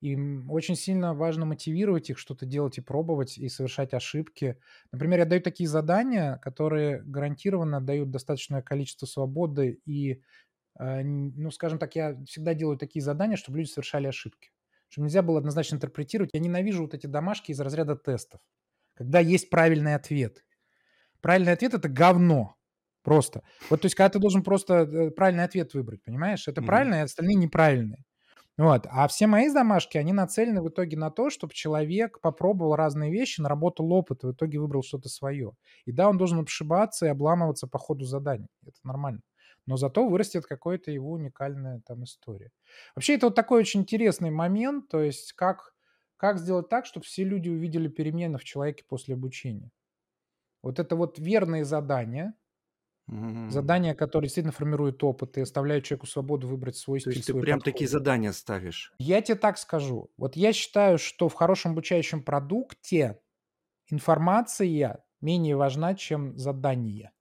И 0.02 0.16
очень 0.48 0.76
сильно 0.76 1.14
важно 1.14 1.46
мотивировать 1.46 2.10
их 2.10 2.18
что-то 2.18 2.46
делать 2.46 2.78
и 2.78 2.82
пробовать, 2.82 3.38
и 3.38 3.50
совершать 3.50 3.94
ошибки. 3.94 4.58
Например, 4.92 5.20
я 5.20 5.26
даю 5.26 5.42
такие 5.42 5.68
задания, 5.68 6.38
которые 6.38 7.02
гарантированно 7.04 7.82
дают 7.82 8.10
достаточное 8.10 8.62
количество 8.62 9.06
свободы 9.06 9.82
и, 9.86 10.22
э, 10.80 11.04
ну, 11.04 11.52
скажем 11.52 11.80
так, 11.80 11.96
я 11.96 12.16
всегда 12.26 12.54
делаю 12.54 12.78
такие 12.78 13.04
задания, 13.04 13.36
чтобы 13.36 13.58
люди 13.58 13.70
совершали 13.70 14.08
ошибки. 14.08 14.52
Чтобы 14.88 15.08
нельзя 15.08 15.22
было 15.22 15.40
однозначно 15.40 15.76
интерпретировать. 15.76 16.32
Я 16.34 16.40
ненавижу 16.40 16.84
вот 16.84 16.94
эти 16.94 17.06
домашки 17.06 17.52
из 17.52 17.60
разряда 17.60 17.98
тестов, 17.98 18.40
когда 18.94 19.20
есть 19.20 19.50
правильный 19.50 19.96
ответ. 19.96 20.46
Правильный 21.22 21.52
ответ– 21.52 21.74
это 21.76 21.90
говно. 21.90 22.56
Просто. 23.02 23.44
Вот, 23.70 23.82
то 23.82 23.86
есть, 23.86 23.96
когда 23.96 24.10
ты 24.10 24.20
должен 24.20 24.44
просто 24.44 24.82
э, 24.82 25.12
правильный 25.12 25.44
ответ 25.44 25.74
выбрать, 25.74 26.04
понимаешь? 26.04 26.48
Это 26.48 26.62
mm-hmm. 26.62 26.66
правильно, 26.66 27.02
а 27.02 27.04
остальные 27.04 27.36
неправильные. 27.36 28.04
Вот. 28.60 28.88
А 28.90 29.08
все 29.08 29.26
мои 29.26 29.50
домашки, 29.50 29.98
они 29.98 30.12
нацелены 30.12 30.62
в 30.62 30.68
итоге 30.68 30.98
на 30.98 31.12
то, 31.12 31.30
чтобы 31.30 31.54
человек 31.54 32.20
попробовал 32.20 32.76
разные 32.76 33.10
вещи, 33.10 33.40
наработал 33.40 33.90
опыт, 33.94 34.24
в 34.24 34.34
итоге 34.34 34.60
выбрал 34.60 34.84
что-то 34.84 35.08
свое. 35.08 35.54
И 35.86 35.94
да, 35.94 36.10
он 36.10 36.18
должен 36.18 36.40
обшибаться 36.40 37.06
и 37.06 37.10
обламываться 37.10 37.68
по 37.68 37.80
ходу 37.80 38.04
заданий. 38.04 38.50
Это 38.66 38.76
нормально. 38.84 39.22
Но 39.66 39.78
зато 39.78 40.06
вырастет 40.06 40.46
какая-то 40.46 40.92
его 40.92 41.12
уникальная 41.12 41.82
там 41.88 42.04
история. 42.04 42.52
Вообще, 42.96 43.16
это 43.16 43.28
вот 43.28 43.36
такой 43.36 43.62
очень 43.62 43.80
интересный 43.82 44.30
момент, 44.30 44.90
то 44.90 45.00
есть 45.00 45.32
как, 45.32 45.74
как 46.18 46.38
сделать 46.38 46.68
так, 46.68 46.86
чтобы 46.86 47.06
все 47.06 47.24
люди 47.24 47.48
увидели 47.48 47.88
перемены 47.88 48.38
в 48.40 48.44
человеке 48.44 48.84
после 48.86 49.14
обучения. 49.14 49.72
Вот 50.62 50.80
это 50.80 50.98
вот 50.98 51.18
верные 51.18 51.64
задания, 51.64 52.34
Мгм. 53.12 53.70
Задания, 53.70 53.96
которые 53.96 54.28
действительно 54.28 54.54
формируют 54.54 55.04
опыт 55.04 55.38
и 55.38 55.42
оставляют 55.42 55.84
человеку 55.86 56.08
свободу 56.08 56.48
выбрать 56.48 56.78
свой 56.78 57.02
То 57.02 57.10
стиль, 57.10 57.22
есть 57.22 57.26
ты 57.26 57.34
прям 57.34 57.60
подход. 57.60 57.60
такие 57.60 57.90
задания 57.90 58.32
ставишь? 58.32 58.96
Я 59.00 59.22
тебе 59.22 59.36
так 59.38 59.58
скажу. 59.58 60.12
Вот 60.18 60.36
я 60.36 60.52
считаю, 60.54 60.98
что 60.98 61.30
в 61.30 61.34
хорошем 61.34 61.72
обучающем 61.72 62.22
продукте 62.24 63.22
информация 63.90 65.06
менее 65.22 65.56
важна, 65.58 65.96
чем 65.96 66.38
задание. 66.38 67.12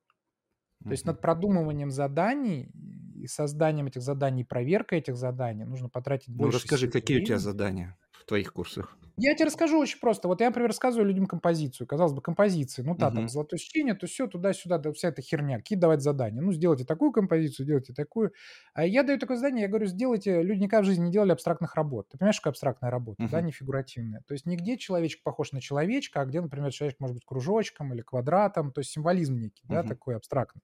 То 0.86 0.92
есть 0.94 1.06
над 1.06 1.20
продумыванием 1.20 1.90
заданий 1.90 2.70
и 3.14 3.26
созданием 3.26 3.86
этих 3.88 4.02
заданий, 4.02 4.44
проверкой 4.44 4.98
этих 5.00 5.16
заданий 5.16 5.64
нужно 5.64 5.88
потратить 5.90 6.30
Ну, 6.38 6.50
больше 6.50 6.50
расскажи, 6.50 6.88
сил 6.88 6.96
и 7.00 7.00
какие 7.00 7.18
у 7.18 7.20
тебя 7.20 7.38
времени. 7.38 7.38
задания 7.38 7.98
в 8.18 8.24
твоих 8.26 8.52
курсах? 8.52 8.96
Я 9.20 9.34
тебе 9.34 9.46
расскажу 9.46 9.80
очень 9.80 9.98
просто. 9.98 10.28
Вот 10.28 10.40
я, 10.40 10.46
например, 10.46 10.68
рассказываю 10.68 11.08
людям 11.08 11.26
композицию. 11.26 11.88
Казалось 11.88 12.12
бы, 12.12 12.22
композиции. 12.22 12.82
Ну 12.82 12.94
да, 12.96 13.10
там 13.10 13.26
Мгм. 13.26 13.28
золотое 13.28 13.58
сечение, 13.58 13.94
то 13.94 14.06
все 14.06 14.28
туда-сюда, 14.28 14.78
да, 14.78 14.92
вся 14.92 15.08
эта 15.08 15.22
херня. 15.22 15.56
Какие 15.56 15.76
давать 15.76 16.02
задания? 16.02 16.40
Ну, 16.40 16.52
сделайте 16.52 16.84
такую 16.84 17.10
композицию, 17.10 17.64
сделайте 17.64 17.92
такую. 17.92 18.30
А 18.74 18.86
я 18.86 19.02
даю 19.02 19.18
такое 19.18 19.36
задание, 19.36 19.62
я 19.62 19.68
говорю, 19.68 19.86
сделайте... 19.86 20.40
Люди 20.42 20.60
никогда 20.60 20.82
в 20.82 20.86
жизни 20.86 21.06
не 21.06 21.10
делали 21.10 21.32
абстрактных 21.32 21.74
работ. 21.74 22.10
Ты 22.10 22.16
понимаешь, 22.18 22.36
что 22.36 22.48
абстрактная 22.50 22.92
работа, 22.92 23.26
да, 23.26 23.40
Мгм. 23.40 23.42
не 23.42 23.50
фигуративная. 23.50 24.22
То 24.24 24.34
есть 24.34 24.46
нигде 24.46 24.76
человечек 24.78 25.24
похож 25.24 25.50
на 25.50 25.60
человечка, 25.60 26.20
а 26.20 26.24
где, 26.24 26.40
например, 26.40 26.70
человечек 26.70 27.00
может 27.00 27.14
быть 27.14 27.24
кружочком 27.24 27.92
или 27.94 28.02
квадратом. 28.02 28.70
То 28.70 28.82
есть 28.82 28.92
символизм 28.92 29.36
некий, 29.36 29.64
да, 29.66 29.82
Мгм. 29.82 29.82
такой 29.82 30.14
абстрактный. 30.14 30.62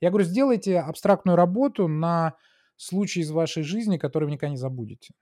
Я 0.00 0.10
говорю, 0.10 0.26
сделайте 0.26 0.80
абстрактную 0.80 1.36
работу 1.36 1.88
на 1.88 2.36
случай 2.76 3.20
из 3.20 3.30
вашей 3.30 3.62
жизни, 3.62 3.98
который 3.98 4.24
вы 4.26 4.32
никогда 4.32 4.50
не 4.50 4.56
забудете. 4.58 5.14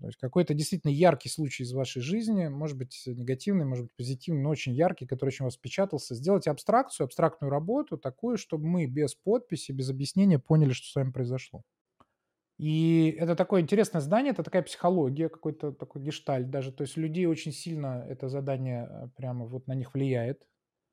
То 0.00 0.06
есть 0.06 0.18
какой-то 0.18 0.54
действительно 0.54 0.90
яркий 0.90 1.28
случай 1.28 1.62
из 1.62 1.72
вашей 1.72 2.00
жизни, 2.00 2.48
может 2.48 2.78
быть 2.78 3.02
негативный, 3.06 3.66
может 3.66 3.84
быть 3.84 3.94
позитивный, 3.96 4.42
но 4.42 4.48
очень 4.50 4.72
яркий, 4.72 5.06
который 5.06 5.28
очень 5.28 5.44
вас 5.44 5.56
впечатался. 5.56 6.14
Сделайте 6.14 6.50
абстракцию, 6.50 7.04
абстрактную 7.04 7.50
работу 7.50 7.98
такую, 7.98 8.38
чтобы 8.38 8.66
мы 8.66 8.86
без 8.86 9.14
подписи, 9.14 9.72
без 9.72 9.90
объяснения 9.90 10.38
поняли, 10.38 10.72
что 10.72 10.88
с 10.88 10.94
вами 10.94 11.10
произошло. 11.12 11.62
И 12.58 13.16
это 13.18 13.36
такое 13.36 13.62
интересное 13.62 14.00
задание, 14.00 14.32
это 14.32 14.42
такая 14.42 14.62
психология, 14.62 15.30
какой-то 15.30 15.72
такой 15.72 16.02
гештальт 16.02 16.50
даже. 16.50 16.72
То 16.72 16.82
есть 16.82 16.96
людей 16.98 17.26
очень 17.26 17.52
сильно 17.52 18.04
это 18.08 18.28
задание 18.28 18.86
э, 18.90 19.08
прямо 19.16 19.46
вот 19.46 19.66
на 19.66 19.74
них 19.74 19.94
влияет. 19.94 20.46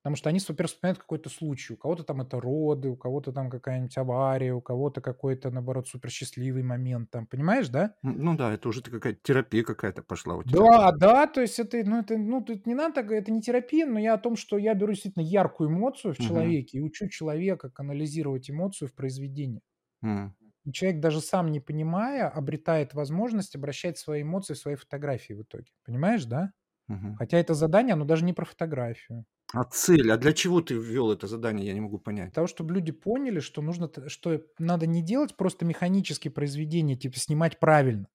Потому 0.07 0.15
что 0.15 0.29
они, 0.29 0.39
во-первых, 0.39 0.71
вспоминают 0.71 0.99
какой-то 0.99 1.29
случай. 1.29 1.73
У 1.73 1.75
кого-то 1.75 2.05
там 2.05 2.21
это 2.21 2.39
роды, 2.39 2.87
у 2.87 2.95
кого-то 2.95 3.33
там 3.33 3.49
какая-нибудь 3.49 3.97
авария, 3.97 4.53
у 4.53 4.61
кого-то 4.61 5.01
какой-то, 5.01 5.51
наоборот, 5.51 5.89
суперсчастливый 5.89 6.63
момент. 6.63 7.11
Там, 7.11 7.27
понимаешь, 7.27 7.67
да? 7.67 7.95
Ну 8.03 8.37
да, 8.37 8.53
это 8.53 8.69
уже 8.69 8.81
какая-то 8.81 9.19
терапия 9.21 9.63
какая-то 9.65 10.03
пошла 10.03 10.37
у 10.37 10.43
тебя. 10.43 10.59
Да, 10.59 10.91
да, 10.93 11.27
то 11.27 11.41
есть 11.41 11.59
это, 11.59 11.83
ну, 11.83 11.99
это, 11.99 12.17
ну, 12.17 12.41
тут 12.41 12.65
не 12.65 12.73
надо, 12.73 13.01
это 13.01 13.33
не 13.33 13.41
терапия, 13.41 13.85
но 13.85 13.99
я 13.99 14.13
о 14.13 14.17
том, 14.17 14.37
что 14.37 14.57
я 14.57 14.73
беру 14.75 14.93
действительно 14.93 15.23
яркую 15.23 15.71
эмоцию 15.71 16.13
в 16.13 16.17
человеке 16.19 16.77
и 16.77 16.81
учу 16.81 17.09
человека 17.09 17.69
канализировать 17.69 18.49
эмоцию 18.49 18.87
в 18.87 18.93
произведении. 18.93 19.59
И 20.01 20.71
человек, 20.71 21.01
даже 21.01 21.19
сам 21.19 21.51
не 21.51 21.59
понимая, 21.59 22.29
обретает 22.29 22.93
возможность 22.93 23.57
обращать 23.57 23.97
свои 23.97 24.21
эмоции 24.21 24.53
в 24.53 24.57
свои 24.57 24.75
фотографии 24.75 25.33
в 25.33 25.41
итоге. 25.41 25.73
Понимаешь, 25.83 26.23
да? 26.23 26.53
Мгм. 26.87 27.17
Хотя 27.17 27.39
это 27.39 27.53
задание, 27.53 27.91
оно 27.91 28.05
даже 28.05 28.23
не 28.23 28.31
про 28.31 28.45
фотографию. 28.45 29.25
А 29.53 29.63
цель? 29.63 30.11
А 30.11 30.17
для 30.17 30.33
чего 30.33 30.61
ты 30.61 30.73
ввел 30.73 31.11
это 31.11 31.27
задание? 31.27 31.67
Я 31.67 31.73
не 31.73 31.79
могу 31.79 31.99
понять. 31.99 32.27
Для 32.27 32.33
того, 32.33 32.47
чтобы 32.47 32.73
люди 32.73 32.91
поняли, 32.91 33.39
что 33.39 33.61
нужно, 33.61 33.89
что 34.07 34.41
надо 34.59 34.87
не 34.87 35.01
делать 35.01 35.37
просто 35.37 35.65
механические 35.65 36.31
произведения, 36.31 36.97
типа 36.97 37.17
снимать 37.17 37.59
правильно. 37.59 38.07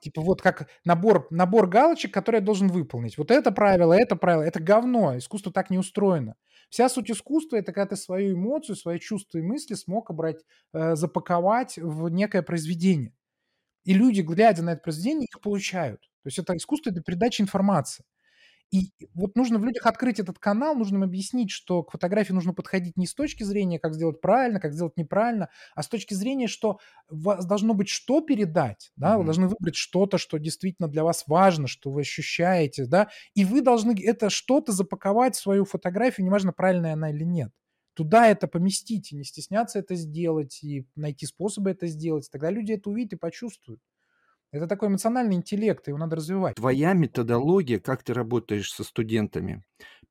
Типа 0.00 0.20
вот 0.20 0.42
как 0.42 0.68
набор, 0.84 1.28
набор 1.30 1.68
галочек, 1.68 2.12
которые 2.12 2.40
я 2.40 2.44
должен 2.44 2.68
выполнить. 2.68 3.18
Вот 3.18 3.30
это 3.30 3.52
правило, 3.52 3.92
это 3.92 4.16
правило. 4.16 4.42
Это 4.42 4.60
говно. 4.60 5.16
Искусство 5.16 5.52
так 5.52 5.70
не 5.70 5.78
устроено. 5.78 6.34
Вся 6.70 6.88
суть 6.88 7.10
искусства– 7.10 7.56
это 7.58 7.72
когда 7.72 7.88
ты 7.88 7.96
свою 7.96 8.34
эмоцию, 8.34 8.76
свои 8.76 8.98
чувства 8.98 9.38
и 9.38 9.42
мысли 9.42 9.74
смог 9.74 10.10
обрать, 10.10 10.40
э, 10.72 10.96
запаковать 10.96 11.76
в 11.76 12.08
некое 12.08 12.42
произведение. 12.42 13.14
И 13.84 13.94
люди, 13.94 14.22
глядя 14.22 14.62
на 14.62 14.70
это 14.70 14.82
произведение, 14.82 15.26
их 15.26 15.40
получают. 15.40 16.00
То 16.22 16.28
есть 16.28 16.38
это 16.38 16.56
искусство– 16.56 16.90
это 16.92 17.00
передача 17.00 17.42
информации. 17.42 18.04
И 18.72 18.90
вот 19.14 19.36
нужно 19.36 19.58
в 19.58 19.64
людях 19.66 19.84
открыть 19.84 20.18
этот 20.18 20.38
канал, 20.38 20.74
нужно 20.74 20.96
им 20.96 21.02
объяснить, 21.02 21.50
что 21.50 21.82
к 21.82 21.92
фотографии 21.92 22.32
нужно 22.32 22.54
подходить 22.54 22.96
не 22.96 23.06
с 23.06 23.12
точки 23.14 23.42
зрения, 23.42 23.78
как 23.78 23.92
сделать 23.94 24.22
правильно, 24.22 24.60
как 24.60 24.72
сделать 24.72 24.96
неправильно, 24.96 25.50
а 25.74 25.82
с 25.82 25.88
точки 25.88 26.14
зрения, 26.14 26.48
что 26.48 26.78
вас 27.10 27.44
должно 27.44 27.74
быть 27.74 27.90
что 27.90 28.22
передать, 28.22 28.90
да, 28.96 29.18
вы 29.18 29.24
Мгм. 29.24 29.24
должны 29.24 29.48
выбрать 29.48 29.76
что-то, 29.76 30.16
что 30.16 30.38
действительно 30.38 30.88
для 30.88 31.04
вас 31.04 31.24
важно, 31.26 31.68
что 31.68 31.90
вы 31.90 32.00
ощущаете, 32.00 32.86
да, 32.86 33.10
и 33.34 33.44
вы 33.44 33.60
должны 33.60 33.94
это 34.02 34.30
что-то 34.30 34.72
запаковать 34.72 35.36
в 35.36 35.40
свою 35.40 35.66
фотографию, 35.66 36.24
неважно, 36.26 36.52
правильная 36.54 36.94
она 36.94 37.10
или 37.10 37.24
нет. 37.24 37.52
Туда 37.94 38.28
это 38.28 38.48
поместить, 38.48 39.12
и 39.12 39.16
не 39.16 39.24
стесняться 39.24 39.78
это 39.78 39.96
сделать, 39.96 40.62
и 40.64 40.86
найти 40.96 41.26
способы 41.26 41.70
это 41.70 41.86
сделать. 41.88 42.26
Тогда 42.32 42.50
люди 42.50 42.72
это 42.72 42.88
увидят 42.88 43.12
и 43.14 43.16
почувствуют. 43.16 43.80
Это 44.52 44.66
такой 44.68 44.88
эмоциональный 44.88 45.34
интеллект, 45.36 45.88
его 45.88 45.98
надо 45.98 46.14
развивать. 46.16 46.56
Твоя 46.56 46.92
методология, 46.92 47.78
как 47.78 48.02
ты 48.02 48.12
работаешь 48.12 48.70
со 48.72 48.84
студентами. 48.84 49.64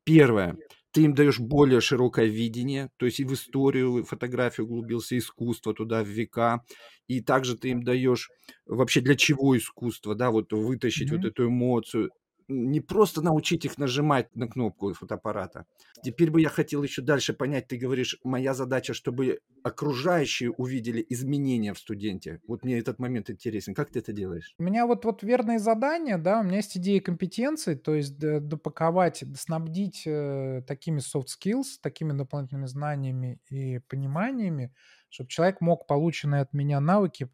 Первое. 0.03 0.57
Ты 0.91 1.03
им 1.03 1.13
даешь 1.13 1.39
более 1.39 1.81
широкое 1.81 2.25
видение, 2.25 2.89
то 2.97 3.05
есть 3.05 3.19
и 3.19 3.23
в 3.25 3.33
историю, 3.33 3.99
и 3.99 4.03
в 4.03 4.07
фотографию 4.09 4.65
углубился, 4.67 5.17
искусство 5.17 5.73
туда, 5.73 6.03
в 6.03 6.07
века. 6.07 6.63
И 7.07 7.21
также 7.21 7.57
ты 7.57 7.69
им 7.69 7.83
даешь 7.83 8.31
вообще 8.65 9.01
для 9.01 9.15
чего 9.15 9.57
искусство, 9.57 10.15
да, 10.15 10.31
вот 10.31 10.51
вытащить 10.51 11.11
вот 11.11 11.23
Мгм. 11.23 11.25
эту 11.25 11.47
эмоцию. 11.47 12.11
Не 12.51 12.81
просто 12.81 13.21
научить 13.21 13.65
их 13.65 13.77
нажимать 13.77 14.35
на 14.35 14.47
кнопку 14.47 14.93
фотоаппарата. 14.93 15.65
Теперь 16.03 16.31
бы 16.31 16.41
я 16.41 16.49
хотел 16.49 16.83
еще 16.83 17.01
дальше 17.01 17.33
понять, 17.33 17.67
ты 17.67 17.77
говоришь, 17.77 18.19
моя 18.23 18.53
задача, 18.53 18.93
чтобы 18.93 19.39
окружающие 19.63 20.51
увидели 20.51 21.05
изменения 21.09 21.73
в 21.73 21.79
студенте. 21.79 22.41
Вот 22.47 22.65
мне 22.65 22.77
этот 22.77 22.99
момент 22.99 23.29
интересен. 23.29 23.73
Как 23.73 23.89
ты 23.91 23.99
это 23.99 24.11
делаешь? 24.11 24.53
У 24.57 24.63
меня 24.63 24.85
вот, 24.85 25.05
вот 25.05 25.23
верные 25.23 25.59
задания, 25.59 26.17
да, 26.17 26.39
у 26.39 26.43
меня 26.43 26.57
есть 26.57 26.77
идеи 26.77 26.99
компетенций, 26.99 27.75
то 27.75 27.95
есть 27.95 28.17
допаковать, 28.17 29.23
снабдить 29.35 30.03
э, 30.05 30.63
такими 30.67 30.99
soft 30.99 31.27
skills, 31.27 31.79
такими 31.81 32.11
дополнительными 32.11 32.65
знаниями 32.65 33.39
и 33.49 33.79
пониманиями, 33.87 34.73
чтобы 35.09 35.29
человек 35.29 35.61
мог 35.61 35.87
полученные 35.87 36.41
от 36.41 36.53
меня 36.53 36.79
навыки 36.79 37.29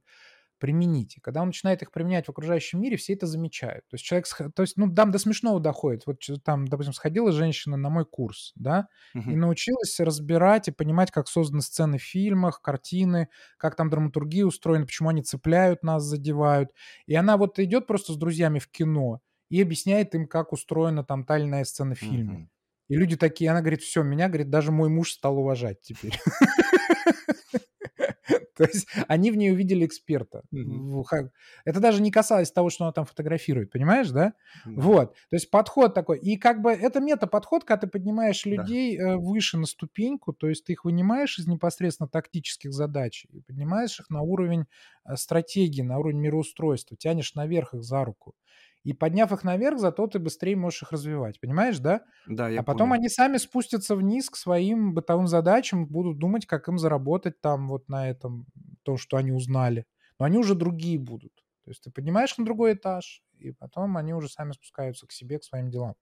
применить. 0.59 1.17
И 1.17 1.19
когда 1.21 1.41
он 1.41 1.47
начинает 1.47 1.81
их 1.81 1.91
применять 1.91 2.25
в 2.27 2.29
окружающем 2.29 2.81
мире, 2.81 2.97
все 2.97 3.13
это 3.13 3.27
замечают. 3.27 3.85
То 3.89 3.95
есть 3.95 4.05
человек, 4.05 4.27
то 4.55 4.61
есть, 4.61 4.77
ну, 4.77 4.93
там 4.93 5.11
до 5.11 5.19
смешного 5.19 5.59
доходит. 5.59 6.03
Вот 6.05 6.19
там, 6.43 6.67
допустим, 6.67 6.93
сходила 6.93 7.31
женщина 7.31 7.77
на 7.77 7.89
мой 7.89 8.05
курс, 8.05 8.53
да, 8.55 8.87
и 9.27 9.35
Мгм. 9.35 9.37
научилась 9.37 9.99
разбирать 9.99 10.67
и 10.67 10.71
понимать, 10.71 11.11
как 11.11 11.27
созданы 11.27 11.61
сцены 11.61 11.97
в 11.97 12.03
фильмах, 12.03 12.61
картины, 12.61 13.29
как 13.57 13.75
там 13.75 13.89
драматургия 13.89 14.45
устроена, 14.45 14.85
почему 14.85 15.09
они 15.09 15.21
цепляют 15.23 15.83
нас, 15.83 16.03
задевают. 16.03 16.69
И 17.05 17.15
она 17.15 17.37
вот 17.37 17.59
идет 17.59 17.87
просто 17.87 18.13
с 18.13 18.17
друзьями 18.17 18.59
в 18.59 18.69
кино 18.69 19.21
и 19.49 19.61
объясняет 19.61 20.15
им, 20.15 20.27
как 20.27 20.53
устроена 20.53 21.03
там 21.03 21.25
та 21.25 21.37
или 21.37 21.45
иная 21.45 21.65
сцена 21.65 21.95
в 21.95 21.99
фильме. 21.99 22.39
Мгм. 22.39 22.47
И 22.89 22.95
люди 22.95 23.17
такие, 23.17 23.51
она 23.51 23.59
говорит, 23.61 23.81
все, 23.81 24.01
меня, 24.03 24.27
говорит, 24.29 24.49
даже 24.49 24.71
мой 24.71 24.89
муж 24.89 25.11
стал 25.11 25.37
уважать 25.39 25.81
теперь. 25.81 26.17
То 28.57 28.65
есть 28.65 28.87
они 29.07 29.31
в 29.31 29.37
ней 29.37 29.51
увидели 29.51 29.85
эксперта. 29.85 30.43
Ха 31.05 31.29
это 31.65 31.79
даже 31.79 32.01
не 32.01 32.11
касалось 32.11 32.51
того, 32.51 32.69
что 32.69 32.85
она 32.85 32.91
там 32.93 33.05
фотографирует, 33.05 33.71
понимаешь, 33.71 34.09
да? 34.09 34.33
Да. 34.65 34.97
Вот. 34.97 35.13
То 35.29 35.35
есть 35.35 35.49
подход 35.51 35.93
такой. 35.93 36.19
И 36.19 36.37
как 36.37 36.61
бы 36.61 36.71
это 36.71 36.99
мета-подход, 36.99 37.63
когда 37.63 37.81
ты 37.81 37.87
поднимаешь 37.87 38.45
Да. 38.45 38.67
людей, 38.67 38.97
э, 38.97 39.15
выше 39.17 39.57
на 39.57 39.65
ступеньку, 39.65 40.33
то 40.33 40.47
есть 40.49 40.65
ты 40.65 40.73
их 40.73 40.85
вынимаешь 40.85 41.39
из 41.39 41.47
непосредственно 41.47 42.09
тактических 42.09 42.73
задач 42.73 43.25
и 43.29 43.41
поднимаешь 43.41 43.99
их 43.99 44.09
на 44.09 44.21
уровень, 44.21 44.65
э, 45.05 45.15
стратегии, 45.15 45.81
на 45.81 45.97
уровень 45.99 46.19
мироустройства, 46.19 46.97
тянешь 46.97 47.35
наверх 47.35 47.73
их 47.73 47.83
за 47.83 48.03
руку. 48.05 48.35
И 48.87 48.93
подняв 48.93 49.31
их 49.31 49.43
наверх, 49.43 49.79
зато 49.79 50.07
ты 50.07 50.19
быстрее 50.19 50.55
можешь 50.55 50.83
их 50.83 50.91
развивать. 50.91 51.39
Понимаешь, 51.39 51.79
да? 51.79 52.03
Да, 52.25 52.49
я 52.49 52.61
А 52.61 52.63
потом 52.63 52.91
понял. 52.91 52.93
они 52.93 53.09
сами 53.09 53.37
спустятся 53.37 53.95
вниз 53.95 54.29
к 54.29 54.35
своим 54.35 54.93
бытовым 54.93 55.27
задачам, 55.27 55.87
будут 55.87 56.17
думать, 56.19 56.45
как 56.45 56.67
им 56.67 56.77
заработать 56.77 57.41
там 57.41 57.67
вот 57.67 57.89
на 57.89 58.09
этом, 58.09 58.47
то, 58.83 58.97
что 58.97 59.17
они 59.17 59.31
узнали. 59.31 59.85
Но 60.19 60.25
они 60.25 60.37
уже 60.39 60.55
другие 60.55 60.97
будут. 60.99 61.33
То 61.63 61.71
есть 61.71 61.83
ты 61.83 61.91
поднимаешь 61.91 62.37
на 62.37 62.45
другой 62.45 62.73
этаж, 62.73 63.23
и 63.37 63.51
потом 63.51 63.97
они 63.97 64.13
уже 64.13 64.29
сами 64.29 64.53
спускаются 64.53 65.05
к 65.05 65.11
себе, 65.11 65.37
к 65.39 65.43
своим 65.43 65.69
делам. 65.69 65.95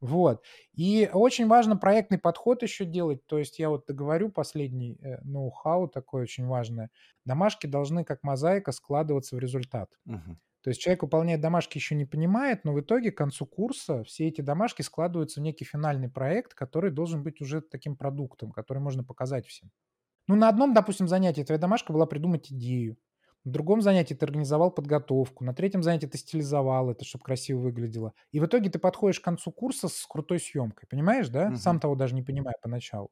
Вот. 0.00 0.44
И 0.74 1.08
очень 1.12 1.46
важно 1.46 1.76
проектный 1.76 2.18
подход 2.18 2.62
еще 2.62 2.84
делать. 2.84 3.26
То 3.26 3.38
есть 3.38 3.58
я 3.58 3.70
вот 3.70 3.88
говорю 3.90 4.30
последний 4.30 4.98
э, 5.00 5.20
ноу-хау 5.22 5.88
такое 5.88 6.22
очень 6.24 6.46
важное. 6.46 6.90
Домашки 7.24 7.66
должны 7.66 8.04
как 8.04 8.22
мозаика 8.22 8.72
складываться 8.72 9.36
в 9.36 9.38
результат. 9.38 9.90
Мгм. 10.04 10.38
То 10.64 10.70
есть 10.70 10.80
человек 10.80 11.02
выполняет 11.04 11.42
домашки, 11.42 11.78
еще 11.78 11.94
не 11.94 12.06
понимает, 12.06 12.64
но 12.64 12.72
в 12.72 12.80
итоге 12.80 13.12
к 13.12 13.18
концу 13.18 13.46
курса 13.46 14.02
все 14.04 14.28
эти 14.28 14.40
домашки 14.40 14.82
складываются 14.82 15.40
в 15.40 15.44
некий 15.44 15.64
финальный 15.66 16.08
проект, 16.10 16.54
который 16.54 16.90
должен 16.90 17.22
быть 17.22 17.40
уже 17.42 17.60
таким 17.60 17.96
продуктом, 17.96 18.50
который 18.50 18.78
можно 18.80 19.04
показать 19.04 19.46
всем. 19.46 19.70
Ну, 20.28 20.36
на 20.36 20.48
одном, 20.48 20.72
допустим, 20.74 21.08
занятии 21.08 21.42
твоя 21.42 21.58
домашка 21.58 21.92
была 21.92 22.06
придумать 22.06 22.50
идею, 22.52 22.96
на 23.44 23.52
другом 23.52 23.82
занятии 23.82 24.14
ты 24.14 24.24
организовал 24.24 24.70
подготовку, 24.70 25.44
на 25.44 25.52
третьем 25.54 25.82
занятии 25.82 26.06
ты 26.06 26.16
стилизовал 26.16 26.90
это, 26.90 27.04
чтобы 27.04 27.24
красиво 27.24 27.58
выглядело. 27.60 28.14
И 28.32 28.40
в 28.40 28.46
итоге 28.46 28.70
ты 28.70 28.78
подходишь 28.78 29.20
к 29.20 29.24
концу 29.24 29.52
курса 29.52 29.88
с 29.88 30.06
крутой 30.06 30.40
съемкой, 30.40 30.88
понимаешь, 30.88 31.28
да? 31.28 31.52
Мгм. 31.52 31.54
Сам 31.54 31.78
того 31.78 31.94
даже 31.94 32.14
не 32.14 32.22
понимая 32.22 32.54
поначалу. 32.62 33.10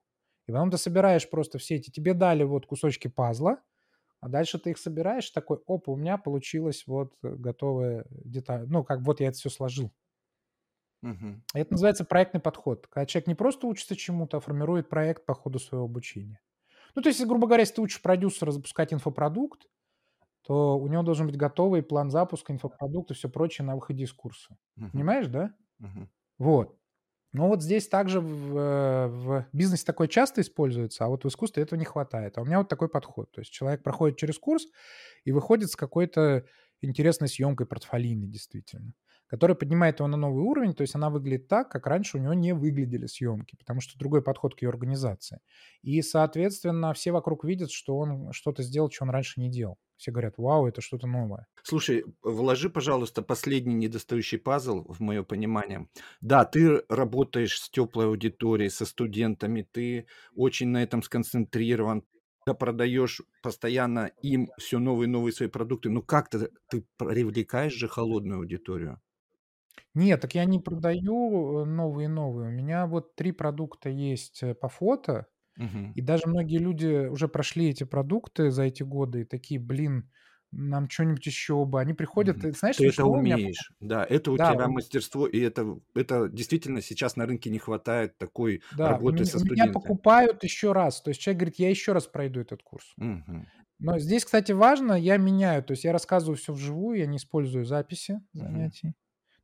И 0.49 0.53
потом 0.53 0.71
ты 0.71 0.79
собираешь 0.79 1.29
просто 1.29 1.59
все 1.59 1.77
эти, 1.77 1.91
тебе 1.91 2.15
дали 2.15 2.45
вот 2.45 2.65
кусочки 2.67 3.09
пазла, 3.09 3.59
а 4.23 4.31
дальше 4.31 4.59
ты 4.59 4.71
их 4.73 4.79
собираешь, 4.79 5.31
такой, 5.31 5.59
опа, 5.69 5.93
у 5.93 5.97
меня 5.97 6.19
получилась 6.19 6.85
вот 6.89 7.15
э, 7.25 7.31
готовая 7.37 8.07
деталь. 8.11 8.67
Ну, 8.69 8.85
как 8.85 9.03
вот 9.03 9.21
я 9.21 9.29
это 9.29 9.39
все 9.39 9.51
сложил. 9.51 9.93
Мгм. 11.03 11.43
Это 11.55 11.73
называется 11.73 12.05
проектный 12.05 12.41
подход. 12.41 12.87
Когда 12.87 13.07
человек 13.07 13.27
не 13.27 13.35
просто 13.35 13.67
учится 13.67 13.97
чему-то, 13.97 14.37
а 14.37 14.41
формирует 14.41 14.89
проект 14.89 15.27
по 15.27 15.35
ходу 15.35 15.59
своего 15.59 15.87
обучения. 15.87 16.41
Ну, 16.95 17.03
то 17.03 17.09
есть, 17.09 17.25
грубо 17.27 17.47
говоря, 17.47 17.63
если 17.63 17.77
ты 17.77 17.83
учишь 17.83 18.03
продюсера 18.03 18.51
запускать 18.53 18.93
инфопродукт, 18.93 19.69
то 20.43 20.79
у 20.79 20.89
него 20.89 21.03
должен 21.03 21.27
быть 21.29 21.37
готовый 21.37 21.83
план 21.83 22.11
запуска 22.11 22.53
инфопродукта 22.53 23.15
и 23.15 23.17
все 23.17 23.29
прочее 23.31 23.67
на 23.67 23.77
выходе 23.77 24.05
из 24.05 24.13
курса. 24.13 24.59
Мгм. 24.77 24.93
Понимаешь, 24.93 25.29
да? 25.29 25.55
Мгм. 25.79 26.11
Вот. 26.39 26.79
Но 27.33 27.49
вот 27.49 27.63
здесь 27.63 27.89
также 27.89 28.21
в, 28.21 28.59
э, 28.59 29.07
в 29.09 29.47
бизнесе 29.53 29.85
такое 29.87 30.09
часто 30.09 30.41
используется, 30.43 31.05
а 31.05 31.09
вот 31.09 31.25
в 31.25 31.29
искусстве 31.29 31.63
этого 31.63 31.79
не 31.79 31.85
хватает. 31.87 32.37
А 32.37 32.43
у 32.43 32.45
меня 32.45 32.59
вот 32.59 32.69
такой 32.69 32.89
подход. 32.89 33.31
То 33.33 33.41
есть 33.41 33.51
человек 33.53 33.83
проходит 33.83 34.19
через 34.19 34.39
курс 34.39 34.67
и 35.25 35.33
выходит 35.33 35.71
с 35.71 35.77
какой-то 35.77 36.45
интересной 36.83 37.29
съемкой 37.29 37.67
портфолийной, 37.67 38.27
действительно, 38.29 38.93
которая 39.33 39.55
поднимает 39.55 39.99
его 39.99 40.09
на 40.09 40.19
новый 40.19 40.45
уровень. 40.45 40.75
То 40.75 40.83
есть 40.83 40.95
она 40.95 41.09
выглядит 41.09 41.49
так, 41.49 41.71
как 41.71 41.87
раньше 41.87 42.19
у 42.19 42.21
него 42.21 42.35
не 42.35 42.53
выглядели 42.53 43.07
съемки, 43.07 43.57
потому 43.57 43.81
что 43.81 43.99
другой 43.99 44.21
подход 44.21 44.55
к 44.55 44.61
ее 44.61 44.69
организации. 44.69 45.39
И, 45.81 46.03
соответственно, 46.03 46.93
все 46.93 47.13
вокруг 47.13 47.43
видят, 47.43 47.71
что 47.71 47.97
он 47.97 48.31
что-то 48.33 48.63
сделал, 48.63 48.91
что 48.91 49.05
он 49.05 49.11
раньше 49.11 49.41
не 49.41 49.51
делал. 49.51 49.79
Все 49.97 50.13
говорят, 50.13 50.35
вау, 50.37 50.67
это 50.67 50.83
что-то 50.83 51.07
новое. 51.07 51.47
Слушай, 51.63 52.05
вложи, 52.23 52.69
пожалуйста, 52.69 53.23
последний 53.23 53.75
недостающий 53.75 54.37
пазл 54.37 54.85
в 54.87 55.01
мое 55.01 55.23
понимание. 55.23 55.89
Да, 56.21 56.45
ты 56.45 56.83
работаешь 56.91 57.59
с 57.59 57.71
теплой 57.71 58.09
аудиторией, 58.09 58.69
со 58.69 58.85
студентами, 58.85 59.67
ты 59.73 60.09
очень 60.35 60.69
на 60.69 60.83
этом 60.83 61.03
сконцентрирован, 61.03 62.05
ты 62.45 62.53
продаешь 62.53 63.23
постоянно 63.43 64.11
им 64.21 64.51
все 64.59 64.79
новые 64.79 65.07
и 65.07 65.11
новые 65.11 65.33
свои 65.33 65.49
продукты. 65.49 65.89
Ну 65.89 66.03
как 66.03 66.29
ты, 66.29 66.51
ты 66.69 66.85
привлекаешь 66.99 67.73
же 67.73 67.89
холодную 67.89 68.41
аудиторию? 68.41 69.01
Нет, 69.95 70.21
так 70.23 70.35
я 70.35 70.45
не 70.47 70.59
продаю 70.59 71.61
э, 71.61 71.65
новые 71.67 72.07
и 72.07 72.09
новые. 72.09 72.49
У 72.49 72.53
меня 72.53 72.87
вот 72.87 73.15
три 73.15 73.31
продукта 73.33 73.91
есть 73.91 74.43
э, 74.43 74.55
по 74.55 74.69
фото, 74.69 75.27
Мгм. 75.57 75.95
и 75.95 76.03
даже 76.03 76.29
многие 76.29 76.59
люди 76.59 77.09
уже 77.09 77.29
прошли 77.29 77.71
эти 77.71 77.85
продукты 77.85 78.51
за 78.53 78.65
эти 78.65 78.83
годы 78.85 79.23
и 79.23 79.25
такие, 79.25 79.61
блин, 79.61 80.13
нам 80.53 80.91
что-нибудь 80.91 81.27
еще 81.27 81.65
бы. 81.67 81.81
Они 81.81 81.95
приходят, 81.95 82.45
Мгм. 82.45 82.47
и 82.47 82.53
знаешь, 82.53 82.77
Ты 82.77 82.87
это 82.89 83.05
смешно 83.05 83.13
у 83.13 83.19
меня... 83.23 83.39
умеешь, 83.39 83.73
да, 83.81 84.05
это 84.05 84.31
у 84.33 84.39
Да, 84.39 84.39
тебя 84.39 84.69
у- 84.69 84.69
мастерство, 84.69 85.27
и 85.27 85.41
это, 85.41 85.81
это 85.95 86.29
действительно 86.29 86.83
сейчас 86.83 87.17
на 87.17 87.27
рынке 87.27 87.51
не 87.51 87.59
хватает 87.59 88.19
такой 88.19 88.63
да, 88.71 88.99
у 88.99 89.01
работы 89.01 89.25
меня, 89.25 89.25
со 89.25 89.39
у 89.39 89.41
меня 89.41 89.67
студентами. 89.67 89.73
покупают 89.73 90.45
еще 90.45 90.73
раз. 90.73 91.03
То 91.03 91.11
есть 91.11 91.21
человек 91.21 91.41
говорит, 91.41 91.59
я 91.59 91.69
еще 91.71 91.93
раз 91.93 92.07
пройду 92.07 92.41
этот 92.41 92.63
курс. 92.63 92.97
Мгм. 92.97 93.47
Но 93.79 93.99
здесь, 93.99 94.25
кстати, 94.25 94.53
важно, 94.53 94.95
я 94.95 95.19
меняю, 95.19 95.65
то 95.65 95.73
есть 95.73 95.85
я 95.85 95.93
рассказываю 95.93 96.37
все 96.37 96.53
вживую, 96.55 96.99
я 96.99 97.07
не 97.07 97.19
использую 97.19 97.65
записи 97.67 98.21
Мгм. 98.35 98.73
занятий. 98.73 98.95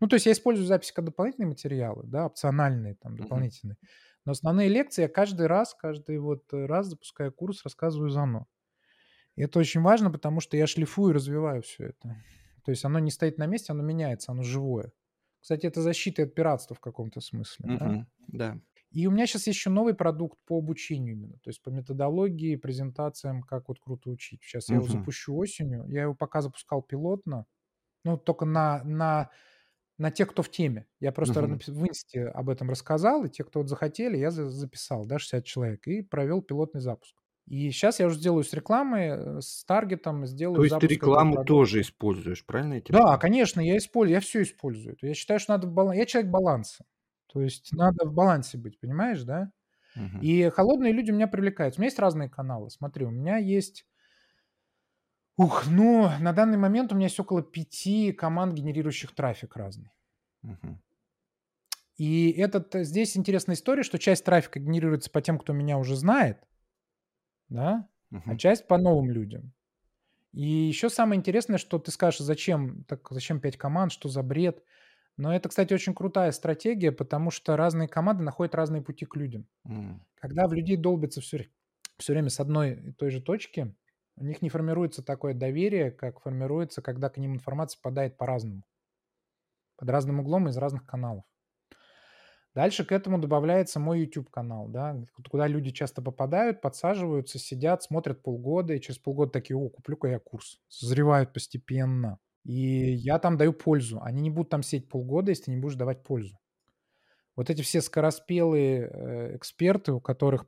Ну, 0.00 0.06
то 0.06 0.14
есть 0.14 0.26
я 0.26 0.32
использую 0.32 0.66
записи 0.66 0.92
как 0.92 1.04
дополнительные 1.04 1.48
материалы, 1.48 2.04
да, 2.06 2.26
опциональные, 2.26 2.94
там, 2.94 3.16
дополнительные. 3.16 3.76
Но 4.24 4.32
основные 4.32 4.68
лекции 4.68 5.02
я 5.02 5.08
каждый 5.08 5.46
раз, 5.46 5.74
каждый 5.74 6.18
вот 6.18 6.44
раз, 6.52 6.86
запуская 6.88 7.30
курс, 7.30 7.64
рассказываю 7.64 8.10
заново. 8.10 8.46
И 9.36 9.42
это 9.42 9.58
очень 9.58 9.80
важно, 9.82 10.10
потому 10.10 10.40
что 10.40 10.56
я 10.56 10.66
шлифую 10.66 11.10
и 11.12 11.14
развиваю 11.14 11.62
все 11.62 11.86
это. 11.88 12.16
То 12.64 12.70
есть 12.70 12.84
оно 12.84 12.98
не 12.98 13.10
стоит 13.10 13.38
на 13.38 13.46
месте, 13.46 13.72
оно 13.72 13.82
меняется, 13.82 14.32
оно 14.32 14.42
живое. 14.42 14.92
Кстати, 15.40 15.66
это 15.66 15.80
защита 15.80 16.24
от 16.24 16.34
пиратства 16.34 16.74
в 16.74 16.80
каком-то 16.80 17.20
смысле. 17.20 17.66
да. 17.78 17.86
Мгм. 17.86 18.06
Да. 18.28 18.58
И 18.90 19.06
у 19.06 19.10
меня 19.10 19.26
сейчас 19.26 19.46
еще 19.46 19.70
новый 19.70 19.94
продукт 19.94 20.38
по 20.46 20.58
обучению 20.58 21.14
именно, 21.14 21.34
то 21.34 21.50
есть 21.50 21.62
по 21.62 21.68
методологии, 21.68 22.56
презентациям, 22.56 23.42
как 23.42 23.68
вот 23.68 23.78
круто 23.80 24.10
учить. 24.10 24.42
Сейчас 24.42 24.70
я 24.70 24.76
его 24.76 24.86
запущу 24.86 25.36
осенью. 25.36 25.86
Я 25.88 26.02
его 26.02 26.14
пока 26.14 26.40
запускал 26.40 26.82
пилотно, 26.82 27.46
ну, 28.04 28.16
только 28.18 28.44
на, 28.46 28.82
на, 28.84 29.30
на 29.98 30.10
тех, 30.10 30.28
кто 30.30 30.42
в 30.42 30.50
теме. 30.50 30.86
Я 31.00 31.12
просто 31.12 31.40
напис- 31.42 31.70
в 31.72 31.86
инсте 31.86 32.26
об 32.26 32.50
этом 32.50 32.70
рассказал, 32.70 33.24
и 33.24 33.28
те, 33.28 33.44
кто 33.44 33.60
вот 33.60 33.68
захотели, 33.68 34.16
я 34.16 34.30
за- 34.30 34.48
записал, 34.50 35.04
да, 35.06 35.18
60 35.18 35.44
человек, 35.44 35.86
и 35.88 36.02
провел 36.02 36.42
пилотный 36.42 36.80
запуск. 36.80 37.16
И 37.46 37.70
сейчас 37.70 37.98
я 37.98 38.06
уже 38.06 38.16
сделаю 38.18 38.44
с 38.44 38.52
рекламой, 38.52 39.06
э, 39.08 39.40
с 39.40 39.64
таргетом, 39.64 40.26
сделаю 40.26 40.56
То 40.56 40.64
есть 40.64 40.78
ты 40.78 40.86
рекламу 40.86 41.44
тоже 41.44 41.80
используешь, 41.80 42.44
правильно 42.44 42.74
я 42.74 42.80
Да, 42.88 42.98
понимаю? 42.98 43.18
конечно, 43.18 43.60
я 43.60 43.76
использую, 43.76 44.14
я 44.14 44.20
все 44.20 44.42
использую. 44.42 44.96
Я 45.02 45.14
считаю, 45.14 45.40
что 45.40 45.52
надо 45.52 45.66
в 45.66 45.72
балансе. 45.72 46.00
Я 46.00 46.06
человек 46.06 46.30
баланса. 46.30 46.84
То 47.26 47.42
есть 47.42 47.72
надо 47.72 48.06
в 48.06 48.14
балансе 48.14 48.56
быть, 48.58 48.80
понимаешь, 48.80 49.22
да? 49.22 49.52
Мгм. 49.94 50.18
И 50.22 50.48
холодные 50.50 50.92
люди 50.92 51.10
меня 51.10 51.28
привлекают. 51.28 51.76
У 51.76 51.80
меня 51.80 51.88
есть 51.88 51.98
разные 51.98 52.28
каналы. 52.30 52.70
Смотри, 52.70 53.06
у 53.06 53.10
меня 53.10 53.38
есть... 53.38 53.86
Ух, 55.38 55.66
ну, 55.66 56.10
на 56.20 56.34
данный 56.34 56.58
момент 56.58 56.92
у 56.92 56.94
меня 56.94 57.06
есть 57.06 57.18
около 57.18 57.42
пяти 57.42 58.12
команд, 58.12 58.52
генерирующих 58.52 59.14
трафик 59.14 59.56
разный. 59.56 59.90
Мгм. 60.42 60.78
И 61.98 62.30
этот, 62.30 62.74
э, 62.74 62.84
здесь 62.84 63.14
интересная 63.16 63.54
история, 63.54 63.82
что 63.82 63.98
часть 63.98 64.24
трафика 64.24 64.58
генерируется 64.58 65.10
по 65.10 65.20
тем, 65.20 65.38
кто 65.38 65.52
меня 65.52 65.76
уже 65.78 65.96
знает, 65.96 66.38
да, 67.48 67.88
а 68.24 68.34
Мгм. 68.34 68.36
часть 68.36 68.66
по 68.66 68.78
новым 68.78 69.10
людям. 69.10 69.52
И 70.32 70.46
еще 70.46 70.90
самое 70.90 71.18
интересное, 71.18 71.58
что 71.58 71.78
ты 71.78 71.90
скажешь, 71.92 72.20
зачем, 72.20 72.84
так, 72.84 73.08
зачем 73.10 73.40
5 73.40 73.56
команд, 73.58 73.92
что 73.92 74.08
за 74.08 74.22
бред. 74.22 74.64
Но 75.16 75.34
это, 75.34 75.48
кстати, 75.50 75.74
очень 75.74 75.94
крутая 75.94 76.32
стратегия, 76.32 76.92
потому 76.92 77.30
что 77.30 77.56
разные 77.56 77.88
команды 77.88 78.24
находят 78.24 78.54
разные 78.54 78.82
пути 78.82 79.06
к 79.06 79.16
людям. 79.16 79.48
М. 79.68 80.00
Когда 80.16 80.48
в 80.48 80.54
людей 80.54 80.76
долбится 80.76 81.20
все, 81.22 81.48
все 81.98 82.12
время 82.14 82.30
с 82.30 82.40
одной 82.40 82.72
и 82.74 82.92
той 82.92 83.10
же 83.10 83.22
точки, 83.22 83.76
у 84.20 84.24
них 84.24 84.42
не 84.42 84.48
формируется 84.48 85.02
такое 85.02 85.34
доверие, 85.34 85.90
как 85.90 86.20
формируется, 86.20 86.82
когда 86.82 87.08
к 87.08 87.18
ним 87.18 87.34
информация 87.34 87.78
попадает 87.78 88.16
по-разному, 88.16 88.62
под 89.76 89.88
разным 89.90 90.20
углом 90.20 90.48
из 90.48 90.56
разных 90.56 90.84
каналов. 90.86 91.24
Дальше 92.54 92.84
к 92.84 92.92
этому 92.92 93.18
добавляется 93.18 93.78
мой 93.78 94.00
YouTube-канал, 94.00 94.68
да, 94.68 94.96
куда 95.30 95.46
люди 95.46 95.70
часто 95.70 96.02
попадают, 96.02 96.60
подсаживаются, 96.60 97.38
сидят, 97.38 97.82
смотрят 97.82 98.22
полгода, 98.22 98.74
и 98.74 98.80
через 98.80 98.98
полгода 98.98 99.30
такие, 99.30 99.56
о, 99.56 99.68
куплю-ка 99.68 100.08
я 100.08 100.18
курс. 100.18 100.60
Созревают 100.68 101.32
постепенно. 101.32 102.18
И 102.44 102.94
я 102.94 103.18
там 103.18 103.36
даю 103.36 103.52
пользу. 103.52 104.00
Они 104.02 104.22
не 104.22 104.30
будут 104.30 104.50
там 104.50 104.62
сидеть 104.62 104.88
полгода, 104.88 105.30
если 105.30 105.44
ты 105.44 105.50
не 105.52 105.58
будешь 105.58 105.76
давать 105.76 106.02
пользу. 106.02 106.36
Вот 107.36 107.50
эти 107.50 107.62
все 107.62 107.80
скороспелые 107.80 108.90
э, 108.90 109.36
эксперты, 109.36 109.92
у 109.92 110.00
которых 110.00 110.46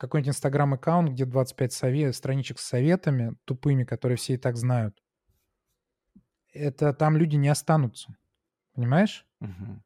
какой-нибудь 0.00 0.30
инстаграм-аккаунт, 0.30 1.10
где 1.10 1.24
25 1.26 1.72
сове- 1.72 2.12
страничек 2.12 2.58
с 2.58 2.66
советами 2.66 3.36
тупыми, 3.44 3.84
которые 3.84 4.16
все 4.16 4.34
и 4.34 4.38
так 4.38 4.56
знают, 4.56 5.02
это 6.52 6.92
там 6.92 7.16
люди 7.16 7.36
не 7.36 7.48
останутся. 7.48 8.16
Понимаешь? 8.74 9.26
Мгм. 9.40 9.82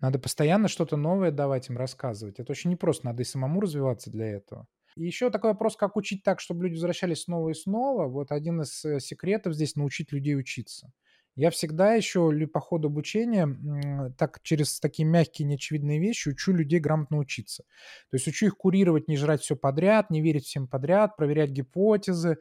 Надо 0.00 0.18
постоянно 0.18 0.68
что-то 0.68 0.96
новое 0.96 1.30
давать 1.30 1.68
им 1.70 1.76
рассказывать. 1.78 2.40
Это 2.40 2.52
очень 2.52 2.70
непросто. 2.70 3.06
Надо 3.06 3.22
и 3.22 3.26
самому 3.26 3.60
развиваться 3.60 4.10
для 4.10 4.26
этого. 4.26 4.66
И 4.96 5.04
еще 5.04 5.30
такой 5.30 5.50
вопрос, 5.52 5.76
как 5.76 5.96
учить 5.96 6.22
так, 6.24 6.40
чтобы 6.40 6.64
люди 6.64 6.74
возвращались 6.74 7.22
снова 7.22 7.50
и 7.50 7.54
снова. 7.54 8.06
Вот 8.08 8.32
один 8.32 8.62
из 8.62 8.84
э, 8.84 9.00
секретов 9.00 9.54
здесь 9.54 9.76
научить 9.76 10.12
людей 10.12 10.36
учиться. 10.36 10.92
Я 11.34 11.50
всегда 11.50 11.94
еще 11.94 12.30
по 12.46 12.60
ходу 12.60 12.88
обучения 12.88 13.48
так 14.18 14.40
через 14.42 14.78
такие 14.80 15.08
мягкие, 15.08 15.48
неочевидные 15.48 15.98
вещи 15.98 16.28
учу 16.28 16.52
людей 16.52 16.78
грамотно 16.78 17.18
учиться. 17.18 17.64
То 18.10 18.16
есть 18.16 18.28
учу 18.28 18.46
их 18.46 18.56
курировать, 18.56 19.08
не 19.08 19.16
жрать 19.16 19.40
все 19.40 19.56
подряд, 19.56 20.10
не 20.10 20.20
верить 20.20 20.44
всем 20.44 20.68
подряд, 20.68 21.16
проверять 21.16 21.50
гипотезы. 21.50 22.36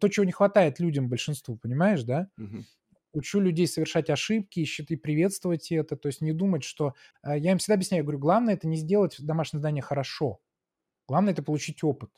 То, 0.00 0.08
чего 0.08 0.24
не 0.24 0.32
хватает 0.32 0.78
людям, 0.78 1.08
большинству, 1.08 1.56
понимаешь, 1.56 2.04
да? 2.04 2.28
Мгм. 2.36 2.64
Учу 3.12 3.40
людей 3.40 3.66
совершать 3.66 4.10
ошибки, 4.10 4.60
и 4.60 4.96
приветствовать 4.96 5.72
это. 5.72 5.96
То 5.96 6.08
есть 6.08 6.20
не 6.20 6.32
думать, 6.32 6.62
что... 6.62 6.94
Э, 7.24 7.38
я 7.38 7.52
им 7.52 7.58
всегда 7.58 7.74
объясняю, 7.74 8.04
говорю, 8.04 8.18
главное 8.18 8.54
это 8.54 8.68
не 8.68 8.76
сделать 8.76 9.16
домашнее 9.18 9.60
задание 9.60 9.82
хорошо. 9.82 10.40
Главное 11.08 11.32
это 11.32 11.42
получить 11.42 11.82
опыт. 11.82 12.10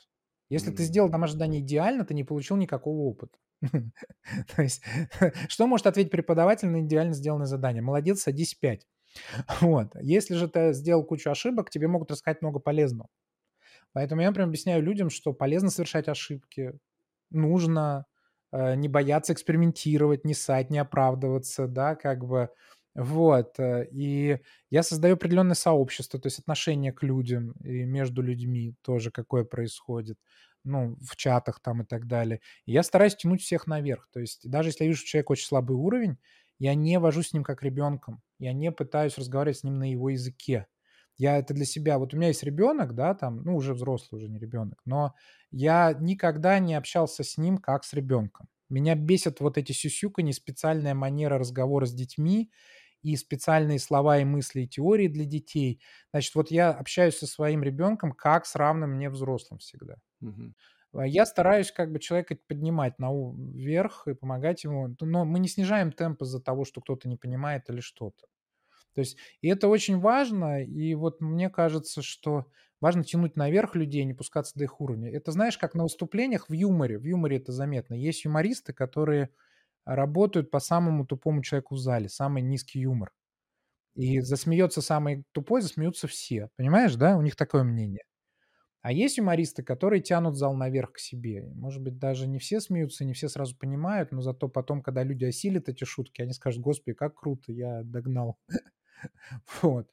Если 0.49 0.71
ты 0.71 0.83
сделал 0.83 1.09
домашнее 1.09 1.33
задание 1.33 1.61
идеально, 1.61 2.05
ты 2.05 2.13
не 2.13 2.23
получил 2.23 2.57
никакого 2.57 3.01
опыта. 3.01 3.37
То 3.61 4.61
есть, 4.61 4.81
что 5.47 5.67
может 5.67 5.87
ответить 5.87 6.11
преподаватель 6.11 6.69
на 6.69 6.81
идеально 6.81 7.13
сделанное 7.13 7.45
задание? 7.45 7.81
Молодец, 7.81 8.21
садись 8.21 8.55
5. 8.55 8.87
Вот. 9.61 9.95
Если 10.01 10.35
же 10.35 10.47
ты 10.47 10.73
сделал 10.73 11.03
кучу 11.03 11.29
ошибок, 11.29 11.69
тебе 11.69 11.87
могут 11.87 12.11
рассказать 12.11 12.41
много 12.41 12.59
полезного. 12.59 13.09
Поэтому 13.93 14.21
я 14.21 14.31
прям 14.31 14.49
объясняю 14.49 14.83
людям, 14.83 15.09
что 15.09 15.33
полезно 15.33 15.69
совершать 15.69 16.07
ошибки, 16.07 16.73
нужно 17.31 18.05
э, 18.51 18.75
не 18.75 18.87
бояться 18.87 19.33
экспериментировать, 19.33 20.25
не 20.25 20.33
ссать, 20.33 20.69
не 20.69 20.79
оправдываться, 20.79 21.67
да, 21.67 21.95
как 21.95 22.23
бы, 22.25 22.49
вот. 22.95 23.59
Э, 23.59 23.87
и 23.91 24.39
я 24.69 24.83
создаю 24.83 25.15
определенное 25.15 25.55
сообщество, 25.55 26.19
то 26.19 26.27
есть 26.27 26.39
отношение 26.39 26.91
к 26.93 27.03
людям 27.03 27.51
и 27.63 27.85
между 27.85 28.21
людьми 28.21 28.75
тоже 28.81 29.11
какое 29.11 29.43
происходит 29.43 30.17
ну, 30.63 30.97
в 31.01 31.15
чатах 31.15 31.59
там 31.61 31.81
и 31.83 31.85
так 31.85 32.07
далее. 32.07 32.41
И 32.65 32.73
я 32.73 32.83
стараюсь 32.83 33.15
тянуть 33.15 33.41
всех 33.41 33.67
наверх. 33.67 34.09
То 34.11 34.19
есть 34.19 34.49
даже 34.49 34.69
если 34.69 34.83
я 34.83 34.89
вижу, 34.89 34.99
что 34.99 35.09
человек 35.09 35.29
очень 35.29 35.47
слабый 35.47 35.77
уровень, 35.77 36.17
я 36.59 36.75
не 36.75 36.99
вожусь 36.99 37.29
с 37.29 37.33
ним 37.33 37.43
как 37.43 37.63
ребенком. 37.63 38.21
Я 38.39 38.53
не 38.53 38.71
пытаюсь 38.71 39.17
разговаривать 39.17 39.59
с 39.59 39.63
ним 39.63 39.79
на 39.79 39.89
его 39.89 40.09
языке. 40.09 40.67
Я 41.17 41.37
это 41.37 41.53
для 41.53 41.65
себя... 41.65 41.99
Вот 41.99 42.13
у 42.13 42.17
меня 42.17 42.27
есть 42.29 42.43
ребенок, 42.43 42.95
да, 42.95 43.13
там, 43.13 43.43
ну, 43.43 43.55
уже 43.55 43.73
взрослый, 43.73 44.21
уже 44.21 44.29
не 44.29 44.39
ребенок, 44.39 44.79
но 44.85 45.15
я 45.51 45.93
никогда 45.99 46.59
не 46.59 46.75
общался 46.75 47.23
с 47.23 47.37
ним 47.37 47.57
как 47.57 47.83
с 47.83 47.93
ребенком. 47.93 48.47
Меня 48.69 48.95
бесят 48.95 49.41
вот 49.41 49.57
эти 49.57 49.71
сюсюкани, 49.71 50.31
специальная 50.31 50.93
манера 50.93 51.37
разговора 51.37 51.85
с 51.85 51.93
детьми 51.93 52.51
и 53.01 53.15
специальные 53.15 53.79
слова 53.79 54.17
и 54.19 54.25
мысли 54.25 54.61
и 54.61 54.67
теории 54.67 55.07
для 55.07 55.25
детей. 55.25 55.81
Значит, 56.11 56.35
вот 56.35 56.51
я 56.51 56.71
общаюсь 56.71 57.17
со 57.17 57.27
своим 57.27 57.63
ребенком 57.63 58.11
как 58.13 58.45
с 58.45 58.55
равным 58.55 58.91
мне 58.91 59.09
взрослым 59.09 59.59
всегда. 59.59 59.97
А 60.93 61.05
я 61.05 61.25
стараюсь 61.25 61.71
как 61.71 61.91
бы 61.91 61.99
человека 61.99 62.35
поднимать 62.47 62.97
наверх 62.97 64.07
и 64.07 64.15
помогать 64.15 64.63
ему, 64.63 64.95
но 64.99 65.23
мы 65.23 65.39
не 65.39 65.47
снижаем 65.47 65.91
темп 65.91 66.23
из-за 66.23 66.41
того, 66.41 66.65
что 66.65 66.81
кто-то 66.81 67.07
не 67.07 67.15
понимает 67.15 67.69
или 67.69 67.79
что-то. 67.79 68.25
То 68.95 69.01
есть, 69.01 69.17
и 69.41 69.47
это 69.49 69.67
очень 69.67 69.99
важно, 69.99 70.63
и 70.63 70.95
вот 70.95 71.21
мне 71.21 71.49
кажется, 71.49 72.01
что 72.01 72.47
важно 72.81 73.03
тянуть 73.03 73.35
наверх 73.37 73.75
людей, 73.75 74.03
не 74.05 74.13
пускаться 74.13 74.53
до 74.57 74.65
их 74.65 74.81
уровня. 74.81 75.11
Это 75.11 75.31
знаешь, 75.31 75.57
как 75.57 75.75
на 75.75 75.83
выступлениях 75.83 76.49
в 76.49 76.53
юморе, 76.53 76.97
в 76.99 77.05
юморе 77.05 77.37
это 77.37 77.51
заметно. 77.51 77.93
Есть 77.95 78.25
юмористы, 78.25 78.73
которые 78.73 79.29
работают 79.85 80.51
по 80.51 80.59
самому 80.59 81.05
тупому 81.05 81.41
человеку 81.43 81.75
в 81.75 81.79
зале, 81.79 82.09
самый 82.09 82.41
низкий 82.41 82.79
юмор. 82.79 83.11
И 83.95 84.21
засмеется 84.21 84.81
самый 84.81 85.25
тупой, 85.33 85.61
засмеются 85.61 86.07
все. 86.07 86.49
Понимаешь, 86.57 86.95
да? 86.95 87.17
У 87.17 87.21
них 87.21 87.35
такое 87.35 87.63
мнение. 87.63 88.03
А 88.81 88.93
есть 88.93 89.17
юмористы, 89.17 89.61
которые 89.61 90.01
тянут 90.01 90.37
зал 90.37 90.55
наверх 90.55 90.93
к 90.93 90.99
себе. 90.99 91.45
Может 91.53 91.81
быть, 91.83 91.99
даже 91.99 92.27
не 92.27 92.39
все 92.39 92.61
смеются, 92.61 93.03
не 93.03 93.13
все 93.13 93.27
сразу 93.27 93.57
понимают, 93.57 94.11
но 94.11 94.21
зато 94.21 94.47
потом, 94.47 94.81
когда 94.81 95.03
люди 95.03 95.25
осилят 95.25 95.67
эти 95.67 95.83
шутки, 95.83 96.21
они 96.21 96.31
скажут, 96.31 96.61
господи, 96.61 96.95
как 96.95 97.15
круто, 97.15 97.51
я 97.51 97.83
догнал. 97.83 98.37
Вот. 99.61 99.87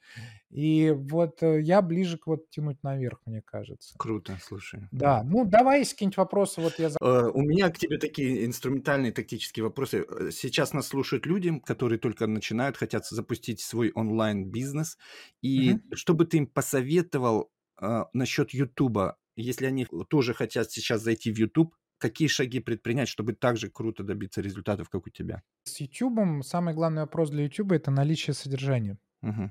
И 0.51 0.95
вот 0.97 1.43
э, 1.43 1.61
я 1.61 1.83
ближе 1.83 2.19
к 2.19 2.27
вот 2.29 2.49
тянуть 2.51 2.83
наверх, 2.83 3.21
мне 3.27 3.43
кажется. 3.43 3.95
Круто, 3.99 4.39
слушай. 4.43 4.89
Да, 4.93 5.23
ну 5.25 5.45
давай 5.45 5.85
какие-нибудь 5.85 6.17
вопросы. 6.17 6.61
Вот 6.61 6.79
я... 6.79 6.91
Э, 7.01 7.31
у 7.33 7.43
меня 7.43 7.69
к 7.71 7.79
тебе 7.79 7.99
такие 7.99 8.47
инструментальные 8.47 9.13
тактические 9.13 9.65
вопросы. 9.65 10.07
Э, 10.09 10.31
сейчас 10.31 10.73
нас 10.73 10.87
слушают 10.87 11.27
люди, 11.27 11.59
которые 11.61 11.99
только 11.99 12.27
начинают, 12.27 12.77
хотят 12.77 13.07
запустить 13.07 13.61
свой 13.61 13.91
онлайн-бизнес. 13.95 14.99
И 15.43 15.75
угу. 15.75 15.97
что 15.97 16.15
бы 16.15 16.25
ты 16.25 16.39
им 16.39 16.47
посоветовал 16.47 17.51
а, 17.79 18.09
насчет 18.13 18.51
Ютуба, 18.51 19.19
если 19.37 19.67
они 19.67 19.87
тоже 20.09 20.33
хотят 20.33 20.71
сейчас 20.71 21.03
зайти 21.03 21.31
в 21.31 21.39
Ютуб, 21.39 21.75
какие 22.07 22.29
шаги 22.29 22.61
предпринять, 22.61 23.09
чтобы 23.09 23.33
так 23.33 23.57
же 23.57 23.69
круто 23.69 24.05
добиться 24.05 24.41
результатов, 24.41 24.89
как 24.89 25.07
у 25.07 25.11
тебя? 25.11 25.43
С 25.65 25.81
Ютубом 25.81 26.43
самый 26.43 26.75
главный 26.75 27.03
вопрос 27.03 27.31
для 27.31 27.45
Ютуба 27.45 27.77
это 27.77 27.91
наличие 27.91 28.35
содержания. 28.35 28.99
Угу. 29.23 29.51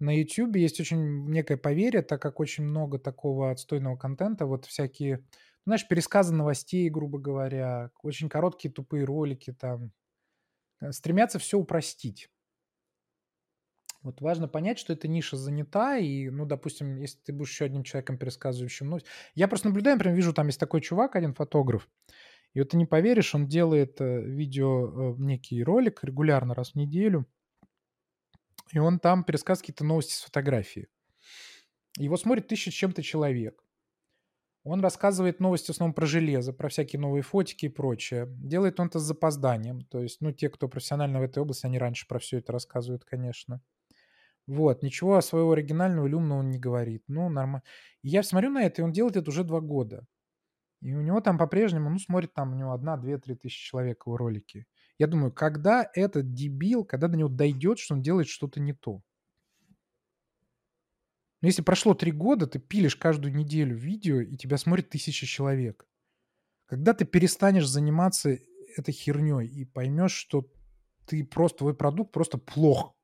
На 0.00 0.16
Ютубе 0.16 0.60
есть 0.60 0.80
очень 0.80 1.30
некое 1.30 1.56
поверье, 1.56 2.02
так 2.02 2.20
как 2.20 2.40
очень 2.40 2.64
много 2.64 2.98
такого 2.98 3.50
отстойного 3.50 3.96
контента, 3.96 4.46
вот 4.46 4.66
всякие, 4.66 5.24
знаешь, 5.64 5.86
пересказы 5.86 6.34
новостей, 6.34 6.90
грубо 6.90 7.18
говоря, 7.18 7.90
очень 8.02 8.28
короткие 8.28 8.72
тупые 8.72 9.04
ролики 9.04 9.52
там, 9.52 9.92
э, 10.80 10.90
стремятся 10.90 11.38
все 11.38 11.58
упростить. 11.58 12.28
Вот 14.04 14.20
важно 14.20 14.48
понять, 14.48 14.78
что 14.78 14.92
эта 14.92 15.08
ниша 15.08 15.36
занята, 15.36 15.96
и, 15.96 16.28
ну, 16.28 16.44
допустим, 16.44 16.96
если 16.96 17.18
ты 17.24 17.32
будешь 17.32 17.50
еще 17.50 17.64
одним 17.64 17.82
человеком, 17.84 18.18
пересказывающим 18.18 18.88
новость. 18.88 19.06
Я 19.34 19.48
просто 19.48 19.68
наблюдаю, 19.68 19.98
прям 19.98 20.14
вижу, 20.14 20.34
там 20.34 20.46
есть 20.46 20.60
такой 20.60 20.82
чувак, 20.82 21.16
один 21.16 21.32
фотограф, 21.32 21.88
и 22.52 22.60
вот 22.60 22.68
ты 22.68 22.76
не 22.76 22.84
поверишь, 22.84 23.34
он 23.34 23.48
делает 23.48 24.00
э, 24.02 24.20
видео, 24.20 25.14
э, 25.14 25.14
некий 25.18 25.64
ролик 25.64 26.04
регулярно, 26.04 26.54
раз 26.54 26.72
в 26.72 26.74
неделю, 26.74 27.26
и 28.72 28.78
он 28.78 28.98
там 28.98 29.24
пересказывает 29.24 29.62
какие-то 29.62 29.84
новости 29.84 30.12
с 30.12 30.20
фотографии. 30.20 30.88
Его 31.96 32.16
смотрит 32.18 32.46
тысяча 32.46 32.70
чем-то 32.70 33.02
человек. 33.02 33.64
Он 34.64 34.80
рассказывает 34.80 35.40
новости 35.40 35.66
в 35.66 35.70
основном 35.70 35.94
про 35.94 36.06
железо, 36.06 36.52
про 36.52 36.68
всякие 36.68 37.00
новые 37.00 37.22
фотики 37.22 37.66
и 37.66 37.70
прочее. 37.70 38.26
Делает 38.28 38.80
он 38.80 38.86
это 38.86 38.98
с 38.98 39.02
запозданием. 39.02 39.82
То 39.82 40.00
есть, 40.00 40.20
ну, 40.20 40.32
те, 40.32 40.48
кто 40.48 40.68
профессионально 40.68 41.20
в 41.20 41.22
этой 41.22 41.40
области, 41.40 41.66
они 41.66 41.78
раньше 41.78 42.06
про 42.08 42.18
все 42.18 42.38
это 42.38 42.52
рассказывают, 42.52 43.04
конечно. 43.04 43.60
Вот, 44.46 44.82
ничего 44.82 45.20
своего 45.20 45.52
оригинального 45.52 46.06
или 46.06 46.14
умного 46.14 46.40
он 46.40 46.50
не 46.50 46.58
говорит. 46.58 47.02
Ну, 47.08 47.28
нормально. 47.28 47.62
И 48.02 48.08
я 48.08 48.22
смотрю 48.22 48.50
на 48.50 48.64
это, 48.64 48.82
и 48.82 48.84
он 48.84 48.92
делает 48.92 49.16
это 49.16 49.30
уже 49.30 49.42
два 49.42 49.60
года. 49.60 50.06
И 50.82 50.94
у 50.94 51.00
него 51.00 51.20
там 51.22 51.38
по-прежнему, 51.38 51.88
ну, 51.88 51.98
смотрит 51.98 52.34
там 52.34 52.52
у 52.52 52.56
него 52.56 52.72
одна, 52.72 52.98
две, 52.98 53.16
три 53.16 53.34
тысячи 53.34 53.70
человек 53.70 54.02
его 54.04 54.18
ролики. 54.18 54.66
Я 54.98 55.06
думаю, 55.06 55.32
когда 55.32 55.88
этот 55.94 56.34
дебил, 56.34 56.84
когда 56.84 57.08
до 57.08 57.16
него 57.16 57.30
дойдет, 57.30 57.78
что 57.78 57.94
он 57.94 58.02
делает 58.02 58.28
что-то 58.28 58.60
не 58.60 58.74
то? 58.74 59.00
Но 61.40 61.48
если 61.48 61.62
прошло 61.62 61.94
три 61.94 62.12
года, 62.12 62.46
ты 62.46 62.58
пилишь 62.58 62.96
каждую 62.96 63.34
неделю 63.34 63.76
видео, 63.76 64.20
и 64.20 64.36
тебя 64.36 64.56
смотрит 64.58 64.90
тысяча 64.90 65.26
человек. 65.26 65.86
Когда 66.66 66.94
ты 66.94 67.04
перестанешь 67.04 67.66
заниматься 67.66 68.38
этой 68.76 68.92
херней 68.92 69.46
и 69.46 69.64
поймешь, 69.64 70.12
что 70.12 70.46
ты 71.06 71.24
просто, 71.24 71.58
твой 71.58 71.74
продукт 71.74 72.12
просто 72.12 72.38
плох, 72.38 72.94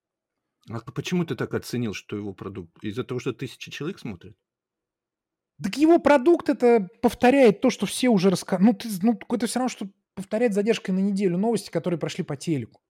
а 0.72 0.92
почему 0.92 1.24
ты 1.24 1.34
так 1.34 1.54
оценил, 1.54 1.94
что 1.94 2.16
его 2.16 2.32
продукт? 2.32 2.82
Из-за 2.82 3.04
того, 3.04 3.20
что 3.20 3.32
тысячи 3.32 3.70
человек 3.70 3.98
смотрят? 3.98 4.36
Так 5.62 5.76
его 5.76 5.98
продукт 5.98 6.48
это 6.48 6.88
повторяет 7.02 7.60
то, 7.60 7.70
что 7.70 7.86
все 7.86 8.08
уже 8.08 8.30
рассказали. 8.30 8.66
Ну, 8.66 8.74
ты, 8.74 8.88
ну, 9.02 9.18
это 9.28 9.46
все 9.46 9.58
равно, 9.58 9.68
что 9.68 9.90
повторять 10.14 10.54
задержкой 10.54 10.94
на 10.94 11.00
неделю 11.00 11.38
новости, 11.38 11.70
которые 11.70 11.98
прошли 11.98 12.24
по 12.24 12.36
телеку. 12.36 12.80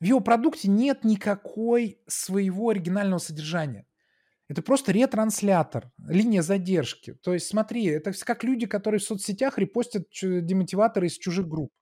В 0.00 0.04
его 0.04 0.20
продукте 0.20 0.68
нет 0.68 1.04
никакой 1.04 2.00
своего 2.06 2.68
оригинального 2.68 3.18
содержания. 3.18 3.86
Это 4.48 4.62
просто 4.62 4.92
ретранслятор, 4.92 5.90
линия 6.06 6.42
задержки. 6.42 7.14
То 7.14 7.32
есть 7.32 7.48
смотри, 7.48 7.86
это 7.86 8.12
как 8.24 8.44
люди, 8.44 8.66
которые 8.66 9.00
в 9.00 9.04
соцсетях 9.04 9.58
репостят 9.58 10.04
демотиваторы 10.12 11.06
из 11.06 11.18
чужих 11.18 11.48
групп. 11.48 11.72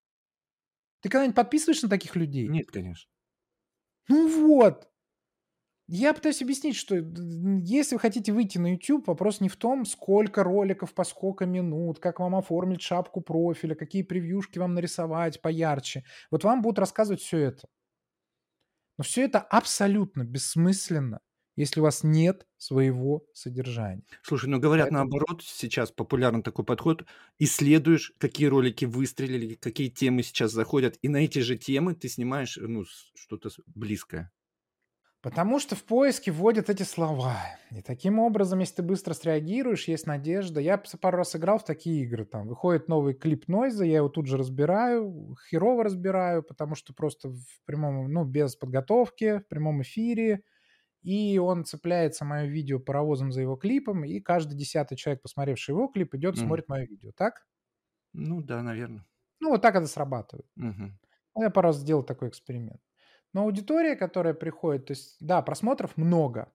Ты 1.02 1.08
когда-нибудь 1.10 1.36
подписываешься 1.36 1.86
на 1.86 1.90
таких 1.90 2.16
людей? 2.16 2.48
Нет, 2.48 2.70
конечно. 2.70 3.10
Ну 4.08 4.28
вот. 4.48 4.88
Я 5.86 6.14
пытаюсь 6.14 6.40
объяснить, 6.40 6.76
что 6.76 6.96
если 6.96 7.94
вы 7.96 8.00
хотите 8.00 8.32
выйти 8.32 8.56
на 8.56 8.72
YouTube, 8.72 9.06
вопрос 9.06 9.40
не 9.40 9.50
в 9.50 9.56
том, 9.56 9.84
сколько 9.84 10.42
роликов 10.42 10.94
по 10.94 11.04
сколько 11.04 11.44
минут, 11.44 11.98
как 11.98 12.20
вам 12.20 12.34
оформить 12.36 12.80
шапку 12.80 13.20
профиля, 13.20 13.74
какие 13.74 14.02
превьюшки 14.02 14.58
вам 14.58 14.72
нарисовать 14.74 15.42
поярче. 15.42 16.04
Вот 16.30 16.42
вам 16.44 16.62
будут 16.62 16.78
рассказывать 16.78 17.20
все 17.20 17.38
это. 17.38 17.68
Но 18.98 19.04
все 19.04 19.24
это 19.24 19.40
абсолютно 19.40 20.24
бессмысленно, 20.24 21.20
если 21.56 21.80
у 21.80 21.82
вас 21.82 22.02
нет 22.02 22.46
своего 22.56 23.24
содержания. 23.32 24.04
Слушай, 24.22 24.48
ну 24.50 24.58
говорят 24.58 24.90
Поэтому... 24.90 25.10
наоборот, 25.10 25.42
сейчас 25.42 25.90
популярен 25.92 26.42
такой 26.42 26.64
подход. 26.64 27.04
Исследуешь, 27.38 28.12
какие 28.18 28.46
ролики 28.46 28.84
выстрелили, 28.84 29.54
какие 29.54 29.88
темы 29.88 30.22
сейчас 30.22 30.52
заходят, 30.52 30.98
и 31.02 31.08
на 31.08 31.18
эти 31.18 31.40
же 31.40 31.56
темы 31.56 31.94
ты 31.94 32.08
снимаешь 32.08 32.58
ну, 32.60 32.84
что-то 33.14 33.50
близкое. 33.74 34.32
Потому 35.24 35.58
что 35.58 35.74
в 35.74 35.82
поиске 35.84 36.30
вводят 36.30 36.68
эти 36.68 36.82
слова. 36.82 37.38
И 37.70 37.80
таким 37.80 38.18
образом, 38.18 38.58
если 38.58 38.74
ты 38.74 38.82
быстро 38.82 39.14
среагируешь, 39.14 39.88
есть 39.88 40.06
надежда. 40.06 40.60
Я 40.60 40.76
пару 41.00 41.16
раз 41.16 41.34
играл 41.34 41.58
в 41.58 41.64
такие 41.64 42.04
игры. 42.04 42.26
Там 42.26 42.46
выходит 42.46 42.88
новый 42.88 43.14
клип 43.14 43.48
Нойза, 43.48 43.86
я 43.86 43.96
его 43.96 44.10
тут 44.10 44.26
же 44.26 44.36
разбираю, 44.36 45.34
херово 45.48 45.84
разбираю, 45.84 46.42
потому 46.42 46.74
что 46.74 46.92
просто 46.92 47.30
в 47.30 47.64
прямом, 47.64 48.12
ну, 48.12 48.26
без 48.26 48.54
подготовки, 48.54 49.38
в 49.38 49.48
прямом 49.48 49.80
эфире. 49.80 50.42
И 51.04 51.38
он 51.38 51.64
цепляется 51.66 52.26
мое 52.26 52.46
видео 52.46 52.80
паровозом 52.80 53.32
за 53.32 53.42
его 53.42 53.56
клипом, 53.56 54.04
и 54.04 54.20
каждый 54.20 54.56
десятый 54.56 54.96
человек, 54.98 55.22
посмотревший 55.22 55.74
его 55.74 55.88
клип, 55.88 56.14
идет, 56.16 56.36
Мгм. 56.36 56.38
смотрит 56.38 56.68
мое 56.68 56.86
видео. 56.86 57.12
Так? 57.16 57.46
Ну 58.14 58.40
да, 58.40 58.62
наверное. 58.62 59.04
Ну, 59.40 59.50
вот 59.50 59.62
так 59.62 59.74
это 59.76 59.86
срабатывает. 59.86 60.46
Ну, 61.36 61.42
я 61.42 61.50
пару 61.50 61.68
раз 61.68 61.78
сделал 61.78 62.02
такой 62.04 62.28
эксперимент. 62.28 62.80
Но 63.32 63.42
аудитория, 63.42 63.96
которая 63.96 64.34
приходит, 64.34 64.86
то 64.86 64.92
есть, 64.92 65.16
да, 65.20 65.42
просмотров 65.42 65.96
много, 65.96 66.52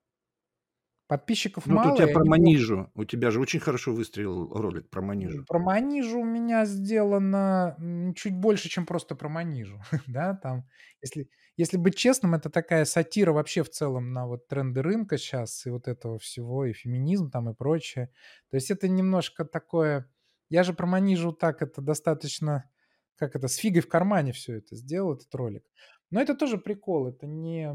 подписчиков 1.08 1.68
Ну, 1.68 1.76
вот 1.76 1.86
у 1.86 1.92
мало. 1.92 1.92
тебя 1.92 2.08
про 2.10 2.26
Манижу. 2.26 2.92
У 2.96 3.06
тебя 3.06 3.32
же 3.32 3.40
очень 3.40 3.60
хорошо 3.62 3.94
выстрелил 3.94 4.50
ролик 4.54 4.90
про 4.90 5.02
Манижу. 5.02 5.48
Про 5.48 5.60
Манижу 5.60 6.20
у 6.20 6.24
меня 6.26 6.66
сделано 6.66 7.76
чуть 8.16 8.36
больше, 8.36 8.70
чем 8.70 8.86
просто 8.86 9.16
про 9.16 9.30
Манижу. 9.30 9.82
Да, 10.08 10.34
там, 10.36 10.66
если, 11.02 11.30
если 11.60 11.76
быть 11.76 11.98
честным, 11.98 12.36
это 12.36 12.50
такая 12.50 12.86
сатира 12.86 13.34
вообще 13.34 13.64
в 13.64 13.70
целом 13.70 14.14
на 14.14 14.26
вот 14.26 14.48
тренды 14.48 14.82
рынка 14.82 15.18
сейчас 15.18 15.66
и 15.66 15.70
вот 15.70 15.90
этого 15.90 16.18
всего, 16.18 16.64
и 16.64 16.72
феминизм 16.72 17.30
там 17.30 17.50
и 17.50 17.54
прочее. 17.54 18.10
То 18.50 18.56
есть 18.56 18.72
это 18.72 18.88
немножко 18.88 19.44
такое... 19.44 20.10
Я 20.48 20.64
же 20.64 20.74
про 20.74 20.88
Манижу 20.88 21.34
так 21.34 21.62
это 21.62 21.82
достаточно, 21.82 22.72
как 23.18 23.36
это, 23.36 23.50
с 23.50 23.58
фигой 23.58 23.82
в 23.82 23.90
кармане 23.90 24.32
все 24.32 24.60
это 24.60 24.78
сделал, 24.78 25.16
этот 25.16 25.36
ролик. 25.36 25.66
Но 26.12 26.22
это 26.22 26.34
тоже 26.34 26.58
прикол, 26.58 27.10
это 27.10 27.28
не... 27.28 27.70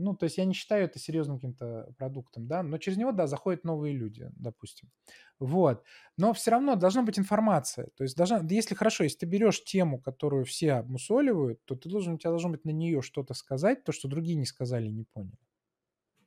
Ну, 0.00 0.14
то 0.16 0.24
есть 0.24 0.38
я 0.38 0.44
не 0.44 0.54
считаю 0.54 0.84
это 0.84 0.98
серьезным 0.98 1.36
каким-то 1.38 1.92
продуктом, 1.98 2.46
да, 2.46 2.62
но 2.62 2.78
через 2.78 2.98
него, 2.98 3.12
да, 3.12 3.26
заходят 3.26 3.64
новые 3.64 3.94
люди, 3.96 4.28
допустим. 4.36 4.90
Вот. 5.38 5.84
Но 6.16 6.32
все 6.32 6.50
равно 6.52 6.76
должна 6.76 7.02
быть 7.02 7.18
информация. 7.18 7.88
То 7.96 8.04
есть 8.04 8.16
должна, 8.16 8.38
если 8.50 8.74
хорошо, 8.74 9.04
если 9.04 9.18
ты 9.18 9.26
берешь 9.26 9.62
тему, 9.64 10.00
которую 10.00 10.44
все 10.44 10.72
обмусоливают, 10.74 11.64
то 11.64 11.76
ты 11.76 11.88
должен, 11.88 12.14
у 12.14 12.18
тебя 12.18 12.30
должно 12.30 12.50
быть 12.50 12.64
на 12.64 12.70
нее 12.70 13.02
что-то 13.02 13.34
сказать, 13.34 13.84
то, 13.84 13.92
что 13.92 14.08
другие 14.08 14.36
не 14.36 14.46
сказали 14.46 14.86
и 14.88 14.92
не 14.92 15.04
поняли. 15.04 15.38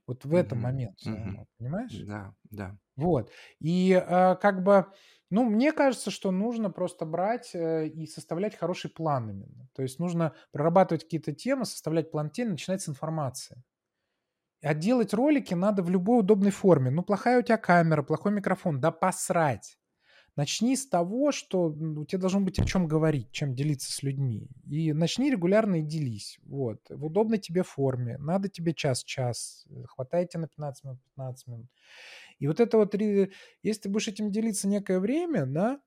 Вот 0.07 0.25
в 0.25 0.33
этом 0.35 0.59
Мгм. 0.59 0.61
момент 0.61 1.03
равно, 1.05 1.47
понимаешь? 1.57 2.07
Да, 2.09 2.35
да. 2.51 2.77
Вот. 2.95 3.31
И 3.59 3.93
а, 3.93 4.35
как 4.35 4.63
бы, 4.63 4.87
ну, 5.29 5.43
мне 5.45 5.71
кажется, 5.71 6.11
что 6.11 6.31
нужно 6.31 6.69
просто 6.69 7.05
брать 7.05 7.51
э, 7.55 7.87
и 7.87 8.05
составлять 8.07 8.55
хороший 8.55 8.89
план 8.91 9.29
именно. 9.29 9.67
То 9.73 9.81
есть 9.81 9.99
нужно 9.99 10.33
прорабатывать 10.51 11.03
какие-то 11.03 11.33
темы, 11.33 11.65
составлять 11.65 12.11
план 12.11 12.29
тем, 12.29 12.51
начинать 12.51 12.81
с 12.81 12.89
информации. 12.89 13.63
А 14.61 14.73
делать 14.73 15.13
ролики 15.13 15.53
надо 15.53 15.83
в 15.83 15.89
любой 15.89 16.19
удобной 16.21 16.51
форме. 16.51 16.89
Ну, 16.89 17.03
плохая 17.03 17.39
у 17.39 17.41
тебя 17.41 17.57
камера, 17.57 18.01
плохой 18.01 18.31
микрофон, 18.31 18.79
да 18.79 18.91
посрать. 18.91 19.77
Начни 20.35 20.75
с 20.75 20.87
того, 20.87 21.31
что 21.31 21.65
у 21.67 22.05
тебя 22.05 22.21
должно 22.21 22.41
быть 22.41 22.57
о 22.59 22.65
чем 22.65 22.87
говорить, 22.87 23.31
чем 23.31 23.53
делиться 23.53 23.91
с 23.91 24.01
людьми. 24.01 24.47
И 24.67 24.91
начни 24.93 25.29
регулярно 25.29 25.75
и 25.77 25.83
делись. 25.83 26.39
Вот. 26.43 26.79
В 26.89 27.05
удобной 27.05 27.37
тебе 27.37 27.63
форме. 27.63 28.17
Надо 28.17 28.49
тебе 28.49 28.73
час-час. 28.73 29.65
э, 29.69 29.83
Хватает 29.87 30.29
тебе 30.29 30.41
на 30.41 30.47
15 30.47 30.83
минут, 30.85 30.99
15 31.03 31.47
минут. 31.47 31.67
И 32.39 32.47
вот 32.47 32.59
это 32.59 32.77
вот, 32.77 32.95
если 32.95 33.81
ты 33.83 33.89
будешь 33.89 34.07
этим 34.07 34.31
делиться 34.31 34.67
некое 34.67 34.99
время, 34.99 35.45
да, 35.45 35.81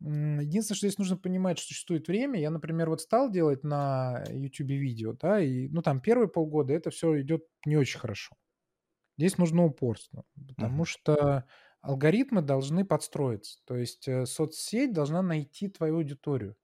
единственное, 0.00 0.76
что 0.76 0.88
здесь 0.88 0.98
нужно 0.98 1.16
понимать, 1.18 1.58
что 1.58 1.68
существует 1.68 2.08
время. 2.08 2.40
Я, 2.40 2.50
например, 2.50 2.90
вот 2.90 3.02
стал 3.02 3.30
делать 3.30 3.64
на 3.64 4.24
YouTube 4.30 4.70
видео, 4.70 5.14
да, 5.14 5.40
и, 5.40 5.68
ну, 5.68 5.82
там 5.82 6.00
первые 6.00 6.28
полгода 6.28 6.72
это 6.74 6.90
все 6.90 7.20
идет 7.22 7.44
не 7.66 7.76
очень 7.76 8.00
хорошо. 8.00 8.36
Здесь 9.18 9.38
нужно 9.38 9.64
упорство, 9.66 10.24
потому 10.48 10.84
Мгм. 10.84 10.86
что 10.86 11.44
алгоритмы 11.82 12.42
должны 12.42 12.84
подстроиться. 12.84 13.60
То 13.66 13.76
есть 13.76 14.08
э, 14.08 14.26
соцсеть 14.26 14.92
должна 14.92 15.22
найти 15.22 15.68
твою 15.68 15.96
аудиторию. 15.96 16.56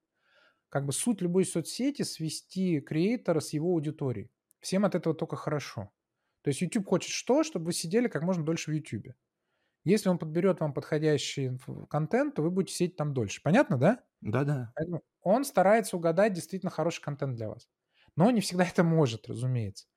Как 0.71 0.87
бы 0.87 0.93
суть 0.93 1.23
любой 1.23 1.47
соцсети 1.47 2.03
свести 2.03 2.81
креатора 2.81 3.41
с 3.41 3.53
его 3.55 3.71
аудиторией. 3.71 4.31
Всем 4.61 4.85
от 4.85 4.95
этого 4.95 5.15
только 5.15 5.37
хорошо. 5.37 5.91
То 6.47 6.51
есть 6.51 6.61
YouTube 6.61 6.87
хочет 6.87 7.11
что? 7.11 7.43
Чтобы 7.43 7.65
вы 7.67 7.73
сидели 7.73 8.07
как 8.07 8.23
можно 8.23 8.45
дольше 8.45 8.71
в 8.71 8.75
YouTube. 8.75 9.15
Если 9.83 10.09
он 10.09 10.17
подберет 10.17 10.61
вам 10.61 10.73
подходящий 10.73 11.49
инф- 11.49 11.89
контент, 11.89 12.37
то 12.37 12.43
вы 12.43 12.53
будете 12.53 12.77
сидеть 12.77 12.95
там 12.95 13.13
дольше. 13.13 13.43
Понятно, 13.43 13.79
да? 13.79 14.05
Да-да. 14.21 14.73
Он 15.23 15.45
старается 15.45 15.97
угадать 15.97 16.35
действительно 16.35 16.71
хороший 16.71 17.03
контент 17.03 17.35
для 17.35 17.49
вас. 17.49 17.69
Но 18.15 18.31
не 18.31 18.41
всегда 18.41 18.65
это 18.73 18.85
может, 18.85 19.29
разумеется. 19.29 19.89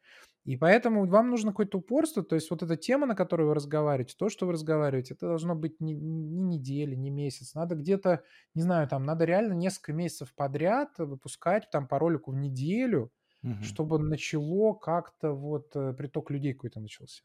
И 0.43 0.57
поэтому 0.57 1.05
вам 1.05 1.29
нужно 1.29 1.51
какое-то 1.51 1.77
упорство, 1.77 2.23
то 2.23 2.33
есть 2.33 2.49
вот 2.49 2.63
эта 2.63 2.77
тема, 2.77 3.05
на 3.05 3.13
которой 3.13 3.45
вы 3.45 3.53
разговариваете, 3.53 4.15
то, 4.17 4.29
что 4.29 4.47
вы 4.47 4.53
разговариваете, 4.53 5.13
это 5.13 5.27
должно 5.27 5.53
быть 5.53 5.79
не, 5.79 5.93
не 5.93 6.41
недели, 6.41 6.95
не 6.95 7.11
месяц. 7.11 7.53
Надо 7.53 7.75
где-то, 7.75 8.23
не 8.55 8.63
знаю, 8.63 8.87
там, 8.87 9.03
надо 9.03 9.25
реально 9.25 9.53
несколько 9.53 9.93
месяцев 9.93 10.33
подряд 10.33 10.97
выпускать 10.97 11.69
там 11.69 11.87
по 11.87 11.99
ролику 11.99 12.31
в 12.31 12.35
неделю, 12.37 13.11
Мгм. 13.41 13.63
чтобы 13.63 13.99
начало 13.99 14.73
как-то 14.73 15.31
вот 15.31 15.75
э, 15.75 15.93
приток 15.93 16.31
людей 16.31 16.53
какой-то 16.53 16.79
начался. 16.79 17.23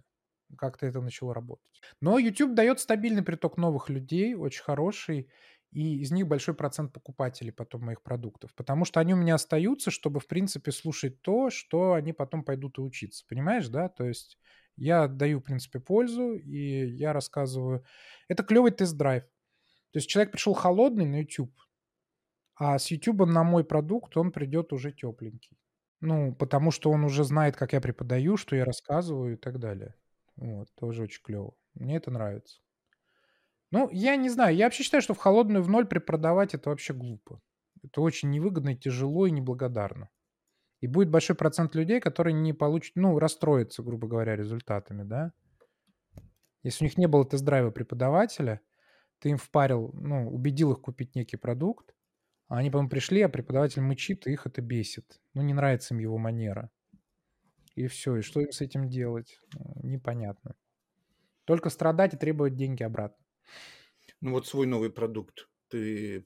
Как-то 0.57 0.87
это 0.87 1.01
начало 1.01 1.35
работать. 1.35 1.81
Но 2.01 2.19
YouTube 2.19 2.55
дает 2.55 2.79
стабильный 2.79 3.23
приток 3.23 3.57
новых 3.57 3.89
людей, 3.91 4.35
очень 4.35 4.63
хороший, 4.63 5.29
и 5.73 5.99
из 6.01 6.13
них 6.13 6.29
большой 6.29 6.55
процент 6.55 6.93
покупателей 6.93 7.53
потом 7.53 7.83
моих 7.83 8.03
продуктов. 8.03 8.55
Потому 8.55 8.85
что 8.85 9.01
они 9.01 9.15
у 9.15 9.17
меня 9.17 9.35
остаются, 9.35 9.91
чтобы, 9.91 10.21
в 10.21 10.29
принципе, 10.29 10.71
слушать 10.71 11.21
то, 11.23 11.51
что 11.51 11.95
они 11.95 12.13
потом 12.13 12.45
пойдут 12.45 12.79
и 12.79 12.83
учиться. 12.83 13.25
Понимаешь, 13.29 13.69
да? 13.69 13.89
То 13.89 14.05
есть 14.05 14.39
я 14.77 15.09
даю, 15.09 15.41
в 15.41 15.43
принципе, 15.43 15.81
пользу, 15.81 16.35
и 16.35 16.87
я 16.95 17.13
рассказываю. 17.13 17.85
Это 18.29 18.45
клевый 18.45 18.71
тест-драйв. 18.71 19.25
То 19.93 19.99
есть 19.99 20.09
человек 20.09 20.33
пришел 20.33 20.55
холодный 20.55 21.07
на 21.07 21.21
YouTube, 21.21 21.55
а 22.57 22.79
с 22.79 22.91
YouTube 22.91 23.27
на 23.27 23.45
мой 23.45 23.65
продукт 23.65 24.17
он 24.17 24.33
придет 24.33 24.73
уже 24.73 24.93
тепленький. 24.93 25.57
Ну, 26.01 26.35
потому 26.35 26.71
что 26.71 26.91
он 26.91 27.05
уже 27.05 27.25
знает, 27.25 27.57
как 27.57 27.73
я 27.73 27.81
преподаю, 27.81 28.37
что 28.37 28.57
я 28.57 28.65
рассказываю 28.65 29.35
и 29.35 29.37
так 29.37 29.59
далее. 29.59 29.95
Вот, 30.37 30.69
тоже 30.75 31.03
очень 31.03 31.23
клево. 31.23 31.55
Мне 31.75 31.97
это 31.97 32.11
нравится. 32.11 32.61
Ну, 33.71 33.89
я 33.91 34.17
не 34.17 34.29
знаю, 34.29 34.55
я 34.55 34.67
вообще 34.67 34.83
считаю, 34.85 35.03
что 35.03 35.15
в 35.15 35.19
холодную 35.19 35.63
в 35.63 35.69
ноль 35.69 35.87
препродавать 35.87 36.55
это 36.55 36.71
вообще 36.71 36.95
глупо. 36.95 37.41
Это 37.83 38.01
очень 38.01 38.31
невыгодно, 38.31 38.71
и 38.71 38.77
тяжело 38.77 39.27
и 39.27 39.31
неблагодарно. 39.31 40.11
И 40.81 40.87
будет 40.87 41.11
большой 41.11 41.37
процент 41.37 41.75
людей, 41.75 42.01
которые 42.01 42.35
не 42.35 42.53
получат, 42.53 42.97
ну, 42.97 43.19
расстроятся, 43.19 43.83
грубо 43.83 44.07
говоря, 44.07 44.37
результатами, 44.37 45.03
да. 45.03 45.33
Если 46.63 46.85
у 46.85 46.87
них 46.87 46.97
не 46.99 47.07
было 47.07 47.25
тест-драйва 47.27 47.71
преподавателя, 47.71 48.61
ты 49.19 49.31
им 49.31 49.39
впарил, 49.39 49.91
ну, 49.95 50.29
убедил 50.31 50.73
их 50.73 50.81
купить 50.81 51.15
некий 51.15 51.37
продукт, 51.37 51.95
а 52.49 52.59
они 52.59 52.71
потом 52.71 52.89
пришли, 52.89 53.23
а 53.23 53.29
преподаватель 53.29 53.83
мычит, 53.83 54.27
и 54.27 54.33
их 54.33 54.47
это 54.47 54.61
бесит. 54.63 55.21
Ну, 55.35 55.43
не 55.43 55.55
нравится 55.55 55.95
им 55.95 56.01
его 56.01 56.19
манера. 56.19 56.71
И 57.75 57.87
все. 57.87 58.17
И 58.17 58.23
что 58.23 58.41
им 58.41 58.53
с 58.53 58.61
этим 58.61 58.89
делать? 58.89 59.41
Ну, 59.55 59.81
Непонятно. 59.83 60.55
Только 61.45 61.71
страдать 61.71 62.15
и 62.15 62.17
требовать 62.17 62.55
деньги 62.55 62.83
обратно. 62.83 63.25
Ну 64.21 64.31
вот 64.31 64.47
свой 64.47 64.67
новый 64.67 64.91
продукт 64.91 65.49
ты 65.69 66.25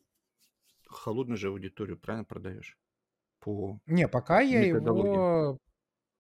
холодную 0.88 1.36
же 1.36 1.48
аудиторию 1.48 1.98
правильно 1.98 2.24
продаешь? 2.24 2.78
По 3.40 3.78
Не, 3.86 4.08
пока 4.08 4.40
я 4.40 4.64
его... 4.64 5.58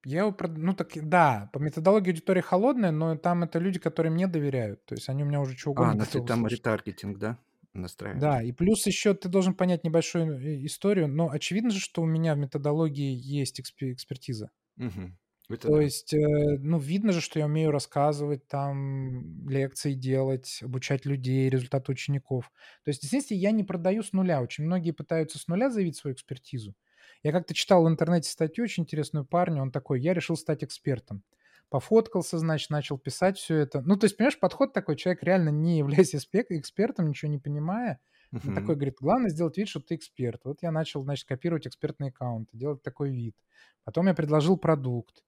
Я 0.04 0.20
его... 0.20 0.30
прод- 0.30 0.56
Ну, 0.56 0.74
так, 0.74 0.88
да, 0.94 1.50
по 1.52 1.58
методологии 1.58 2.10
аудитория 2.10 2.42
холодная, 2.42 2.92
но 2.92 3.16
там 3.16 3.42
это 3.42 3.58
люди, 3.58 3.78
которые 3.78 4.12
мне 4.12 4.26
доверяют. 4.26 4.84
То 4.86 4.94
есть 4.94 5.08
они 5.08 5.24
у 5.24 5.26
меня 5.26 5.40
уже 5.40 5.56
чего 5.56 5.72
А, 5.72 5.80
угодно 5.82 5.94
на 5.94 6.04
ты 6.04 6.18
готовы 6.18 6.26
там 6.26 6.46
ретаргетинг, 6.46 7.18
да, 7.18 7.38
настраиваешь? 7.78 8.32
Да, 8.32 8.42
и 8.42 8.52
плюс 8.52 8.86
еще 8.86 9.14
ты 9.14 9.28
должен 9.28 9.54
понять 9.54 9.84
небольшую 9.84 10.38
э, 10.40 10.64
историю, 10.66 11.08
но 11.08 11.30
очевидно 11.30 11.70
же, 11.70 11.80
что 11.80 12.02
у 12.02 12.06
меня 12.06 12.34
в 12.34 12.38
методологии 12.38 13.12
есть 13.14 13.60
экспе- 13.60 13.92
экспертиза. 13.92 14.50
Мгм. 14.76 15.18
Это 15.50 15.70
То 15.70 15.80
да. 15.80 15.80
есть, 15.80 16.14
э, 16.14 16.18
ну, 16.60 16.78
видно 16.78 17.10
же, 17.12 17.20
что 17.20 17.40
я 17.40 17.46
умею 17.46 17.72
рассказывать, 17.72 18.46
там, 18.46 19.48
лекции 19.48 19.94
делать, 19.94 20.60
обучать 20.62 21.04
людей, 21.04 21.50
результаты 21.50 21.90
учеников. 21.90 22.52
То 22.84 22.90
есть, 22.90 23.02
естественно, 23.02 23.38
я 23.38 23.50
не 23.50 23.64
продаю 23.64 24.04
с 24.04 24.12
нуля. 24.12 24.40
Очень 24.40 24.64
многие 24.64 24.92
пытаются 24.92 25.36
с 25.38 25.48
нуля 25.48 25.68
заявить 25.70 25.96
свою 25.96 26.14
экспертизу. 26.14 26.76
Я 27.24 27.32
как-то 27.32 27.54
читал 27.54 27.84
в 27.84 27.88
интернете 27.88 28.30
статью 28.30 28.62
очень 28.64 28.84
интересную 28.84 29.24
парню, 29.26 29.60
он 29.62 29.72
такой, 29.72 30.00
я 30.00 30.14
решил 30.14 30.36
стать 30.36 30.62
экспертом. 30.62 31.24
Пофоткался, 31.70 32.38
значит, 32.38 32.70
начал 32.70 32.98
писать 32.98 33.36
все 33.38 33.56
это. 33.56 33.82
Ну, 33.82 33.96
то 33.96 34.04
есть, 34.06 34.16
понимаешь, 34.16 34.38
подход 34.38 34.72
такой, 34.72 34.96
человек 34.96 35.22
реально 35.22 35.50
не 35.50 35.78
являясь 35.78 36.14
экспертом, 36.14 37.08
ничего 37.08 37.30
не 37.30 37.38
понимая, 37.38 38.00
он 38.42 38.52
Мгм. 38.52 38.54
такой 38.54 38.76
говорит, 38.76 38.96
главное 39.00 39.30
сделать 39.30 39.58
вид, 39.58 39.68
что 39.68 39.80
ты 39.80 39.96
эксперт. 39.96 40.40
Вот 40.44 40.62
я 40.62 40.70
начал, 40.70 41.02
значит, 41.02 41.26
копировать 41.28 41.66
экспертные 41.66 42.08
аккаунты, 42.10 42.56
делать 42.56 42.82
такой 42.82 43.10
вид. 43.10 43.36
Потом 43.84 44.06
я 44.06 44.14
предложил 44.14 44.56
продукт. 44.56 45.24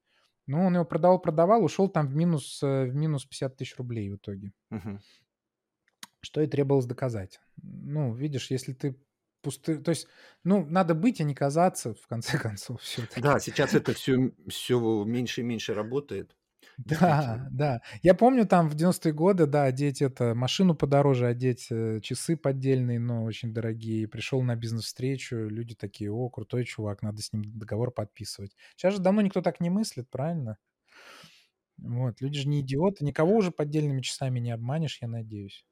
Ну, 0.47 0.65
он 0.65 0.73
его 0.73 0.85
продавал, 0.85 1.19
продавал, 1.19 1.63
ушел 1.63 1.87
там 1.89 2.07
в 2.07 2.15
минус, 2.15 2.61
э, 2.63 2.85
в 2.85 2.95
минус 2.95 3.25
50 3.25 3.57
тысяч 3.57 3.77
рублей 3.77 4.09
в 4.09 4.15
итоге. 4.15 4.53
Мгм. 4.69 4.99
Что 6.21 6.41
и 6.41 6.47
требовалось 6.47 6.85
доказать. 6.85 7.39
Ну, 7.61 8.13
видишь, 8.13 8.51
если 8.51 8.73
ты 8.73 9.03
пусты... 9.41 9.77
То 9.77 9.89
есть, 9.89 10.07
ну, 10.43 10.65
надо 10.65 10.95
быть, 10.95 11.21
а 11.21 11.23
не 11.23 11.35
казаться, 11.35 11.93
в 11.93 12.07
конце 12.07 12.37
концов, 12.39 12.81
все-таки. 12.81 13.21
Да, 13.21 13.39
сейчас 13.39 13.73
это 13.73 13.93
все, 13.93 14.31
все 14.47 15.03
меньше 15.05 15.41
и 15.41 15.43
меньше 15.43 15.73
работает. 15.73 16.35
Да, 16.77 17.47
да. 17.51 17.81
Я 18.01 18.13
помню 18.13 18.47
там 18.47 18.69
в 18.69 18.75
90-е 18.75 19.13
годы, 19.13 19.45
да, 19.45 19.65
одеть 19.65 20.01
это, 20.01 20.33
машину 20.33 20.75
подороже 20.75 21.27
одеть, 21.27 21.67
э, 21.69 21.99
часы 22.01 22.37
поддельные, 22.37 22.99
но 22.99 23.23
очень 23.23 23.53
дорогие. 23.53 24.07
Пришел 24.07 24.41
на 24.41 24.55
бизнес-встречу, 24.55 25.47
люди 25.47 25.75
такие, 25.75 26.11
о, 26.11 26.29
крутой 26.29 26.65
чувак, 26.65 27.01
надо 27.03 27.21
с 27.21 27.33
ним 27.33 27.43
договор 27.57 27.91
подписывать. 27.91 28.55
Сейчас 28.75 28.95
же 28.95 28.99
давно 28.99 29.21
никто 29.21 29.41
так 29.41 29.59
не 29.59 29.69
мыслит, 29.69 30.09
правильно? 30.09 30.57
Вот, 31.77 32.21
люди 32.21 32.39
же 32.39 32.47
не 32.47 32.61
идиоты, 32.61 33.03
никого 33.03 33.35
уже 33.35 33.51
поддельными 33.51 34.01
часами 34.01 34.39
не 34.39 34.51
обманешь, 34.51 34.99
я 35.01 35.07
надеюсь. 35.07 35.65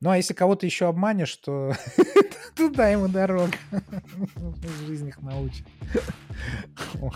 Ну, 0.00 0.10
а 0.10 0.16
если 0.16 0.34
кого-то 0.34 0.66
еще 0.66 0.88
обманешь, 0.88 1.34
то 1.36 1.72
туда 2.54 2.90
ему 2.90 3.08
дорога. 3.08 3.54
Жизнь 4.86 5.08
их 5.08 5.22
научит. 5.22 5.66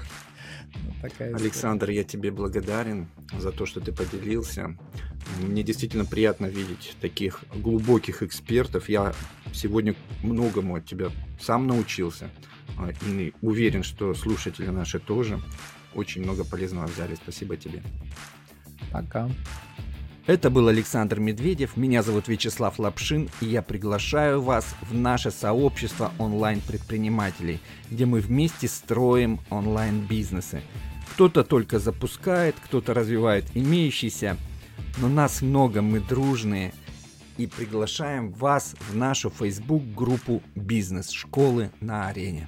Александр, 1.19 1.91
я 1.91 2.05
тебе 2.05 2.31
благодарен 2.31 3.09
за 3.39 3.53
то, 3.53 3.67
что 3.67 3.81
ты 3.81 3.93
поделился. 3.93 4.77
Мне 5.43 5.63
действительно 5.63 6.05
приятно 6.05 6.47
видеть 6.47 6.97
таких 7.01 7.45
глубоких 7.55 8.23
экспертов. 8.23 8.89
Я 8.89 9.13
сегодня 9.53 9.95
многому 10.23 10.77
от 10.77 10.87
тебя 10.87 11.11
сам 11.41 11.67
научился. 11.67 12.31
А, 12.79 12.91
и 13.07 13.35
уверен, 13.43 13.83
что 13.83 14.15
слушатели 14.15 14.69
наши 14.69 14.99
тоже 14.99 15.41
очень 15.95 16.23
много 16.23 16.45
полезного 16.45 16.87
взяли. 16.87 17.15
Спасибо 17.15 17.57
тебе. 17.57 17.83
Пока. 18.91 19.29
Это 20.31 20.49
был 20.49 20.69
Александр 20.69 21.19
Медведев, 21.19 21.77
меня 21.77 22.05
зовут 22.05 22.29
Вячеслав 22.29 22.79
Лапшин, 22.79 23.29
и 23.41 23.47
я 23.47 23.63
приглашаю 23.63 24.41
вас 24.41 24.77
в 24.81 24.95
наше 24.95 25.33
сообщество 25.33 26.13
онлайн-предпринимателей, 26.19 27.59
где 27.91 28.07
мы 28.07 28.21
вместе 28.21 28.69
строим 28.69 29.41
онлайн-бизнесы. 29.51 30.63
Кто-то 31.11 31.43
только 31.43 31.81
запускает, 31.81 32.55
кто-то 32.65 32.95
развивает 32.95 33.45
имеющийся, 33.55 34.37
но 34.99 35.09
нас 35.09 35.43
много, 35.43 35.83
мы 35.83 35.99
дружные, 35.99 36.75
и 37.37 37.49
приглашаем 37.49 38.31
вас 38.31 38.77
в 38.89 38.95
нашу 38.95 39.31
Facebook-группу 39.31 40.45
«Бизнес-школы 40.55 41.73
на 41.81 42.07
арене». 42.07 42.47